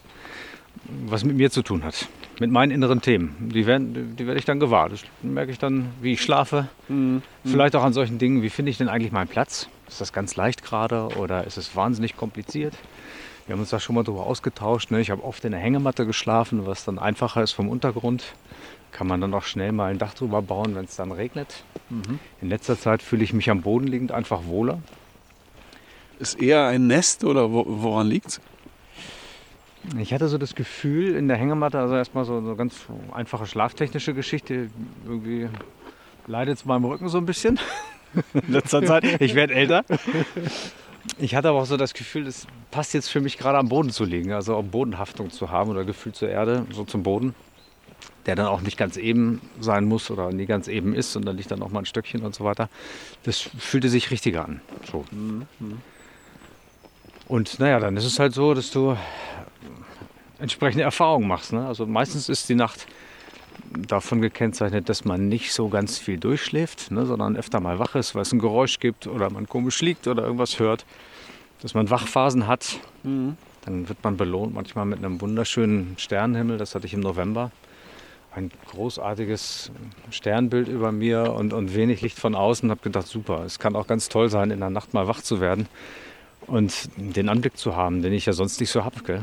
was 1.07 1.25
mit 1.25 1.37
mir 1.37 1.51
zu 1.51 1.63
tun 1.63 1.85
hat. 1.85 2.09
Mit 2.41 2.51
meinen 2.51 2.73
inneren 2.73 3.01
Themen. 3.01 3.51
Die, 3.53 3.67
werden, 3.67 4.17
die 4.17 4.27
werde 4.27 4.41
ich 4.41 4.45
dann 4.45 4.59
gewahr. 4.59 4.89
Das 4.89 5.05
merke 5.23 5.53
ich 5.53 5.59
dann, 5.59 5.93
wie 6.01 6.15
ich 6.15 6.23
schlafe. 6.23 6.69
Mhm. 6.89 7.23
Vielleicht 7.45 7.77
auch 7.77 7.85
an 7.85 7.93
solchen 7.93 8.19
Dingen, 8.19 8.43
wie 8.43 8.51
finde 8.51 8.71
ich 8.71 8.79
denn 8.79 8.89
eigentlich 8.89 9.13
meinen 9.13 9.29
Platz? 9.29 9.69
Ist 9.87 10.01
das 10.01 10.13
ganz 10.13 10.35
leicht 10.35 10.65
gerade 10.65 11.09
oder 11.17 11.45
ist 11.47 11.57
es 11.57 11.77
wahnsinnig 11.77 12.17
kompliziert? 12.17 12.75
Wir 13.53 13.57
haben 13.57 13.61
uns 13.61 13.69
da 13.69 13.81
schon 13.81 13.97
mal 13.97 14.03
darüber 14.03 14.25
ausgetauscht. 14.25 14.91
Ne? 14.91 15.03
Ich 15.03 15.11
habe 15.11 15.23
oft 15.23 15.45
in 15.45 15.51
der 15.51 15.61
Hängematte 15.61 16.07
geschlafen, 16.07 16.65
was 16.65 16.87
dann 16.87 16.99
einfacher 16.99 17.43
ist 17.43 17.53
vom 17.53 17.69
Untergrund. 17.69 18.33
Kann 18.93 19.07
man 19.07 19.21
dann 19.21 19.35
auch 19.35 19.43
schnell 19.43 19.73
mal 19.73 19.91
ein 19.91 19.99
Dach 19.99 20.15
drüber 20.15 20.41
bauen, 20.41 20.75
wenn 20.75 20.87
es 20.87 20.97
dann 20.97 21.13
regnet. 21.13 21.63
In 22.41 22.49
letzter 22.49 22.79
Zeit 22.79 23.03
fühle 23.03 23.25
ich 23.25 23.35
mich 23.35 23.51
am 23.51 23.61
Boden 23.61 23.87
liegend 23.87 24.11
einfach 24.11 24.47
wohler. 24.47 24.79
Ist 26.19 26.41
eher 26.41 26.65
ein 26.65 26.87
Nest 26.87 27.25
oder 27.25 27.53
wo, 27.53 27.67
woran 27.69 28.07
liegt's? 28.07 28.41
Ich 29.99 30.15
hatte 30.15 30.29
so 30.29 30.39
das 30.39 30.55
Gefühl 30.55 31.15
in 31.15 31.29
der 31.29 31.37
Hängematte, 31.37 31.79
also 31.79 31.95
erstmal 31.95 32.25
so 32.25 32.39
eine 32.39 32.57
ganz 32.57 32.87
einfache 33.13 33.45
schlaftechnische 33.45 34.15
Geschichte. 34.15 34.71
Irgendwie 35.05 35.51
leidet 36.27 36.57
es 36.57 36.65
meinem 36.65 36.87
Rücken 36.87 37.11
so 37.11 37.19
ein 37.19 37.27
bisschen 37.27 37.61
in 38.33 38.51
letzter 38.51 38.83
Zeit. 38.83 39.21
Ich 39.21 39.35
werde 39.35 39.53
älter. 39.53 39.85
Ich 41.19 41.35
hatte 41.35 41.49
aber 41.49 41.61
auch 41.61 41.67
so 41.67 41.77
das 41.77 41.95
Gefühl, 41.95 42.27
es 42.27 42.47
passt 42.71 42.95
jetzt 42.95 43.09
für 43.09 43.21
mich 43.21 43.39
gerade 43.39 43.59
am 43.59 43.69
Boden 43.69 43.91
zu 43.91 44.05
liegen, 44.05 44.33
also 44.33 44.57
auch 44.57 44.63
Bodenhaftung 44.63 45.31
zu 45.31 45.51
haben 45.51 45.71
oder 45.71 45.85
Gefühl 45.85 46.13
zur 46.13 46.29
Erde, 46.29 46.67
so 46.71 46.85
zum 46.85 47.03
Boden, 47.03 47.35
der 48.27 48.37
dann 48.37 48.47
auch 48.47 48.61
nicht 48.61 48.77
ganz 48.77 48.97
eben 48.97 49.41
sein 49.61 49.85
muss 49.85 50.11
oder 50.11 50.31
nie 50.33 50.47
ganz 50.47 50.69
eben 50.69 50.95
ist 50.95 51.17
und 51.17 51.25
dann 51.25 51.37
liegt 51.37 51.51
dann 51.51 51.63
auch 51.63 51.71
mal 51.71 51.81
ein 51.81 51.87
Stöckchen 51.87 52.23
und 52.23 52.35
so 52.35 52.45
weiter. 52.45 52.69
Das 53.25 53.39
fühlte 53.41 53.89
sich 53.89 54.11
richtiger 54.11 54.45
an. 54.45 54.61
So. 54.91 55.05
Und 57.27 57.59
naja, 57.59 57.81
dann 57.81 57.97
ist 57.97 58.05
es 58.05 58.19
halt 58.19 58.35
so, 58.35 58.55
dass 58.55 58.71
du 58.71 58.97
entsprechende 60.39 60.85
Erfahrungen 60.85 61.27
machst. 61.27 61.53
Ne? 61.53 61.67
Also 61.67 61.87
meistens 61.87 62.29
ist 62.29 62.49
die 62.49 62.55
Nacht 62.55 62.87
davon 63.89 64.21
gekennzeichnet, 64.21 64.89
dass 64.89 65.05
man 65.05 65.29
nicht 65.29 65.53
so 65.53 65.69
ganz 65.69 65.99
viel 65.99 66.19
durchschläft, 66.19 66.91
ne, 66.91 67.07
sondern 67.07 67.37
öfter 67.37 67.61
mal 67.61 67.79
wach 67.79 67.95
ist, 67.95 68.15
weil 68.15 68.23
es 68.23 68.33
ein 68.33 68.39
Geräusch 68.39 68.79
gibt 68.79 69.07
oder 69.07 69.31
man 69.31 69.49
komisch 69.49 69.81
liegt 69.81 70.07
oder 70.09 70.25
irgendwas 70.25 70.59
hört. 70.59 70.85
Dass 71.61 71.75
man 71.75 71.91
Wachphasen 71.91 72.49
hat. 72.49 72.81
Dann 73.65 73.89
wird 73.89 74.03
man 74.03 74.17
belohnt, 74.17 74.53
manchmal 74.53 74.85
mit 74.85 74.99
einem 74.99 75.21
wunderschönen 75.21 75.95
Sternenhimmel. 75.97 76.59
Das 76.59 76.75
hatte 76.75 76.87
ich 76.87 76.95
im 76.95 77.01
November. 77.01 77.53
Ein 78.35 78.51
großartiges 78.71 79.71
Sternbild 80.11 80.67
über 80.67 80.91
mir 80.91 81.33
und, 81.33 81.53
und 81.53 81.75
wenig 81.75 82.01
Licht 82.01 82.19
von 82.19 82.35
außen. 82.35 82.69
habe 82.71 82.81
gedacht, 82.83 83.07
super, 83.07 83.45
es 83.45 83.61
kann 83.61 83.77
auch 83.77 83.87
ganz 83.87 84.09
toll 84.09 84.29
sein, 84.29 84.51
in 84.51 84.59
der 84.59 84.71
Nacht 84.71 84.95
mal 84.95 85.07
wach 85.07 85.21
zu 85.21 85.41
werden 85.41 85.69
und 86.47 86.89
den 86.97 87.29
Anblick 87.29 87.57
zu 87.57 87.77
haben, 87.77 88.03
den 88.03 88.13
ich 88.13 88.27
ja 88.27 88.33
sonst 88.33 88.59
nicht 88.59 88.71
so 88.71 88.85
habe. 88.85 89.23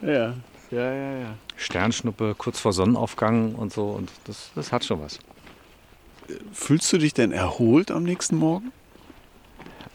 Ja, 0.00 0.34
ja, 0.70 0.92
ja, 0.92 1.18
ja. 1.18 1.34
Sternschnuppe 1.56 2.34
kurz 2.36 2.60
vor 2.60 2.72
Sonnenaufgang 2.72 3.54
und 3.54 3.72
so. 3.72 3.88
Und 3.88 4.10
das, 4.24 4.50
das 4.54 4.72
hat 4.72 4.84
schon 4.84 5.00
was. 5.00 5.18
Fühlst 6.52 6.92
du 6.92 6.98
dich 6.98 7.14
denn 7.14 7.32
erholt 7.32 7.90
am 7.90 8.02
nächsten 8.02 8.36
Morgen? 8.36 8.72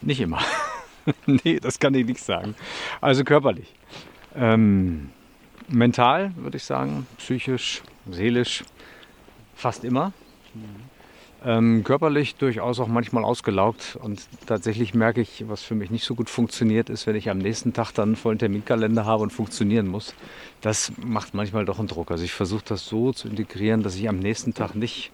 Nicht 0.02 0.22
immer. 0.22 0.40
nee, 1.26 1.60
das 1.60 1.80
kann 1.80 1.94
ich 1.94 2.06
nicht 2.06 2.24
sagen. 2.24 2.56
Also 3.02 3.24
körperlich. 3.24 3.74
Ähm, 4.36 5.10
mental 5.68 6.32
würde 6.36 6.58
ich 6.58 6.64
sagen, 6.64 7.08
psychisch, 7.18 7.82
seelisch, 8.10 8.64
fast 9.56 9.84
immer. 9.84 10.14
Ähm, 11.45 11.86
körperlich 11.86 12.36
durchaus 12.36 12.82
auch 12.82 12.88
manchmal 12.88 13.23
ausgelaugt. 13.23 13.97
Und 14.02 14.28
tatsächlich 14.45 14.93
merke 14.93 15.21
ich, 15.21 15.45
was 15.47 15.63
für 15.63 15.75
mich 15.75 15.89
nicht 15.89 16.04
so 16.04 16.15
gut 16.15 16.30
funktioniert, 16.30 16.89
ist, 16.89 17.08
wenn 17.08 17.15
ich 17.15 17.30
am 17.30 17.38
nächsten 17.38 17.71
Tag 17.71 17.93
dann 17.93 18.10
einen 18.10 18.15
vollen 18.17 18.39
Terminkalender 18.39 19.06
habe 19.06 19.23
und 19.23 19.32
funktionieren 19.32 19.88
muss. 19.88 20.13
Das 20.62 20.91
macht 20.97 21.34
manchmal 21.34 21.63
doch 21.63 21.80
einen 21.80 21.88
Druck. 21.88 22.12
Also 22.12 22.25
ich 22.25 22.34
versuche 22.34 22.63
das 22.65 22.86
so 22.86 23.13
zu 23.13 23.30
integrieren, 23.30 23.84
dass 23.84 23.95
ich 23.95 24.10
am 24.10 24.19
nächsten 24.19 24.54
Tag 24.54 24.75
nicht 24.75 25.12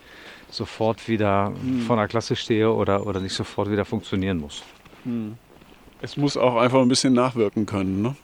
sofort 0.49 1.07
wieder 1.07 1.53
vor 1.85 1.97
einer 1.97 2.07
Klasse 2.07 2.35
stehe 2.35 2.71
oder, 2.71 3.05
oder 3.05 3.19
nicht 3.19 3.33
sofort 3.33 3.69
wieder 3.69 3.85
funktionieren 3.85 4.37
muss. 4.37 4.63
Es 6.01 6.17
muss 6.17 6.37
auch 6.37 6.55
einfach 6.55 6.81
ein 6.81 6.87
bisschen 6.87 7.13
nachwirken 7.13 7.65
können, 7.65 8.01
ne? 8.01 8.15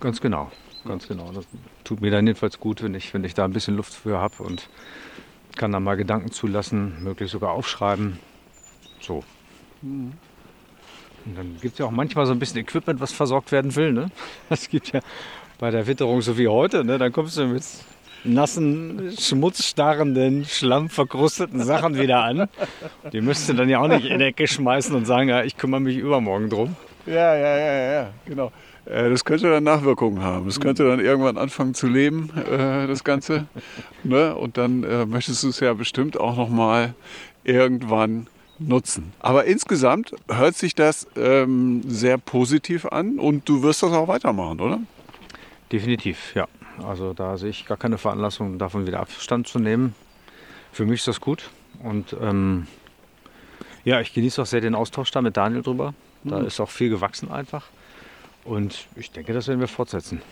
Ganz 0.00 0.20
genau, 0.20 0.50
ganz 0.84 1.08
genau. 1.08 1.30
Das 1.32 1.46
tut 1.84 2.00
mir 2.02 2.10
dann 2.10 2.26
jedenfalls 2.26 2.60
gut, 2.60 2.82
wenn 2.82 2.94
ich, 2.94 3.14
wenn 3.14 3.24
ich 3.24 3.32
da 3.32 3.44
ein 3.44 3.52
bisschen 3.52 3.76
Luft 3.76 3.94
für 3.94 4.18
habe 4.18 4.42
und 4.42 4.68
kann 5.56 5.72
dann 5.72 5.82
mal 5.82 5.96
Gedanken 5.96 6.30
zulassen, 6.30 7.02
möglichst 7.02 7.32
sogar 7.32 7.50
aufschreiben. 7.52 8.18
So. 9.00 9.24
Und 9.82 10.18
dann 11.36 11.56
gibt 11.60 11.74
es 11.74 11.78
ja 11.78 11.86
auch 11.86 11.90
manchmal 11.90 12.26
so 12.26 12.32
ein 12.32 12.38
bisschen 12.38 12.60
Equipment, 12.60 13.00
was 13.00 13.12
versorgt 13.12 13.52
werden 13.52 13.74
will. 13.74 13.92
Ne? 13.92 14.10
Es 14.50 14.68
gibt 14.68 14.92
ja 14.92 15.00
bei 15.58 15.70
der 15.70 15.86
Witterung 15.86 16.22
so 16.22 16.38
wie 16.38 16.48
heute, 16.48 16.84
ne? 16.84 16.98
dann 16.98 17.12
kommst 17.12 17.36
du 17.36 17.46
mit 17.46 17.64
nassen, 18.24 19.12
schmutzstarrenden, 19.18 20.44
schlammverkrusteten 20.44 21.62
Sachen 21.62 21.98
wieder 21.98 22.22
an. 22.22 22.48
Die 23.12 23.20
müsst 23.20 23.48
ihr 23.48 23.54
dann 23.54 23.68
ja 23.68 23.80
auch 23.80 23.88
nicht 23.88 24.04
in 24.04 24.18
die 24.18 24.26
Ecke 24.26 24.46
schmeißen 24.46 24.94
und 24.94 25.04
sagen, 25.04 25.28
ja, 25.28 25.42
ich 25.42 25.56
kümmere 25.56 25.80
mich 25.80 25.96
übermorgen 25.96 26.50
drum. 26.50 26.76
Ja, 27.06 27.34
ja, 27.36 27.56
ja, 27.56 27.92
ja, 27.92 28.10
genau. 28.26 28.52
Äh, 28.86 29.10
Das 29.10 29.24
könnte 29.24 29.50
dann 29.50 29.64
Nachwirkungen 29.64 30.22
haben. 30.22 30.48
Es 30.48 30.60
könnte 30.60 30.86
dann 30.86 31.00
irgendwann 31.00 31.36
anfangen 31.38 31.74
zu 31.74 31.86
leben, 31.86 32.30
äh, 32.36 32.86
das 32.86 33.04
Ganze. 33.04 33.46
Ne? 34.04 34.34
Und 34.34 34.56
dann 34.56 34.84
äh, 34.84 35.06
möchtest 35.06 35.42
du 35.42 35.48
es 35.48 35.60
ja 35.60 35.74
bestimmt 35.74 36.18
auch 36.18 36.36
nochmal 36.36 36.94
irgendwann 37.44 38.28
nutzen. 38.58 39.12
Aber 39.20 39.44
insgesamt 39.44 40.14
hört 40.28 40.56
sich 40.56 40.74
das 40.74 41.06
ähm, 41.16 41.82
sehr 41.86 42.18
positiv 42.18 42.86
an 42.86 43.18
und 43.18 43.48
du 43.48 43.62
wirst 43.62 43.82
das 43.82 43.92
auch 43.92 44.08
weitermachen, 44.08 44.60
oder? 44.60 44.80
Definitiv, 45.72 46.34
ja. 46.34 46.46
Also 46.86 47.12
da 47.12 47.36
sehe 47.36 47.50
ich 47.50 47.66
gar 47.66 47.76
keine 47.76 47.98
Veranlassung, 47.98 48.58
davon 48.58 48.86
wieder 48.86 49.00
Abstand 49.00 49.46
zu 49.46 49.58
nehmen. 49.58 49.94
Für 50.72 50.84
mich 50.84 51.00
ist 51.00 51.08
das 51.08 51.20
gut. 51.20 51.50
Und 51.82 52.16
ähm, 52.20 52.66
ja, 53.84 54.00
ich 54.00 54.12
genieße 54.12 54.40
auch 54.42 54.46
sehr 54.46 54.60
den 54.60 54.74
Austausch 54.74 55.10
da 55.10 55.22
mit 55.22 55.36
Daniel 55.36 55.62
drüber. 55.62 55.94
Da 56.24 56.40
ist 56.40 56.60
auch 56.60 56.70
viel 56.70 56.90
gewachsen 56.90 57.30
einfach. 57.30 57.68
Und 58.46 58.86
ich 58.96 59.10
denke, 59.10 59.32
das 59.32 59.48
werden 59.48 59.60
wir 59.60 59.68
fortsetzen. 59.68 60.22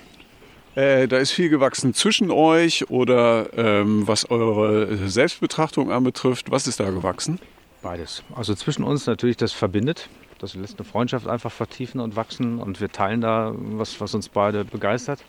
Äh, 0.75 1.07
da 1.07 1.19
ist 1.19 1.31
viel 1.31 1.49
gewachsen 1.49 1.95
zwischen 1.95 2.31
euch 2.31 2.91
oder 2.91 3.47
ähm, 3.57 4.07
was 4.07 4.31
eure 4.31 4.97
Selbstbetrachtung 5.09 5.93
anbetrifft. 5.93 6.51
Was 6.51 6.67
ist 6.67 6.81
da 6.81 6.91
gewachsen? 6.91 7.39
Beides. 7.83 8.23
Also 8.35 8.55
zwischen 8.55 8.83
uns 8.83 9.07
natürlich 9.07 9.37
das 9.37 9.53
verbindet. 9.53 10.09
Das 10.39 10.55
lässt 10.55 10.79
eine 10.79 10.89
Freundschaft 10.89 11.29
einfach 11.29 11.53
vertiefen 11.53 12.01
und 12.01 12.17
wachsen. 12.17 12.59
Und 12.59 12.81
wir 12.81 12.91
teilen 12.91 13.21
da 13.21 13.53
was, 13.55 14.01
was 14.01 14.15
uns 14.15 14.29
beide 14.29 14.65
begeistert. 14.65 15.21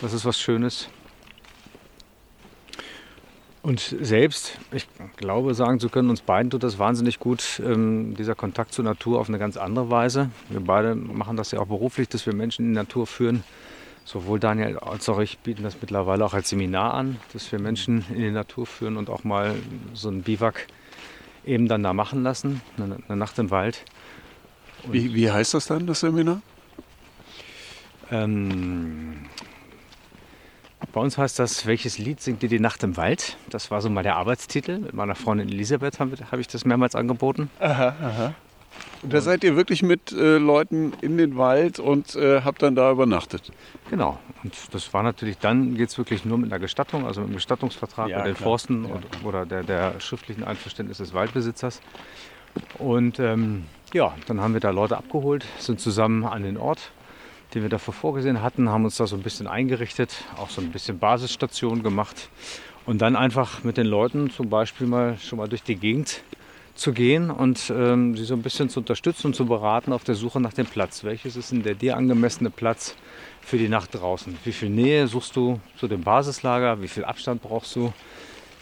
Das 0.00 0.12
ist 0.12 0.24
was 0.24 0.40
Schönes. 0.40 0.88
Und 3.62 3.96
selbst, 4.00 4.58
ich 4.72 4.88
glaube, 5.16 5.54
sagen 5.54 5.78
zu 5.78 5.88
können, 5.88 6.10
uns 6.10 6.20
beiden 6.20 6.50
tut 6.50 6.64
das 6.64 6.80
wahnsinnig 6.80 7.20
gut, 7.20 7.62
ähm, 7.64 8.16
dieser 8.16 8.34
Kontakt 8.34 8.74
zur 8.74 8.84
Natur 8.84 9.20
auf 9.20 9.28
eine 9.28 9.38
ganz 9.38 9.56
andere 9.56 9.88
Weise. 9.88 10.30
Wir 10.48 10.60
beide 10.60 10.96
machen 10.96 11.36
das 11.36 11.52
ja 11.52 11.60
auch 11.60 11.68
beruflich, 11.68 12.08
dass 12.08 12.26
wir 12.26 12.34
Menschen 12.34 12.64
in 12.64 12.72
die 12.72 12.76
Natur 12.76 13.06
führen. 13.06 13.44
Sowohl 14.04 14.40
Daniel 14.40 14.78
als 14.78 15.08
auch 15.08 15.20
ich 15.20 15.38
bieten 15.38 15.62
das 15.62 15.76
mittlerweile 15.80 16.24
auch 16.24 16.34
als 16.34 16.48
Seminar 16.48 16.94
an, 16.94 17.20
dass 17.32 17.52
wir 17.52 17.60
Menschen 17.60 18.04
in 18.10 18.20
die 18.20 18.30
Natur 18.32 18.66
führen 18.66 18.96
und 18.96 19.08
auch 19.08 19.22
mal 19.22 19.54
so 19.94 20.08
ein 20.08 20.22
Biwak 20.22 20.66
eben 21.46 21.68
dann 21.68 21.84
da 21.84 21.92
machen 21.92 22.24
lassen, 22.24 22.62
eine, 22.76 22.98
eine 23.06 23.16
Nacht 23.16 23.38
im 23.38 23.52
Wald. 23.52 23.84
Wie, 24.90 25.14
wie 25.14 25.30
heißt 25.30 25.54
das 25.54 25.66
dann, 25.66 25.86
das 25.86 26.00
Seminar? 26.00 26.42
Ähm, 28.10 29.26
bei 30.92 31.00
uns 31.00 31.18
heißt 31.18 31.38
das, 31.38 31.66
welches 31.66 31.98
Lied 31.98 32.20
singt 32.20 32.42
dir 32.42 32.48
die 32.48 32.60
Nacht 32.60 32.82
im 32.82 32.96
Wald? 32.96 33.36
Das 33.50 33.70
war 33.70 33.80
so 33.80 33.88
mal 33.90 34.02
der 34.02 34.16
Arbeitstitel. 34.16 34.78
Mit 34.78 34.94
meiner 34.94 35.14
Freundin 35.14 35.48
Elisabeth 35.48 36.00
habe 36.00 36.16
hab 36.30 36.38
ich 36.38 36.48
das 36.48 36.64
mehrmals 36.64 36.94
angeboten. 36.94 37.50
Und 39.02 39.12
da 39.12 39.20
seid 39.20 39.44
ihr 39.44 39.56
wirklich 39.56 39.82
mit 39.82 40.12
äh, 40.12 40.38
Leuten 40.38 40.92
in 41.00 41.18
den 41.18 41.36
Wald 41.36 41.78
und 41.78 42.14
äh, 42.14 42.42
habt 42.42 42.62
dann 42.62 42.74
da 42.74 42.90
übernachtet. 42.90 43.50
Genau. 43.90 44.18
Und 44.42 44.54
das 44.72 44.94
war 44.94 45.02
natürlich, 45.02 45.38
dann 45.38 45.76
geht 45.76 45.88
es 45.88 45.98
wirklich 45.98 46.24
nur 46.24 46.38
mit 46.38 46.52
einer 46.52 46.60
Gestattung, 46.60 47.06
also 47.06 47.20
mit 47.20 47.28
einem 47.28 47.36
Gestattungsvertrag 47.36 48.08
Ja, 48.08 48.18
mit 48.18 48.26
den 48.28 48.34
klar. 48.34 48.44
Forsten 48.44 48.84
Ja, 48.84 48.94
und, 48.94 49.24
oder 49.24 49.44
der, 49.44 49.62
der 49.64 50.00
schriftlichen 50.00 50.44
Einverständnis 50.44 50.98
des 50.98 51.12
Waldbesitzers. 51.12 51.80
Und 52.78 53.18
ähm, 53.18 53.64
ja, 53.92 54.14
dann 54.26 54.40
haben 54.40 54.54
wir 54.54 54.60
da 54.60 54.70
Leute 54.70 54.96
abgeholt, 54.96 55.44
sind 55.58 55.80
zusammen 55.80 56.24
an 56.24 56.42
den 56.42 56.56
Ort, 56.56 56.92
den 57.54 57.62
wir 57.62 57.68
dafür 57.68 57.94
vorgesehen 57.94 58.42
hatten, 58.42 58.68
haben 58.68 58.84
uns 58.84 58.96
da 58.96 59.06
so 59.06 59.16
ein 59.16 59.22
bisschen 59.22 59.46
eingerichtet, 59.46 60.24
auch 60.36 60.50
so 60.50 60.60
ein 60.60 60.70
bisschen 60.70 60.98
Basisstation 60.98 61.82
gemacht 61.82 62.28
und 62.86 63.02
dann 63.02 63.16
einfach 63.16 63.64
mit 63.64 63.76
den 63.76 63.86
Leuten 63.86 64.30
zum 64.30 64.48
Beispiel 64.48 64.86
mal 64.86 65.18
schon 65.18 65.38
mal 65.38 65.48
durch 65.48 65.62
die 65.62 65.76
Gegend 65.76 66.22
zu 66.74 66.92
gehen 66.92 67.30
und 67.30 67.72
ähm, 67.74 68.16
sie 68.16 68.24
so 68.24 68.34
ein 68.34 68.42
bisschen 68.42 68.68
zu 68.68 68.80
unterstützen 68.80 69.28
und 69.28 69.36
zu 69.36 69.44
beraten 69.44 69.92
auf 69.92 70.04
der 70.04 70.14
Suche 70.14 70.40
nach 70.40 70.54
dem 70.54 70.66
Platz. 70.66 71.04
Welches 71.04 71.36
ist 71.36 71.52
denn 71.52 71.62
der 71.62 71.74
dir 71.74 71.96
angemessene 71.96 72.50
Platz 72.50 72.96
für 73.42 73.58
die 73.58 73.68
Nacht 73.68 73.94
draußen? 73.94 74.36
Wie 74.44 74.52
viel 74.52 74.70
Nähe 74.70 75.06
suchst 75.06 75.36
du 75.36 75.60
zu 75.76 75.86
dem 75.88 76.02
Basislager? 76.02 76.80
Wie 76.80 76.88
viel 76.88 77.04
Abstand 77.04 77.42
brauchst 77.42 77.76
du? 77.76 77.92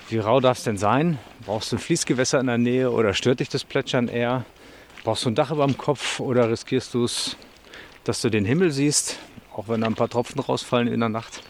Wie 0.08 0.18
rau 0.18 0.40
darf 0.40 0.58
es 0.58 0.64
denn 0.64 0.76
sein? 0.76 1.18
Brauchst 1.46 1.70
du 1.70 1.76
ein 1.76 1.78
Fließgewässer 1.78 2.40
in 2.40 2.46
der 2.48 2.58
Nähe 2.58 2.90
oder 2.90 3.14
stört 3.14 3.38
dich 3.38 3.48
das 3.48 3.64
Plätschern 3.64 4.08
eher? 4.08 4.44
Brauchst 5.04 5.24
du 5.24 5.30
ein 5.30 5.36
Dach 5.36 5.52
über 5.52 5.64
dem 5.64 5.78
Kopf 5.78 6.18
oder 6.18 6.50
riskierst 6.50 6.92
du 6.94 7.04
es, 7.04 7.36
dass 8.04 8.20
du 8.20 8.30
den 8.30 8.44
Himmel 8.44 8.70
siehst, 8.70 9.18
auch 9.54 9.68
wenn 9.68 9.80
da 9.80 9.86
ein 9.86 9.94
paar 9.94 10.08
Tropfen 10.08 10.40
rausfallen 10.40 10.88
in 10.88 11.00
der 11.00 11.08
Nacht? 11.08 11.42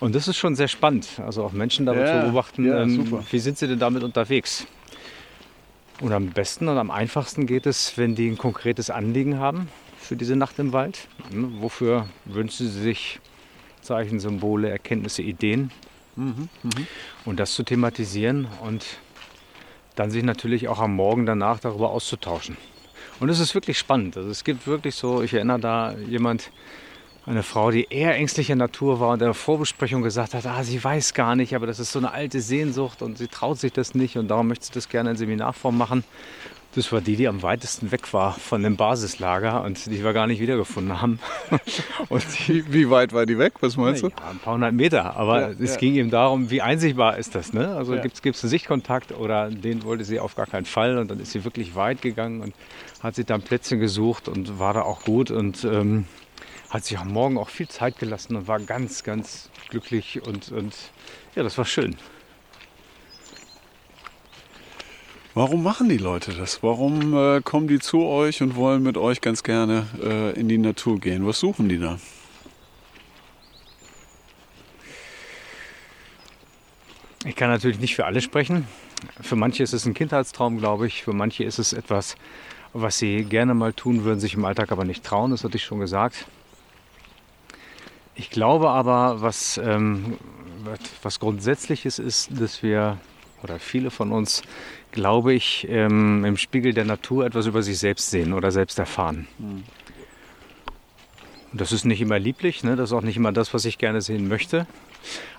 Und 0.00 0.14
das 0.14 0.28
ist 0.28 0.36
schon 0.36 0.54
sehr 0.54 0.68
spannend, 0.68 1.08
also 1.24 1.44
auch 1.44 1.52
Menschen 1.52 1.86
damit 1.86 2.06
Ja, 2.06 2.12
zu 2.12 2.26
beobachten, 2.26 2.66
ja, 2.66 2.82
ähm, 2.82 3.24
wie 3.30 3.38
sind 3.38 3.58
sie 3.58 3.66
denn 3.66 3.78
damit 3.78 4.02
unterwegs? 4.02 4.66
Und 6.00 6.12
am 6.12 6.28
besten 6.28 6.68
und 6.68 6.76
am 6.76 6.90
einfachsten 6.90 7.46
geht 7.46 7.64
es, 7.66 7.96
wenn 7.96 8.14
die 8.14 8.28
ein 8.28 8.36
konkretes 8.36 8.90
Anliegen 8.90 9.38
haben 9.38 9.68
für 9.98 10.14
diese 10.14 10.36
Nacht 10.36 10.58
im 10.58 10.72
Wald. 10.72 11.08
Ne, 11.30 11.48
Wofür 11.60 12.06
wünschen 12.26 12.68
sie 12.68 12.80
sich 12.82 13.18
Zeichen, 13.80 14.20
Symbole, 14.20 14.68
Erkenntnisse, 14.68 15.22
Ideen? 15.22 15.70
Und 17.24 17.40
das 17.40 17.54
zu 17.54 17.62
thematisieren 17.62 18.46
und 18.62 18.84
dann 19.96 20.10
sich 20.10 20.22
natürlich 20.22 20.68
auch 20.68 20.78
am 20.80 20.94
Morgen 20.94 21.26
danach 21.26 21.60
darüber 21.60 21.90
auszutauschen. 21.90 22.56
Und 23.20 23.28
es 23.28 23.40
ist 23.40 23.54
wirklich 23.54 23.78
spannend. 23.78 24.16
Also 24.16 24.30
es 24.30 24.44
gibt 24.44 24.66
wirklich 24.66 24.94
so, 24.94 25.22
ich 25.22 25.32
erinnere 25.32 25.58
da 25.58 25.94
jemand, 26.08 26.50
eine 27.26 27.42
Frau, 27.42 27.72
die 27.72 27.88
eher 27.90 28.14
ängstlicher 28.14 28.54
Natur 28.54 29.00
war 29.00 29.08
und 29.08 29.20
in 29.20 29.26
der 29.26 29.34
Vorbesprechung 29.34 30.02
gesagt 30.02 30.32
hat, 30.32 30.46
ah, 30.46 30.62
sie 30.62 30.82
weiß 30.82 31.12
gar 31.12 31.34
nicht, 31.34 31.56
aber 31.56 31.66
das 31.66 31.80
ist 31.80 31.90
so 31.90 31.98
eine 31.98 32.12
alte 32.12 32.40
Sehnsucht 32.40 33.02
und 33.02 33.18
sie 33.18 33.26
traut 33.26 33.58
sich 33.58 33.72
das 33.72 33.96
nicht 33.96 34.16
und 34.16 34.28
darum 34.28 34.46
möchte 34.46 34.66
sie 34.66 34.72
das 34.72 34.88
gerne 34.88 35.10
in 35.10 35.16
Seminarform 35.16 35.76
machen. 35.76 36.04
Das 36.76 36.92
war 36.92 37.00
die, 37.00 37.16
die 37.16 37.26
am 37.26 37.42
weitesten 37.42 37.90
weg 37.90 38.12
war 38.12 38.34
von 38.34 38.62
dem 38.62 38.76
Basislager 38.76 39.64
und 39.64 39.86
die 39.86 40.04
wir 40.04 40.12
gar 40.12 40.26
nicht 40.26 40.40
wiedergefunden 40.40 41.00
haben. 41.00 41.18
und 42.10 42.22
die, 42.46 42.70
Wie, 42.70 42.90
weit 42.90 43.14
war 43.14 43.24
die 43.24 43.38
weg? 43.38 43.54
Was 43.60 43.78
meinst 43.78 44.02
du? 44.02 44.08
ja, 44.08 44.14
ein 44.30 44.38
paar 44.38 44.54
hundert 44.54 44.74
Meter, 44.74 45.16
aber 45.16 45.40
Ja, 45.40 45.48
es 45.58 45.72
ja. 45.72 45.76
ging 45.78 45.94
ihm 45.94 46.10
darum, 46.10 46.50
wie 46.50 46.60
einsichtbar 46.60 47.16
ist 47.16 47.34
das. 47.34 47.54
Ne? 47.54 47.74
Also 47.74 47.94
Ja. 47.94 48.02
gibt 48.02 48.18
es 48.36 48.44
einen 48.44 48.50
Sichtkontakt 48.50 49.12
oder 49.12 49.48
den 49.48 49.84
wollte 49.84 50.04
sie 50.04 50.20
auf 50.20 50.34
gar 50.36 50.44
keinen 50.46 50.66
Fall 50.66 50.98
und 50.98 51.10
dann 51.10 51.18
ist 51.18 51.32
sie 51.32 51.44
wirklich 51.44 51.74
weit 51.74 52.02
gegangen 52.02 52.42
und 52.42 52.54
hat 53.02 53.14
sich 53.14 53.24
dann 53.24 53.40
Plätze 53.40 53.78
gesucht 53.78 54.28
und 54.28 54.58
war 54.58 54.74
da 54.74 54.82
auch 54.82 55.02
gut 55.02 55.30
und 55.30 55.64
ähm, 55.64 56.04
hat 56.68 56.84
sich 56.84 56.98
am 56.98 57.08
Morgen 57.08 57.38
auch 57.38 57.48
viel 57.48 57.68
Zeit 57.68 57.98
gelassen 57.98 58.36
und 58.36 58.48
war 58.48 58.60
ganz, 58.60 59.02
ganz 59.02 59.48
glücklich 59.70 60.20
und, 60.22 60.52
und 60.52 60.74
ja, 61.34 61.42
das 61.42 61.56
war 61.56 61.64
schön. 61.64 61.96
Warum 65.36 65.62
machen 65.62 65.90
die 65.90 65.98
Leute 65.98 66.32
das? 66.32 66.62
Warum 66.62 67.14
äh, 67.14 67.42
kommen 67.42 67.68
die 67.68 67.78
zu 67.78 68.06
euch 68.06 68.40
und 68.40 68.56
wollen 68.56 68.82
mit 68.82 68.96
euch 68.96 69.20
ganz 69.20 69.42
gerne 69.42 69.86
äh, 70.02 70.30
in 70.30 70.48
die 70.48 70.56
Natur 70.56 70.98
gehen? 70.98 71.26
Was 71.26 71.40
suchen 71.40 71.68
die 71.68 71.78
da? 71.78 71.98
Ich 77.26 77.36
kann 77.36 77.50
natürlich 77.50 77.78
nicht 77.78 77.94
für 77.94 78.06
alle 78.06 78.22
sprechen. 78.22 78.66
Für 79.20 79.36
manche 79.36 79.62
ist 79.62 79.74
es 79.74 79.84
ein 79.84 79.92
Kindheitstraum, 79.92 80.56
glaube 80.56 80.86
ich. 80.86 81.02
Für 81.02 81.12
manche 81.12 81.44
ist 81.44 81.58
es 81.58 81.74
etwas, 81.74 82.16
was 82.72 82.96
sie 82.96 83.22
gerne 83.24 83.52
mal 83.52 83.74
tun 83.74 84.04
würden, 84.04 84.20
sich 84.20 84.32
im 84.32 84.44
Alltag 84.46 84.72
aber 84.72 84.86
nicht 84.86 85.04
trauen. 85.04 85.32
Das 85.32 85.44
hatte 85.44 85.58
ich 85.58 85.64
schon 85.64 85.80
gesagt. 85.80 86.26
Ich 88.14 88.30
glaube 88.30 88.70
aber, 88.70 89.20
was, 89.20 89.60
ähm, 89.62 90.16
was 91.02 91.20
grundsätzliches 91.20 91.98
ist, 91.98 92.30
dass 92.40 92.62
wir, 92.62 92.96
oder 93.46 93.60
viele 93.60 93.90
von 93.90 94.10
uns, 94.10 94.42
glaube 94.90 95.32
ich, 95.32 95.66
ähm, 95.70 96.24
im 96.24 96.36
Spiegel 96.36 96.74
der 96.74 96.84
Natur 96.84 97.24
etwas 97.24 97.46
über 97.46 97.62
sich 97.62 97.78
selbst 97.78 98.10
sehen 98.10 98.32
oder 98.32 98.50
selbst 98.50 98.78
erfahren. 98.78 99.28
Und 101.52 101.60
Das 101.60 101.70
ist 101.70 101.84
nicht 101.84 102.00
immer 102.00 102.18
lieblich, 102.18 102.64
ne? 102.64 102.74
das 102.74 102.90
ist 102.90 102.92
auch 102.92 103.02
nicht 103.02 103.16
immer 103.16 103.32
das, 103.32 103.54
was 103.54 103.64
ich 103.64 103.78
gerne 103.78 104.00
sehen 104.00 104.26
möchte. 104.26 104.66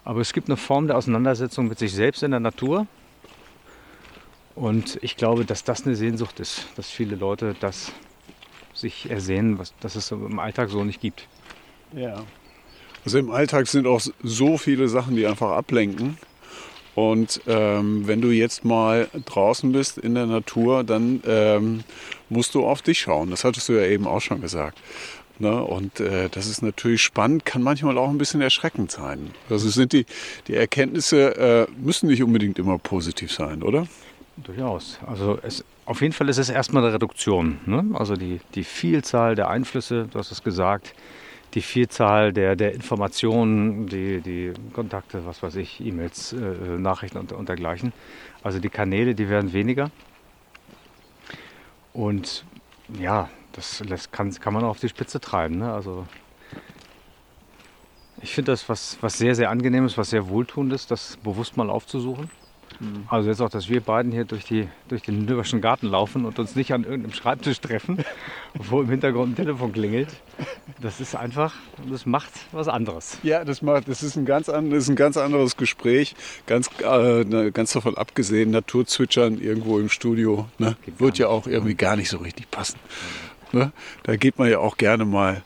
Aber 0.06 0.22
es 0.22 0.32
gibt 0.32 0.48
eine 0.48 0.56
Form 0.56 0.88
der 0.88 0.96
Auseinandersetzung 0.96 1.68
mit 1.68 1.78
sich 1.80 1.94
selbst 1.94 2.24
in 2.24 2.32
der 2.32 2.40
Natur. 2.40 2.88
Und 4.56 4.98
ich 5.02 5.18
glaube, 5.18 5.44
dass 5.44 5.66
das 5.66 5.86
eine 5.86 5.96
Sehnsucht 5.96 6.40
ist, 6.40 6.66
dass 6.78 6.90
viele 6.90 7.18
Leute 7.18 7.56
das 7.60 7.92
sich 8.74 9.10
ersehnen, 9.10 9.60
was, 9.60 9.74
dass 9.82 9.96
es 9.96 10.12
im 10.12 10.40
Alltag 10.40 10.70
so 10.70 10.84
nicht 10.84 11.02
gibt. 11.02 11.28
Ja. 11.94 12.24
Also 13.04 13.20
im 13.20 13.32
Alltag 13.32 13.68
sind 13.68 13.86
auch 13.86 14.02
so 14.24 14.58
viele 14.58 14.88
Sachen, 14.88 15.16
die 15.16 15.28
einfach 15.28 15.52
ablenken. 15.52 16.18
Und 16.98 17.42
ähm, 17.46 18.08
wenn 18.08 18.22
du 18.22 18.32
jetzt 18.32 18.66
mal 18.66 19.08
draußen 19.24 19.72
bist 19.72 20.00
in 20.00 20.16
der 20.16 20.26
Natur, 20.26 20.84
dann 20.84 21.22
ähm, 21.28 21.84
musst 22.28 22.56
du 22.56 22.66
auf 22.66 22.82
dich 22.82 23.02
schauen. 23.02 23.30
Das 23.30 23.44
hattest 23.44 23.70
du 23.70 23.74
ja 23.74 23.86
eben 23.86 24.08
auch 24.08 24.20
schon 24.20 24.42
gesagt. 24.42 24.80
Ne? 25.38 25.64
Und 25.64 26.00
äh, 26.00 26.28
das 26.30 26.48
ist 26.48 26.64
natürlich 26.64 27.04
spannend, 27.04 27.46
kann 27.46 27.62
manchmal 27.62 28.00
auch 28.00 28.10
ein 28.10 28.18
bisschen 28.18 28.42
erschreckend 28.42 28.90
sein. 28.90 29.30
Also 29.48 29.70
sind 29.70 29.94
die, 29.94 30.08
die 30.48 30.56
Erkenntnisse 30.56 31.68
äh, 31.68 31.68
müssen 31.80 32.08
nicht 32.08 32.24
unbedingt 32.24 32.58
immer 32.58 32.80
positiv 32.80 33.32
sein, 33.32 33.62
oder? 33.62 33.88
Durchaus. 34.38 34.98
Also 35.06 35.38
es, 35.44 35.64
auf 35.86 36.02
jeden 36.02 36.16
Fall 36.16 36.30
ist 36.30 36.40
es 36.40 36.50
erstmal 36.50 36.84
eine 36.84 36.94
Reduktion. 36.94 37.60
Ne? 37.68 37.86
Also 37.94 38.16
die, 38.16 38.40
die 38.56 38.64
Vielzahl 38.64 39.36
der 39.36 39.50
Einflüsse, 39.50 40.08
du 40.12 40.18
hast 40.18 40.32
es 40.32 40.42
gesagt, 40.42 40.96
die 41.54 41.62
Vielzahl 41.62 42.34
der, 42.34 42.56
der 42.56 42.74
Informationen, 42.74 43.88
die, 43.88 44.22
die 44.22 44.54
Kontakte, 44.74 45.26
was 45.26 45.42
weiß 45.42 45.56
ich, 45.56 45.80
E-Mails, 45.80 46.34
äh, 46.34 46.38
Nachrichten 46.78 47.18
und, 47.18 47.32
und 47.32 47.50
dergleichen. 47.50 47.94
Also 48.44 48.60
die 48.60 48.70
Kanäle, 48.70 49.16
die 49.16 49.30
werden 49.30 49.54
weniger. 49.54 49.92
Und 51.94 52.46
ja, 53.00 53.30
das 53.54 53.80
lässt, 53.80 54.12
kann, 54.12 54.32
kann 54.34 54.54
man 54.54 54.64
auch 54.64 54.70
auf 54.70 54.80
die 54.80 54.90
Spitze 54.90 55.20
treiben. 55.20 55.58
Ne? 55.58 55.74
Also 55.74 56.06
ich 58.22 58.34
finde 58.34 58.52
das 58.52 58.68
was, 58.70 58.98
was 59.02 59.18
sehr, 59.18 59.36
sehr 59.36 59.50
angenehmes, 59.50 59.98
was 59.98 60.10
sehr 60.10 60.28
wohltuendes, 60.30 60.88
das 60.88 61.18
bewusst 61.18 61.58
mal 61.58 61.70
aufzusuchen. 61.70 62.30
Also 63.10 63.30
jetzt 63.30 63.42
auch, 63.42 63.50
dass 63.50 63.70
wir 63.70 63.82
beiden 63.82 64.12
hier 64.12 64.26
durch, 64.26 64.46
die, 64.46 64.68
durch 64.88 65.02
den 65.02 65.26
Nürnbergschen 65.26 65.62
Garten 65.62 65.88
laufen 65.88 66.26
und 66.26 66.38
uns 66.40 66.56
nicht 66.56 66.74
an 66.74 66.84
irgendeinem 66.84 67.14
Schreibtisch 67.14 67.60
treffen, 67.60 68.04
wo 68.54 68.82
im 68.82 68.90
Hintergrund 68.90 69.34
ein 69.34 69.36
Telefon 69.36 69.74
klingelt. 69.74 70.10
Das 70.82 71.00
ist 71.00 71.16
einfach, 71.16 71.56
das 71.90 72.06
macht 72.06 72.32
was 72.52 72.68
anderes. 72.68 73.18
Ja, 73.24 73.44
das 73.44 73.62
macht, 73.62 73.88
das 73.88 74.04
ist 74.04 74.16
ein 74.16 74.26
ganz, 74.26 74.50
an, 74.50 74.72
ist 74.72 74.90
ein 74.90 74.96
ganz 74.96 75.18
anderes 75.18 75.58
Gespräch. 75.58 76.16
Ganz, 76.46 76.70
äh, 76.84 77.24
ne, 77.24 77.52
ganz 77.52 77.74
davon 77.74 77.98
abgesehen, 77.98 78.52
Naturzwitschern 78.52 79.40
irgendwo 79.40 79.80
im 79.80 79.90
Studio 79.90 80.48
ne, 80.60 80.76
wird 80.98 81.18
ja 81.18 81.28
auch 81.28 81.48
irgendwie 81.48 81.76
gar 81.76 81.96
nicht 81.96 82.10
so 82.10 82.18
richtig 82.18 82.52
passen. 82.52 82.80
Ne? 83.52 83.72
Da 84.04 84.16
geht 84.18 84.38
man 84.38 84.50
ja 84.50 84.60
auch 84.60 84.78
gerne 84.78 85.06
mal 85.06 85.42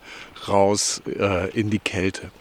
raus 0.47 1.01
äh, 1.05 1.49
in 1.51 1.69
die 1.69 1.79
Kälte. 1.79 2.31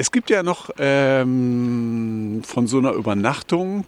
Es 0.00 0.12
gibt 0.12 0.30
ja 0.30 0.44
noch 0.44 0.70
ähm, 0.78 2.42
von 2.44 2.68
so 2.68 2.78
einer 2.78 2.92
Übernachtung 2.92 3.84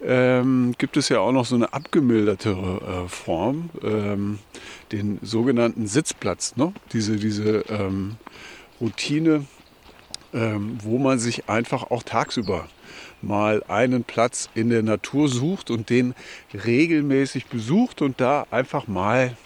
ähm, 0.00 0.72
gibt 0.78 0.96
es 0.96 1.08
ja 1.08 1.18
auch 1.18 1.32
noch 1.32 1.46
so 1.46 1.56
eine 1.56 1.72
abgemildertere 1.72 3.06
äh, 3.06 3.08
Form, 3.08 3.70
ähm, 3.82 4.38
den 4.92 5.18
sogenannten 5.20 5.88
Sitzplatz. 5.88 6.54
Ne? 6.54 6.72
Diese, 6.92 7.16
diese 7.16 7.64
ähm, 7.70 8.18
Routine, 8.80 9.44
ähm, 10.32 10.78
wo 10.80 10.98
man 10.98 11.18
sich 11.18 11.48
einfach 11.48 11.90
auch 11.90 12.04
tagsüber 12.04 12.68
mal 13.20 13.64
einen 13.66 14.04
Platz 14.04 14.48
in 14.54 14.70
der 14.70 14.84
Natur 14.84 15.26
sucht 15.26 15.72
und 15.72 15.90
den 15.90 16.14
regelmäßig 16.54 17.46
besucht 17.46 18.00
und 18.00 18.20
da 18.20 18.46
einfach 18.52 18.86
mal 18.86 19.36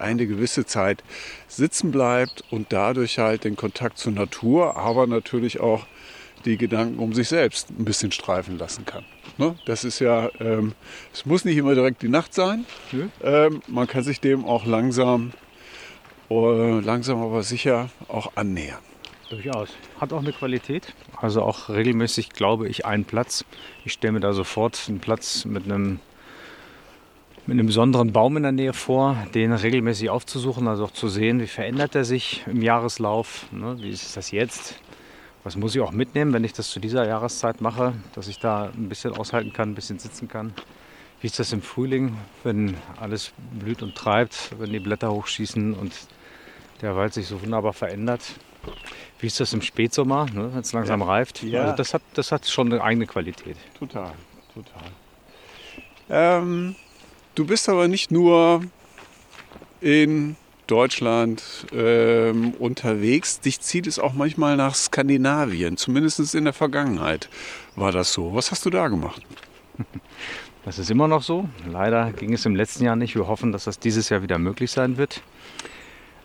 eine 0.00 0.26
gewisse 0.26 0.66
Zeit 0.66 1.02
sitzen 1.48 1.90
bleibt 1.90 2.44
und 2.50 2.72
dadurch 2.72 3.18
halt 3.18 3.44
den 3.44 3.56
Kontakt 3.56 3.98
zur 3.98 4.12
Natur, 4.12 4.76
aber 4.76 5.06
natürlich 5.06 5.60
auch 5.60 5.86
die 6.44 6.56
Gedanken 6.56 6.98
um 6.98 7.12
sich 7.14 7.28
selbst 7.28 7.70
ein 7.70 7.84
bisschen 7.84 8.12
streifen 8.12 8.58
lassen 8.58 8.84
kann. 8.84 9.04
Ne? 9.38 9.56
Das 9.66 9.84
ist 9.84 9.98
ja, 9.98 10.30
ähm, 10.40 10.74
es 11.12 11.26
muss 11.26 11.44
nicht 11.44 11.56
immer 11.56 11.74
direkt 11.74 12.02
die 12.02 12.08
Nacht 12.08 12.34
sein. 12.34 12.66
Nö. 12.92 13.08
Ähm, 13.22 13.62
man 13.66 13.86
kann 13.86 14.02
sich 14.02 14.20
dem 14.20 14.44
auch 14.44 14.66
langsam, 14.66 15.32
äh, 16.30 16.80
langsam 16.80 17.22
aber 17.22 17.42
sicher 17.42 17.88
auch 18.08 18.32
annähern. 18.36 18.78
Durchaus. 19.30 19.70
Hat 20.00 20.12
auch 20.12 20.20
eine 20.20 20.32
Qualität. 20.32 20.94
Also 21.16 21.42
auch 21.42 21.68
regelmäßig, 21.68 22.30
glaube 22.30 22.68
ich, 22.68 22.84
einen 22.84 23.04
Platz. 23.04 23.44
Ich 23.84 23.94
stelle 23.94 24.12
mir 24.12 24.20
da 24.20 24.32
sofort 24.32 24.80
einen 24.88 25.00
Platz 25.00 25.44
mit 25.44 25.64
einem, 25.64 26.00
mit 27.46 27.58
einem 27.58 27.66
besonderen 27.66 28.12
Baum 28.12 28.36
in 28.36 28.42
der 28.42 28.52
Nähe 28.52 28.72
vor, 28.72 29.16
den 29.34 29.52
regelmäßig 29.52 30.08
aufzusuchen, 30.08 30.66
also 30.66 30.84
auch 30.84 30.92
zu 30.92 31.08
sehen, 31.08 31.40
wie 31.40 31.46
verändert 31.46 31.94
er 31.94 32.04
sich 32.04 32.42
im 32.46 32.62
Jahreslauf. 32.62 33.46
Ne? 33.52 33.76
Wie 33.80 33.90
ist 33.90 34.16
das 34.16 34.30
jetzt? 34.30 34.76
Was 35.42 35.56
muss 35.56 35.74
ich 35.74 35.82
auch 35.82 35.92
mitnehmen, 35.92 36.32
wenn 36.32 36.44
ich 36.44 36.54
das 36.54 36.70
zu 36.70 36.80
dieser 36.80 37.06
Jahreszeit 37.06 37.60
mache, 37.60 37.92
dass 38.14 38.28
ich 38.28 38.38
da 38.38 38.70
ein 38.74 38.88
bisschen 38.88 39.12
aushalten 39.14 39.52
kann, 39.52 39.70
ein 39.70 39.74
bisschen 39.74 39.98
sitzen 39.98 40.26
kann. 40.26 40.54
wie 41.20 41.26
ist 41.26 41.38
das 41.38 41.52
im 41.52 41.60
Frühling, 41.60 42.16
wenn 42.44 42.76
alles 42.98 43.32
blüht 43.58 43.82
und 43.82 43.94
treibt, 43.94 44.52
wenn 44.58 44.72
die 44.72 44.80
Blätter 44.80 45.12
hochschießen 45.12 45.74
und 45.74 45.92
der 46.80 46.96
Wald 46.96 47.12
sich 47.12 47.26
so 47.26 47.42
wunderbar 47.42 47.74
verändert. 47.74 48.22
Wie 49.18 49.26
ist 49.26 49.38
das 49.38 49.52
im 49.52 49.60
Spätsommer, 49.60 50.26
ne, 50.32 50.50
wenn 50.52 50.60
es 50.60 50.72
langsam 50.72 51.00
ja. 51.00 51.06
reift? 51.06 51.42
Ja. 51.42 51.62
Also 51.62 51.76
das, 51.76 51.94
hat, 51.94 52.02
das 52.14 52.32
hat 52.32 52.46
schon 52.46 52.72
eine 52.72 52.82
eigene 52.82 53.06
Qualität. 53.06 53.56
Total, 53.78 54.12
total. 54.54 54.82
Ähm, 56.08 56.76
du 57.34 57.46
bist 57.46 57.68
aber 57.68 57.88
nicht 57.88 58.10
nur 58.10 58.62
in 59.80 60.36
Deutschland 60.66 61.42
ähm, 61.72 62.52
unterwegs. 62.58 63.40
Dich 63.40 63.60
zieht 63.60 63.86
es 63.86 63.98
auch 63.98 64.14
manchmal 64.14 64.56
nach 64.56 64.74
Skandinavien, 64.74 65.76
zumindest 65.76 66.34
in 66.34 66.44
der 66.44 66.54
Vergangenheit 66.54 67.28
war 67.76 67.92
das 67.92 68.12
so. 68.12 68.34
Was 68.34 68.50
hast 68.50 68.64
du 68.64 68.70
da 68.70 68.88
gemacht? 68.88 69.22
Das 70.64 70.78
ist 70.78 70.90
immer 70.90 71.08
noch 71.08 71.22
so. 71.22 71.46
Leider 71.70 72.10
ging 72.12 72.32
es 72.32 72.46
im 72.46 72.56
letzten 72.56 72.84
Jahr 72.84 72.96
nicht. 72.96 73.14
Wir 73.14 73.28
hoffen, 73.28 73.52
dass 73.52 73.64
das 73.64 73.78
dieses 73.78 74.08
Jahr 74.08 74.22
wieder 74.22 74.38
möglich 74.38 74.70
sein 74.70 74.96
wird. 74.96 75.20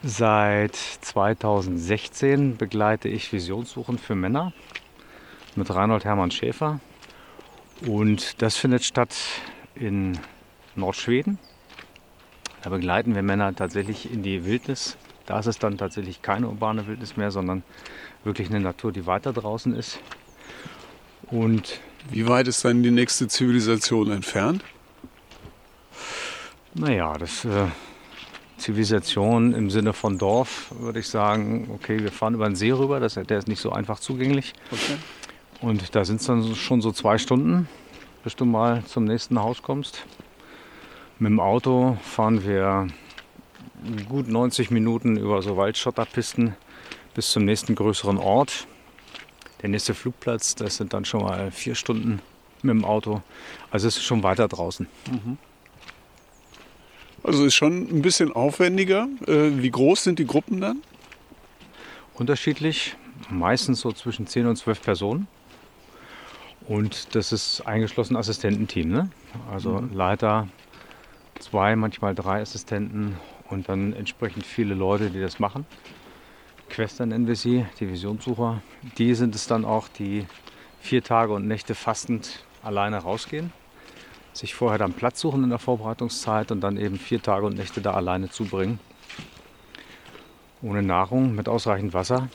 Seit 0.01 0.77
2016 0.77 2.55
begleite 2.55 3.09
ich 3.09 3.33
Visionssuchen 3.33 3.97
für 3.97 4.15
Männer 4.15 4.53
mit 5.57 5.69
Reinhold 5.69 6.05
Hermann 6.05 6.31
Schäfer. 6.31 6.79
Und 7.85 8.41
das 8.41 8.55
findet 8.55 8.85
statt 8.85 9.13
in 9.75 10.17
Nordschweden. 10.79 11.37
Da 12.61 12.69
begleiten 12.69 13.15
wir 13.15 13.21
Männer 13.21 13.55
tatsächlich 13.55 14.11
in 14.11 14.23
die 14.23 14.45
Wildnis. 14.45 14.97
Da 15.25 15.39
ist 15.39 15.45
es 15.45 15.59
dann 15.59 15.77
tatsächlich 15.77 16.21
keine 16.21 16.47
urbane 16.47 16.87
Wildnis 16.87 17.15
mehr, 17.15 17.31
sondern 17.31 17.63
wirklich 18.23 18.49
eine 18.49 18.59
Natur, 18.59 18.91
die 18.91 19.05
weiter 19.05 19.31
draußen 19.31 19.75
ist. 19.75 19.99
Und 21.31 21.79
wie 22.09 22.27
weit 22.27 22.47
ist 22.47 22.65
dann 22.65 22.81
die 22.83 22.91
nächste 22.91 23.27
Zivilisation 23.27 24.11
entfernt? 24.11 24.63
Naja, 26.73 27.17
das 27.17 27.45
äh, 27.45 27.67
Zivilisation 28.57 29.53
im 29.53 29.69
Sinne 29.69 29.93
von 29.93 30.17
Dorf 30.17 30.73
würde 30.79 30.99
ich 30.99 31.07
sagen, 31.07 31.69
okay, 31.73 31.99
wir 31.99 32.11
fahren 32.11 32.33
über 32.35 32.45
den 32.45 32.55
See 32.55 32.71
rüber, 32.71 32.99
das, 32.99 33.15
der 33.15 33.37
ist 33.37 33.47
nicht 33.47 33.61
so 33.61 33.71
einfach 33.71 33.99
zugänglich. 33.99 34.53
Okay. 34.71 34.97
Und 35.61 35.95
da 35.95 36.05
sind 36.05 36.21
es 36.21 36.27
dann 36.27 36.55
schon 36.55 36.81
so 36.81 36.91
zwei 36.91 37.17
Stunden, 37.17 37.67
bis 38.23 38.35
du 38.35 38.45
mal 38.45 38.83
zum 38.85 39.05
nächsten 39.05 39.39
Haus 39.39 39.61
kommst. 39.61 40.05
Mit 41.19 41.31
dem 41.31 41.41
Auto 41.41 41.97
fahren 42.01 42.45
wir 42.45 42.87
gut 44.07 44.29
90 44.29 44.71
Minuten 44.71 45.17
über 45.17 45.41
so 45.41 45.57
Waldschotterpisten 45.57 46.55
bis 47.13 47.31
zum 47.31 47.43
nächsten 47.43 47.75
größeren 47.75 48.17
Ort. 48.17 48.67
Der 49.61 49.67
nächste 49.67 49.93
Flugplatz, 49.93 50.55
das 50.55 50.77
sind 50.77 50.93
dann 50.93 51.03
schon 51.03 51.23
mal 51.23 51.51
vier 51.51 51.75
Stunden 51.75 52.21
mit 52.61 52.73
dem 52.73 52.85
Auto. 52.85 53.21
Also 53.69 53.89
es 53.89 53.97
ist 53.97 54.03
schon 54.03 54.23
weiter 54.23 54.47
draußen. 54.47 54.87
Mhm. 55.11 55.37
Also 57.21 57.43
ist 57.43 57.55
schon 57.55 57.89
ein 57.89 58.01
bisschen 58.01 58.31
aufwendiger. 58.31 59.09
Äh, 59.27 59.61
wie 59.61 59.71
groß 59.71 60.05
sind 60.05 60.19
die 60.19 60.25
Gruppen 60.25 60.61
dann? 60.61 60.81
Unterschiedlich, 62.13 62.95
meistens 63.29 63.81
so 63.81 63.91
zwischen 63.91 64.25
10 64.25 64.47
und 64.47 64.55
12 64.55 64.81
Personen. 64.81 65.27
Und 66.65 67.13
das 67.13 67.33
ist 67.33 67.67
eingeschlossen 67.67 68.15
Assistententeam. 68.15 68.87
Ne? 68.87 69.09
Also 69.51 69.81
mhm. 69.81 69.93
Leiter, 69.93 70.47
zwei, 71.39 71.75
manchmal 71.75 72.15
drei 72.15 72.41
Assistenten 72.41 73.17
und 73.49 73.69
dann 73.69 73.93
entsprechend 73.93 74.45
viele 74.45 74.75
Leute, 74.75 75.09
die 75.09 75.19
das 75.19 75.39
machen. 75.39 75.65
Quester 76.69 77.05
nennen 77.05 77.27
wir 77.27 77.35
sie, 77.35 77.65
die 77.79 77.89
Visionssucher. 77.89 78.61
Die 78.97 79.15
sind 79.15 79.33
es 79.33 79.47
dann 79.47 79.65
auch, 79.65 79.87
die 79.87 80.27
vier 80.79 81.03
Tage 81.03 81.33
und 81.33 81.47
Nächte 81.47 81.73
fastend 81.73 82.45
alleine 82.61 82.97
rausgehen 82.97 83.51
sich 84.39 84.55
vorher 84.55 84.77
dann 84.77 84.93
Platz 84.93 85.19
suchen 85.19 85.43
in 85.43 85.49
der 85.49 85.59
Vorbereitungszeit 85.59 86.51
und 86.51 86.61
dann 86.61 86.77
eben 86.77 86.97
vier 86.97 87.21
Tage 87.21 87.45
und 87.45 87.57
Nächte 87.57 87.81
da 87.81 87.93
alleine 87.93 88.29
zubringen. 88.29 88.79
Ohne 90.61 90.81
Nahrung, 90.81 91.35
mit 91.35 91.47
ausreichend 91.47 91.93
Wasser. 91.93 92.29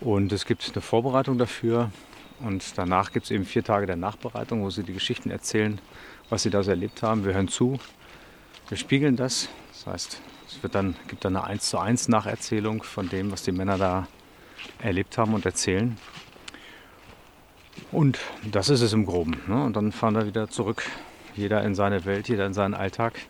Und 0.00 0.32
es 0.32 0.46
gibt 0.46 0.68
eine 0.72 0.82
Vorbereitung 0.82 1.38
dafür. 1.38 1.90
Und 2.40 2.76
danach 2.76 3.12
gibt 3.12 3.26
es 3.26 3.30
eben 3.30 3.44
vier 3.44 3.62
Tage 3.62 3.86
der 3.86 3.96
Nachbereitung, 3.96 4.62
wo 4.62 4.70
sie 4.70 4.82
die 4.82 4.94
Geschichten 4.94 5.30
erzählen, 5.30 5.80
was 6.32 6.44
sie 6.44 6.50
da 6.50 6.62
so 6.62 6.70
erlebt 6.70 7.02
haben. 7.02 7.26
Wir 7.26 7.34
hören 7.34 7.48
zu, 7.48 7.78
wir 8.68 8.78
spiegeln 8.78 9.16
das. 9.16 9.50
Das 9.74 9.86
heißt, 9.86 10.20
es 10.48 10.62
wird 10.62 10.74
dann, 10.74 10.96
gibt 11.06 11.26
dann 11.26 11.36
eine 11.36 11.44
1 11.44 11.68
zu 11.68 11.78
1 11.78 12.08
Nacherzählung 12.08 12.82
von 12.82 13.10
dem, 13.10 13.30
was 13.30 13.42
die 13.42 13.52
Männer 13.52 13.76
da 13.76 14.08
erlebt 14.78 15.18
haben 15.18 15.34
und 15.34 15.44
erzählen. 15.44 15.98
Und 17.90 18.18
das 18.50 18.70
ist 18.70 18.80
es 18.80 18.94
im 18.94 19.04
Groben. 19.04 19.42
Ne? 19.46 19.62
Und 19.62 19.76
dann 19.76 19.92
fahren 19.92 20.14
wir 20.14 20.26
wieder 20.26 20.48
zurück. 20.48 20.84
Jeder 21.36 21.62
in 21.64 21.74
seine 21.74 22.06
Welt, 22.06 22.30
jeder 22.30 22.46
in 22.46 22.54
seinen 22.54 22.72
Alltag. 22.72 23.20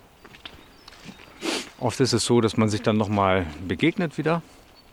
Oft 1.80 1.98
ist 1.98 2.12
es 2.12 2.24
so, 2.24 2.40
dass 2.40 2.57
man 2.57 2.68
sich 2.68 2.82
dann 2.82 2.98
nochmal 2.98 3.46
begegnet 3.66 4.16
wieder. 4.16 4.42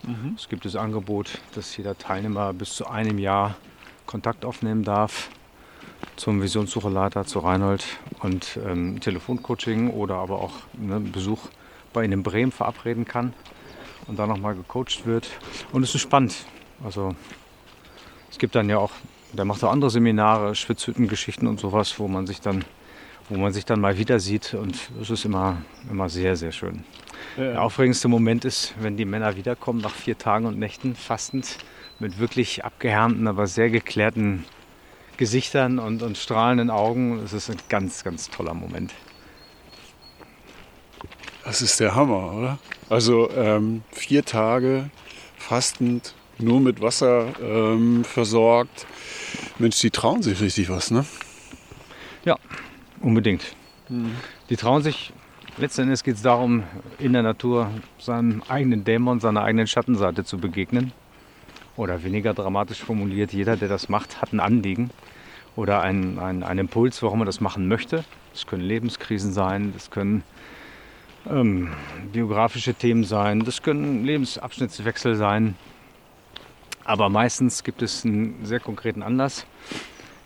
Mhm. 0.01 0.33
Es 0.35 0.49
gibt 0.49 0.65
das 0.65 0.75
Angebot, 0.75 1.39
dass 1.53 1.77
jeder 1.77 1.95
Teilnehmer 1.95 2.53
bis 2.53 2.73
zu 2.73 2.87
einem 2.87 3.19
Jahr 3.19 3.55
Kontakt 4.07 4.45
aufnehmen 4.45 4.83
darf 4.83 5.29
zum 6.15 6.41
Visionssucherleiter, 6.41 7.25
zu 7.25 7.39
Reinhold 7.39 7.85
und 8.21 8.59
ähm, 8.65 8.99
Telefoncoaching 8.99 9.89
oder 9.91 10.15
aber 10.15 10.41
auch 10.41 10.53
ne, 10.77 10.99
Besuch 10.99 11.39
bei 11.93 12.03
Ihnen 12.03 12.13
in 12.13 12.23
Bremen 12.23 12.51
verabreden 12.51 13.05
kann 13.05 13.33
und 14.07 14.19
dann 14.19 14.29
nochmal 14.29 14.55
gecoacht 14.55 15.05
wird. 15.05 15.27
Und 15.71 15.83
es 15.83 15.95
ist 15.95 16.01
spannend. 16.01 16.35
Also 16.83 17.15
es 18.29 18.37
gibt 18.37 18.55
dann 18.55 18.69
ja 18.69 18.77
auch 18.77 18.91
der 19.33 19.45
macht 19.45 19.63
auch 19.63 19.71
andere 19.71 19.91
Seminare, 19.91 20.55
Schwitzhüttengeschichten 20.55 21.47
und 21.47 21.59
sowas, 21.59 21.99
wo 21.99 22.07
man 22.07 22.25
sich 22.25 22.41
dann, 22.41 22.65
wo 23.29 23.37
man 23.37 23.53
sich 23.53 23.65
dann 23.65 23.79
mal 23.79 23.97
wieder 23.97 24.19
sieht. 24.19 24.53
Und 24.53 24.89
es 25.01 25.09
ist 25.09 25.25
immer, 25.25 25.57
immer 25.89 26.09
sehr, 26.09 26.35
sehr 26.35 26.51
schön. 26.51 26.83
Ja. 27.37 27.51
Der 27.51 27.61
aufregendste 27.61 28.07
Moment 28.07 28.45
ist, 28.45 28.73
wenn 28.79 28.97
die 28.97 29.05
Männer 29.05 29.35
wiederkommen 29.35 29.81
nach 29.81 29.93
vier 29.93 30.17
Tagen 30.17 30.45
und 30.45 30.57
Nächten 30.57 30.95
fastend 30.95 31.57
mit 31.99 32.17
wirklich 32.19 32.65
abgehärmten, 32.65 33.27
aber 33.27 33.45
sehr 33.45 33.69
geklärten 33.69 34.45
Gesichtern 35.19 35.79
und, 35.79 36.01
und 36.01 36.17
strahlenden 36.17 36.69
Augen. 36.69 37.19
Es 37.25 37.33
ist 37.33 37.49
ein 37.49 37.57
ganz, 37.67 38.05
ganz 38.05 38.29
toller 38.29 38.53
Moment. 38.53 38.93
Das 41.43 41.61
ist 41.61 41.81
der 41.81 41.93
Hammer, 41.93 42.31
oder? 42.31 42.59
Also 42.89 43.29
ähm, 43.31 43.83
vier 43.91 44.23
Tage 44.23 44.89
fastend, 45.37 46.15
nur 46.37 46.61
mit 46.61 46.81
Wasser 46.81 47.33
ähm, 47.41 48.05
versorgt, 48.05 48.87
Mensch, 49.57 49.81
die 49.81 49.89
trauen 49.89 50.23
sich 50.23 50.39
richtig 50.39 50.69
was, 50.69 50.89
ne? 50.89 51.05
Ja, 52.23 52.37
unbedingt. 53.01 53.43
Mhm. 53.89 54.15
Die 54.49 54.55
trauen 54.55 54.83
sich, 54.83 55.11
letzten 55.57 55.81
Endes 55.81 56.05
geht 56.05 56.15
es 56.15 56.21
darum, 56.21 56.63
in 56.97 57.11
der 57.11 57.23
Natur 57.23 57.69
seinem 57.97 58.41
eigenen 58.47 58.85
Dämon, 58.85 59.19
seiner 59.19 59.43
eigenen 59.43 59.67
Schattenseite 59.67 60.23
zu 60.23 60.37
begegnen. 60.37 60.93
Oder 61.75 62.03
weniger 62.05 62.33
dramatisch 62.33 62.79
formuliert, 62.79 63.33
jeder, 63.33 63.57
der 63.57 63.67
das 63.67 63.89
macht, 63.89 64.21
hat 64.21 64.31
ein 64.31 64.39
Anliegen 64.39 64.91
oder 65.55 65.81
einen, 65.81 66.19
einen, 66.19 66.43
einen 66.43 66.59
Impuls, 66.61 67.01
warum 67.03 67.21
er 67.21 67.25
das 67.25 67.41
machen 67.41 67.67
möchte. 67.67 68.03
Das 68.33 68.45
können 68.45 68.63
Lebenskrisen 68.63 69.33
sein, 69.33 69.73
das 69.73 69.91
können 69.91 70.23
ähm, 71.29 71.69
biografische 72.11 72.73
Themen 72.73 73.03
sein, 73.03 73.43
das 73.43 73.61
können 73.61 74.05
Lebensabschnittswechsel 74.05 75.15
sein. 75.15 75.55
Aber 76.85 77.09
meistens 77.09 77.63
gibt 77.63 77.81
es 77.81 78.05
einen 78.05 78.45
sehr 78.45 78.59
konkreten 78.59 79.03
Anlass, 79.03 79.45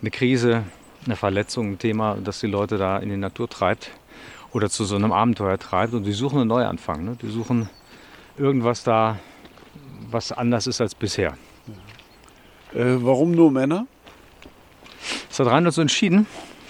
eine 0.02 0.12
Krise, 0.12 0.64
eine 1.06 1.16
Verletzung, 1.16 1.72
ein 1.72 1.80
Thema, 1.80 2.18
das 2.24 2.40
die 2.40 2.48
Leute 2.48 2.78
da 2.78 2.98
in 2.98 3.10
die 3.10 3.18
Natur 3.18 3.50
treibt 3.50 3.92
oder 4.54 4.70
zu 4.70 4.86
so 4.86 4.96
einem 4.96 5.12
Abenteuer 5.12 5.58
treibt. 5.58 5.94
Und 5.94 6.04
die 6.04 6.14
suchen 6.14 6.40
einen 6.40 6.48
Neuanfang. 6.48 7.04
Ne? 7.04 7.18
Die 7.22 7.30
suchen 7.30 7.70
irgendwas 8.38 8.84
da, 8.84 9.20
was 10.10 10.32
anders 10.32 10.68
ist 10.68 10.80
als 10.80 10.96
bisher. 10.96 11.38
Äh, 12.74 12.96
warum 13.00 13.32
nur 13.32 13.52
Männer? 13.52 13.88
Das 15.30 15.40
hat 15.40 15.48
Reinhold 15.48 15.74
so 15.74 15.82
entschieden. 15.82 16.28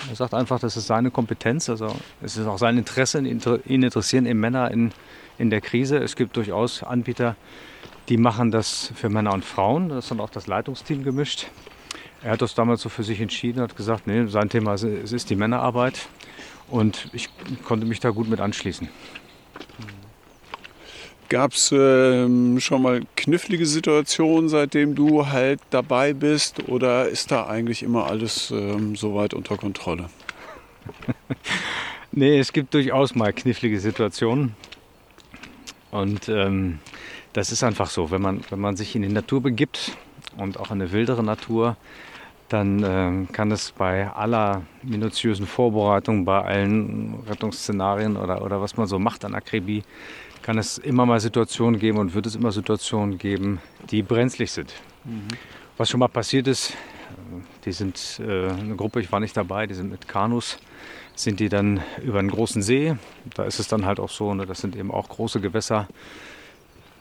Er 0.09 0.15
sagt 0.15 0.33
einfach, 0.33 0.59
das 0.59 0.75
ist 0.77 0.87
seine 0.87 1.11
Kompetenz. 1.11 1.69
Also 1.69 1.95
es 2.21 2.37
ist 2.37 2.45
auch 2.47 2.57
sein 2.57 2.77
Interesse, 2.77 3.19
ihn 3.19 3.83
interessieren 3.83 4.25
eben 4.25 4.39
Männer 4.39 4.71
in, 4.71 4.91
in 5.37 5.49
der 5.49 5.61
Krise. 5.61 5.97
Es 5.97 6.15
gibt 6.15 6.35
durchaus 6.35 6.83
Anbieter, 6.83 7.35
die 8.09 8.17
machen 8.17 8.51
das 8.51 8.91
für 8.95 9.09
Männer 9.09 9.33
und 9.33 9.45
Frauen. 9.45 9.89
Das 9.89 10.09
dann 10.09 10.19
auch 10.19 10.29
das 10.29 10.47
Leitungsteam 10.47 11.03
gemischt. 11.03 11.47
Er 12.21 12.31
hat 12.31 12.41
das 12.41 12.55
damals 12.55 12.81
so 12.81 12.89
für 12.89 13.03
sich 13.03 13.19
entschieden, 13.19 13.61
hat 13.61 13.75
gesagt, 13.75 14.07
nee, 14.07 14.27
sein 14.27 14.49
Thema 14.49 14.75
ist, 14.75 14.83
ist 14.83 15.29
die 15.29 15.35
Männerarbeit. 15.35 16.07
Und 16.69 17.09
ich 17.11 17.29
konnte 17.65 17.85
mich 17.85 17.99
da 17.99 18.09
gut 18.11 18.29
mit 18.29 18.39
anschließen. 18.39 18.87
Gab 21.33 21.53
es 21.53 21.73
ähm, 21.75 22.59
schon 22.59 22.83
mal 22.83 23.01
knifflige 23.15 23.65
Situationen, 23.65 24.49
seitdem 24.49 24.93
du 24.93 25.29
halt 25.29 25.59
dabei 25.71 26.13
bist? 26.13 26.69
Oder 26.69 27.09
ist 27.09 27.31
da 27.31 27.47
eigentlich 27.47 27.81
immer 27.81 28.05
alles 28.05 28.51
ähm, 28.51 28.95
soweit 28.95 29.33
unter 29.33 29.57
Kontrolle? 29.57 30.11
nee, 32.11 32.37
es 32.37 32.53
gibt 32.53 32.75
durchaus 32.75 33.15
mal 33.15 33.33
knifflige 33.33 33.79
Situationen. 33.79 34.53
Und 35.89 36.29
ähm, 36.29 36.77
das 37.33 37.51
ist 37.51 37.63
einfach 37.63 37.89
so, 37.89 38.11
wenn 38.11 38.21
man, 38.21 38.41
wenn 38.51 38.59
man 38.59 38.77
sich 38.77 38.95
in 38.95 39.01
die 39.01 39.09
Natur 39.09 39.41
begibt 39.41 39.97
und 40.37 40.59
auch 40.59 40.69
in 40.69 40.83
eine 40.83 40.91
wildere 40.91 41.23
Natur, 41.23 41.77
dann 42.49 42.83
ähm, 42.85 43.27
kann 43.31 43.49
es 43.49 43.71
bei 43.71 44.07
aller 44.07 44.61
minutiösen 44.83 45.47
Vorbereitung, 45.47 46.25
bei 46.25 46.43
allen 46.43 47.15
Rettungsszenarien 47.27 48.17
oder, 48.17 48.43
oder 48.43 48.61
was 48.61 48.77
man 48.77 48.85
so 48.85 48.99
macht 48.99 49.25
an 49.25 49.33
Akribie, 49.33 49.81
kann 50.43 50.57
es 50.57 50.77
immer 50.77 51.05
mal 51.05 51.19
Situationen 51.19 51.79
geben 51.79 51.97
und 51.97 52.13
wird 52.13 52.27
es 52.27 52.35
immer 52.35 52.51
Situationen 52.51 53.17
geben, 53.17 53.59
die 53.89 54.03
brenzlig 54.03 54.51
sind. 54.51 54.73
Mhm. 55.05 55.29
Was 55.77 55.89
schon 55.89 55.99
mal 55.99 56.09
passiert 56.09 56.47
ist, 56.47 56.73
die 57.65 57.71
sind 57.71 58.19
äh, 58.19 58.49
eine 58.49 58.75
Gruppe, 58.75 58.99
ich 58.99 59.11
war 59.11 59.19
nicht 59.19 59.35
dabei, 59.35 59.65
die 59.65 59.73
sind 59.73 59.89
mit 59.89 60.07
Kanus, 60.07 60.57
sind 61.15 61.39
die 61.39 61.49
dann 61.49 61.81
über 62.03 62.19
einen 62.19 62.29
großen 62.29 62.61
See. 62.61 62.95
Da 63.33 63.45
ist 63.45 63.59
es 63.59 63.67
dann 63.67 63.85
halt 63.85 63.99
auch 63.99 64.09
so, 64.09 64.33
ne, 64.33 64.45
das 64.45 64.61
sind 64.61 64.75
eben 64.75 64.91
auch 64.91 65.09
große 65.09 65.39
Gewässer, 65.39 65.87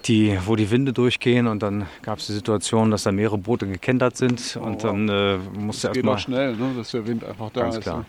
die, 0.06 0.38
wo 0.46 0.56
die 0.56 0.70
Winde 0.70 0.92
durchgehen 0.92 1.46
und 1.46 1.62
dann 1.62 1.86
gab 2.02 2.18
es 2.18 2.26
die 2.26 2.32
Situation, 2.32 2.90
dass 2.90 3.04
da 3.04 3.12
mehrere 3.12 3.38
Boote 3.38 3.66
gekentert 3.66 4.16
sind 4.16 4.58
oh, 4.60 4.64
und 4.64 4.84
dann 4.84 5.08
äh, 5.08 5.38
musste 5.58 5.88
erstmal. 5.88 6.14
Geht 6.14 6.14
auch 6.14 6.18
schnell, 6.18 6.56
ne, 6.56 6.72
dass 6.76 6.92
der 6.92 7.06
Wind 7.06 7.24
einfach 7.24 7.50
da 7.50 7.62
ganz 7.62 7.76
ist. 7.76 7.82
Klar. 7.82 7.98
Ne? 7.98 8.04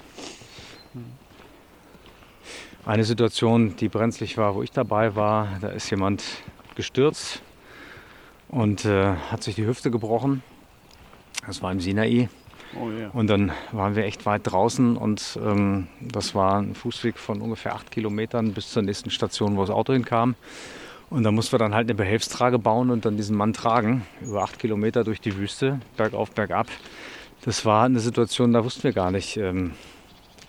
Eine 2.85 3.05
Situation, 3.05 3.77
die 3.77 3.87
brenzlig 3.87 4.37
war, 4.37 4.55
wo 4.55 4.63
ich 4.63 4.71
dabei 4.71 5.15
war, 5.15 5.47
da 5.61 5.69
ist 5.69 5.89
jemand 5.89 6.23
gestürzt 6.75 7.41
und 8.49 8.83
äh, 8.83 9.15
hat 9.31 9.41
sich 9.41 9.55
die 9.55 9.65
Hüfte 9.65 9.89
gebrochen. 9.89 10.43
Das 11.47 11.61
war 11.61 11.71
im 11.71 11.79
Sinai. 11.79 12.27
Oh 12.77 12.89
yeah. 12.89 13.09
Und 13.13 13.27
dann 13.27 13.53
waren 13.71 13.95
wir 13.95 14.03
echt 14.03 14.25
weit 14.25 14.41
draußen 14.43 14.97
und 14.97 15.39
ähm, 15.41 15.87
das 16.01 16.35
war 16.35 16.57
ein 16.57 16.75
Fußweg 16.75 17.17
von 17.17 17.41
ungefähr 17.41 17.73
acht 17.73 17.89
Kilometern 17.89 18.51
bis 18.51 18.71
zur 18.71 18.81
nächsten 18.81 19.11
Station, 19.11 19.55
wo 19.55 19.61
das 19.61 19.69
Auto 19.69 19.93
hinkam. 19.93 20.35
Und 21.09 21.23
da 21.23 21.31
mussten 21.31 21.53
wir 21.53 21.59
dann 21.59 21.73
halt 21.73 21.87
eine 21.87 21.95
Behelfstrage 21.95 22.59
bauen 22.59 22.89
und 22.89 23.05
dann 23.05 23.15
diesen 23.15 23.37
Mann 23.37 23.53
tragen, 23.53 24.05
über 24.21 24.43
acht 24.43 24.59
Kilometer 24.59 25.05
durch 25.05 25.21
die 25.21 25.37
Wüste, 25.37 25.79
bergauf, 25.95 26.31
bergab. 26.31 26.67
Das 27.45 27.65
war 27.65 27.85
eine 27.85 27.99
Situation, 27.99 28.51
da 28.51 28.65
wussten 28.65 28.83
wir 28.83 28.93
gar 28.93 29.11
nicht, 29.11 29.37
ähm, 29.37 29.71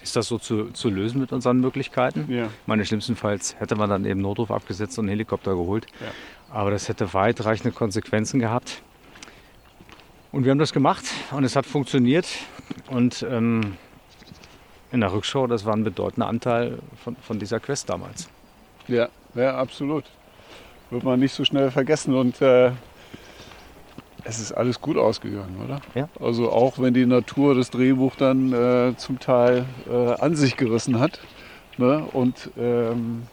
ist 0.04 0.14
das 0.14 0.28
so 0.28 0.38
zu, 0.38 0.70
zu 0.70 0.88
lösen 0.88 1.20
mit 1.20 1.32
unseren 1.32 1.58
Möglichkeiten. 1.60 2.30
Ja. 2.32 2.48
Meine 2.66 2.84
schlimmstenfalls 2.84 3.56
hätte 3.58 3.74
man 3.74 3.90
dann 3.90 4.04
eben 4.04 4.20
Notruf 4.20 4.50
abgesetzt 4.50 4.98
und 4.98 5.06
einen 5.06 5.10
Helikopter 5.10 5.52
geholt. 5.52 5.86
Ja. 6.00 6.06
Aber 6.54 6.70
das 6.70 6.88
hätte 6.88 7.12
weitreichende 7.12 7.72
Konsequenzen 7.72 8.38
gehabt. 8.38 8.82
Und 10.30 10.44
wir 10.44 10.52
haben 10.52 10.58
das 10.58 10.72
gemacht 10.72 11.04
und 11.32 11.42
es 11.42 11.56
hat 11.56 11.66
funktioniert. 11.66 12.26
Und 12.88 13.26
ähm, 13.28 13.76
in 14.92 15.00
der 15.00 15.12
Rückschau, 15.12 15.48
das 15.48 15.64
war 15.64 15.74
ein 15.74 15.82
bedeutender 15.82 16.28
Anteil 16.28 16.78
von, 17.02 17.16
von 17.16 17.38
dieser 17.40 17.58
Quest 17.58 17.88
damals. 17.88 18.28
Ja, 18.86 19.08
ja, 19.34 19.56
absolut 19.56 20.04
wird 20.90 21.04
man 21.04 21.20
nicht 21.20 21.34
so 21.34 21.44
schnell 21.44 21.70
vergessen 21.70 22.14
und 22.14 22.40
äh, 22.40 22.70
es 24.24 24.40
ist 24.40 24.52
alles 24.52 24.80
gut 24.80 24.96
ausgegangen, 24.96 25.56
oder? 25.64 25.80
Ja. 25.94 26.08
Also 26.20 26.50
auch 26.50 26.78
wenn 26.78 26.94
die 26.94 27.06
Natur 27.06 27.54
das 27.54 27.70
Drehbuch 27.70 28.16
dann 28.16 28.52
äh, 28.52 28.96
zum 28.96 29.20
Teil 29.20 29.66
äh, 29.88 30.14
an 30.14 30.34
sich 30.34 30.56
gerissen 30.56 30.98
hat 30.98 31.20
ne? 31.76 32.06
und 32.12 32.50
ähm, 32.56 33.24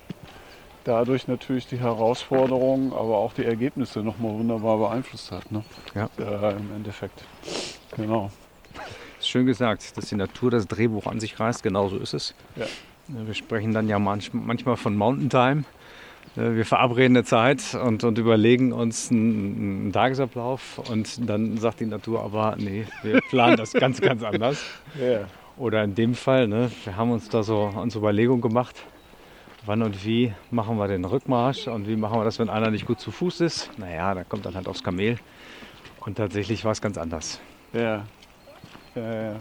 dadurch 0.84 1.28
natürlich 1.28 1.68
die 1.68 1.80
Herausforderungen, 1.80 2.92
aber 2.92 3.18
auch 3.18 3.34
die 3.34 3.46
Ergebnisse 3.46 4.00
nochmal 4.00 4.34
wunderbar 4.34 4.78
beeinflusst 4.78 5.32
hat. 5.32 5.52
Ne? 5.52 5.64
Ja. 5.96 6.10
Äh, 6.18 6.58
Im 6.58 6.76
Endeffekt. 6.76 7.24
Genau. 7.96 8.32
Ist 9.20 9.30
schön 9.30 9.46
gesagt, 9.46 9.98
dass 9.98 10.06
die 10.06 10.16
Natur 10.16 10.52
das 10.52 10.68
Drehbuch 10.68 11.06
an 11.06 11.20
sich 11.20 11.40
reißt. 11.40 11.64
Genauso 11.64 11.98
ist 11.98 12.14
es. 12.14 12.34
Ja. 12.56 12.66
Wir 13.08 13.34
sprechen 13.34 13.74
dann 13.74 13.88
ja 13.90 14.00
manchmal 14.00 14.78
von 14.78 14.96
Mountain 14.96 15.30
Time. 15.30 15.64
Äh, 16.36 16.56
wir 16.56 16.66
verabreden 16.66 17.18
eine 17.18 17.24
Zeit 17.24 17.76
und, 17.76 18.04
und 18.04 18.18
überlegen 18.18 18.72
uns 18.72 19.12
einen, 19.12 19.84
einen, 19.84 19.92
Tagesablauf 19.92 20.80
und 20.90 21.30
dann 21.30 21.58
sagt 21.58 21.80
die 21.80 21.86
Natur 21.86 22.24
aber, 22.24 22.56
nee, 22.58 22.86
wir 23.04 23.22
planen 23.30 23.58
das 23.58 23.74
ganz, 23.74 24.02
ganz 24.02 24.24
anders. 24.24 24.64
Yeah. 25.00 25.28
Oder 25.58 25.84
in 25.84 25.96
dem 25.96 26.16
Fall, 26.16 26.48
ne, 26.48 26.72
wir 26.86 26.96
haben 26.96 27.12
uns 27.12 27.30
da 27.30 27.44
so 27.44 27.72
unsere 27.76 28.02
Überlegung 28.02 28.42
gemacht, 28.42 28.82
wann 29.66 29.82
und 29.84 30.06
wie 30.06 30.34
machen 30.50 30.78
wir 30.78 30.88
den 30.88 31.06
Rückmarsch 31.06 31.68
und 31.68 31.88
wie 31.88 31.96
machen 31.96 32.20
wir 32.20 32.24
das, 32.24 32.40
wenn 32.40 32.50
einer 32.50 32.72
nicht 32.72 32.86
gut 32.86 33.00
zu 33.00 33.12
Fuß 33.12 33.42
ist. 33.42 33.70
Naja, 33.78 34.14
da 34.14 34.24
kommt 34.24 34.46
dann 34.46 34.56
halt 34.56 34.68
aufs 34.68 34.84
Kamel. 34.84 35.18
Und 36.00 36.16
tatsächlich 36.16 36.66
war 36.66 36.72
es 36.72 36.82
ganz 36.82 36.98
anders. 36.98 37.40
Ja. 37.74 38.06
ja, 38.96 39.24
ja. 39.24 39.36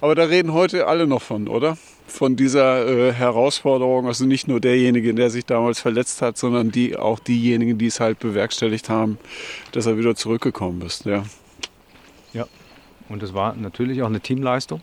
Aber 0.00 0.14
da 0.14 0.24
reden 0.24 0.52
heute 0.52 0.86
alle 0.86 1.06
noch 1.06 1.22
von, 1.22 1.48
oder? 1.48 1.78
Von 2.12 2.36
dieser 2.36 2.86
äh, 2.86 3.12
Herausforderung, 3.12 4.06
also 4.06 4.26
nicht 4.26 4.46
nur 4.46 4.60
derjenige, 4.60 5.14
der 5.14 5.30
sich 5.30 5.46
damals 5.46 5.80
verletzt 5.80 6.20
hat, 6.20 6.36
sondern 6.36 6.70
die, 6.70 6.96
auch 6.96 7.18
diejenigen, 7.18 7.78
die 7.78 7.86
es 7.86 8.00
halt 8.00 8.18
bewerkstelligt 8.18 8.90
haben, 8.90 9.18
dass 9.72 9.86
er 9.86 9.96
wieder 9.96 10.14
zurückgekommen 10.14 10.82
ist. 10.82 11.06
Ja, 11.06 11.24
ja. 12.34 12.46
und 13.08 13.22
es 13.22 13.32
war 13.32 13.54
natürlich 13.54 14.02
auch 14.02 14.08
eine 14.08 14.20
Teamleistung. 14.20 14.82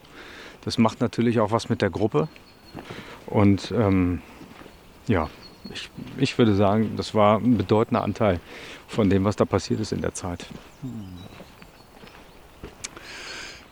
Das 0.66 0.78
macht 0.78 1.02
natürlich 1.02 1.40
auch 1.40 1.52
was 1.52 1.70
mit 1.70 1.82
der 1.82 1.92
Gruppe. 1.92 2.28
Und 3.28 3.72
ähm, 3.72 4.22
ja, 5.08 5.30
ich, 5.72 5.90
ich 6.18 6.38
würde 6.38 6.56
sagen, 6.56 6.94
das 6.98 7.14
war 7.14 7.38
ein 7.38 7.58
bedeutender 7.58 8.04
Anteil 8.04 8.40
von 8.88 9.10
dem, 9.10 9.24
was 9.24 9.36
da 9.36 9.46
passiert 9.46 9.80
ist 9.80 9.92
in 9.92 10.02
der 10.02 10.16
Zeit. 10.16 10.46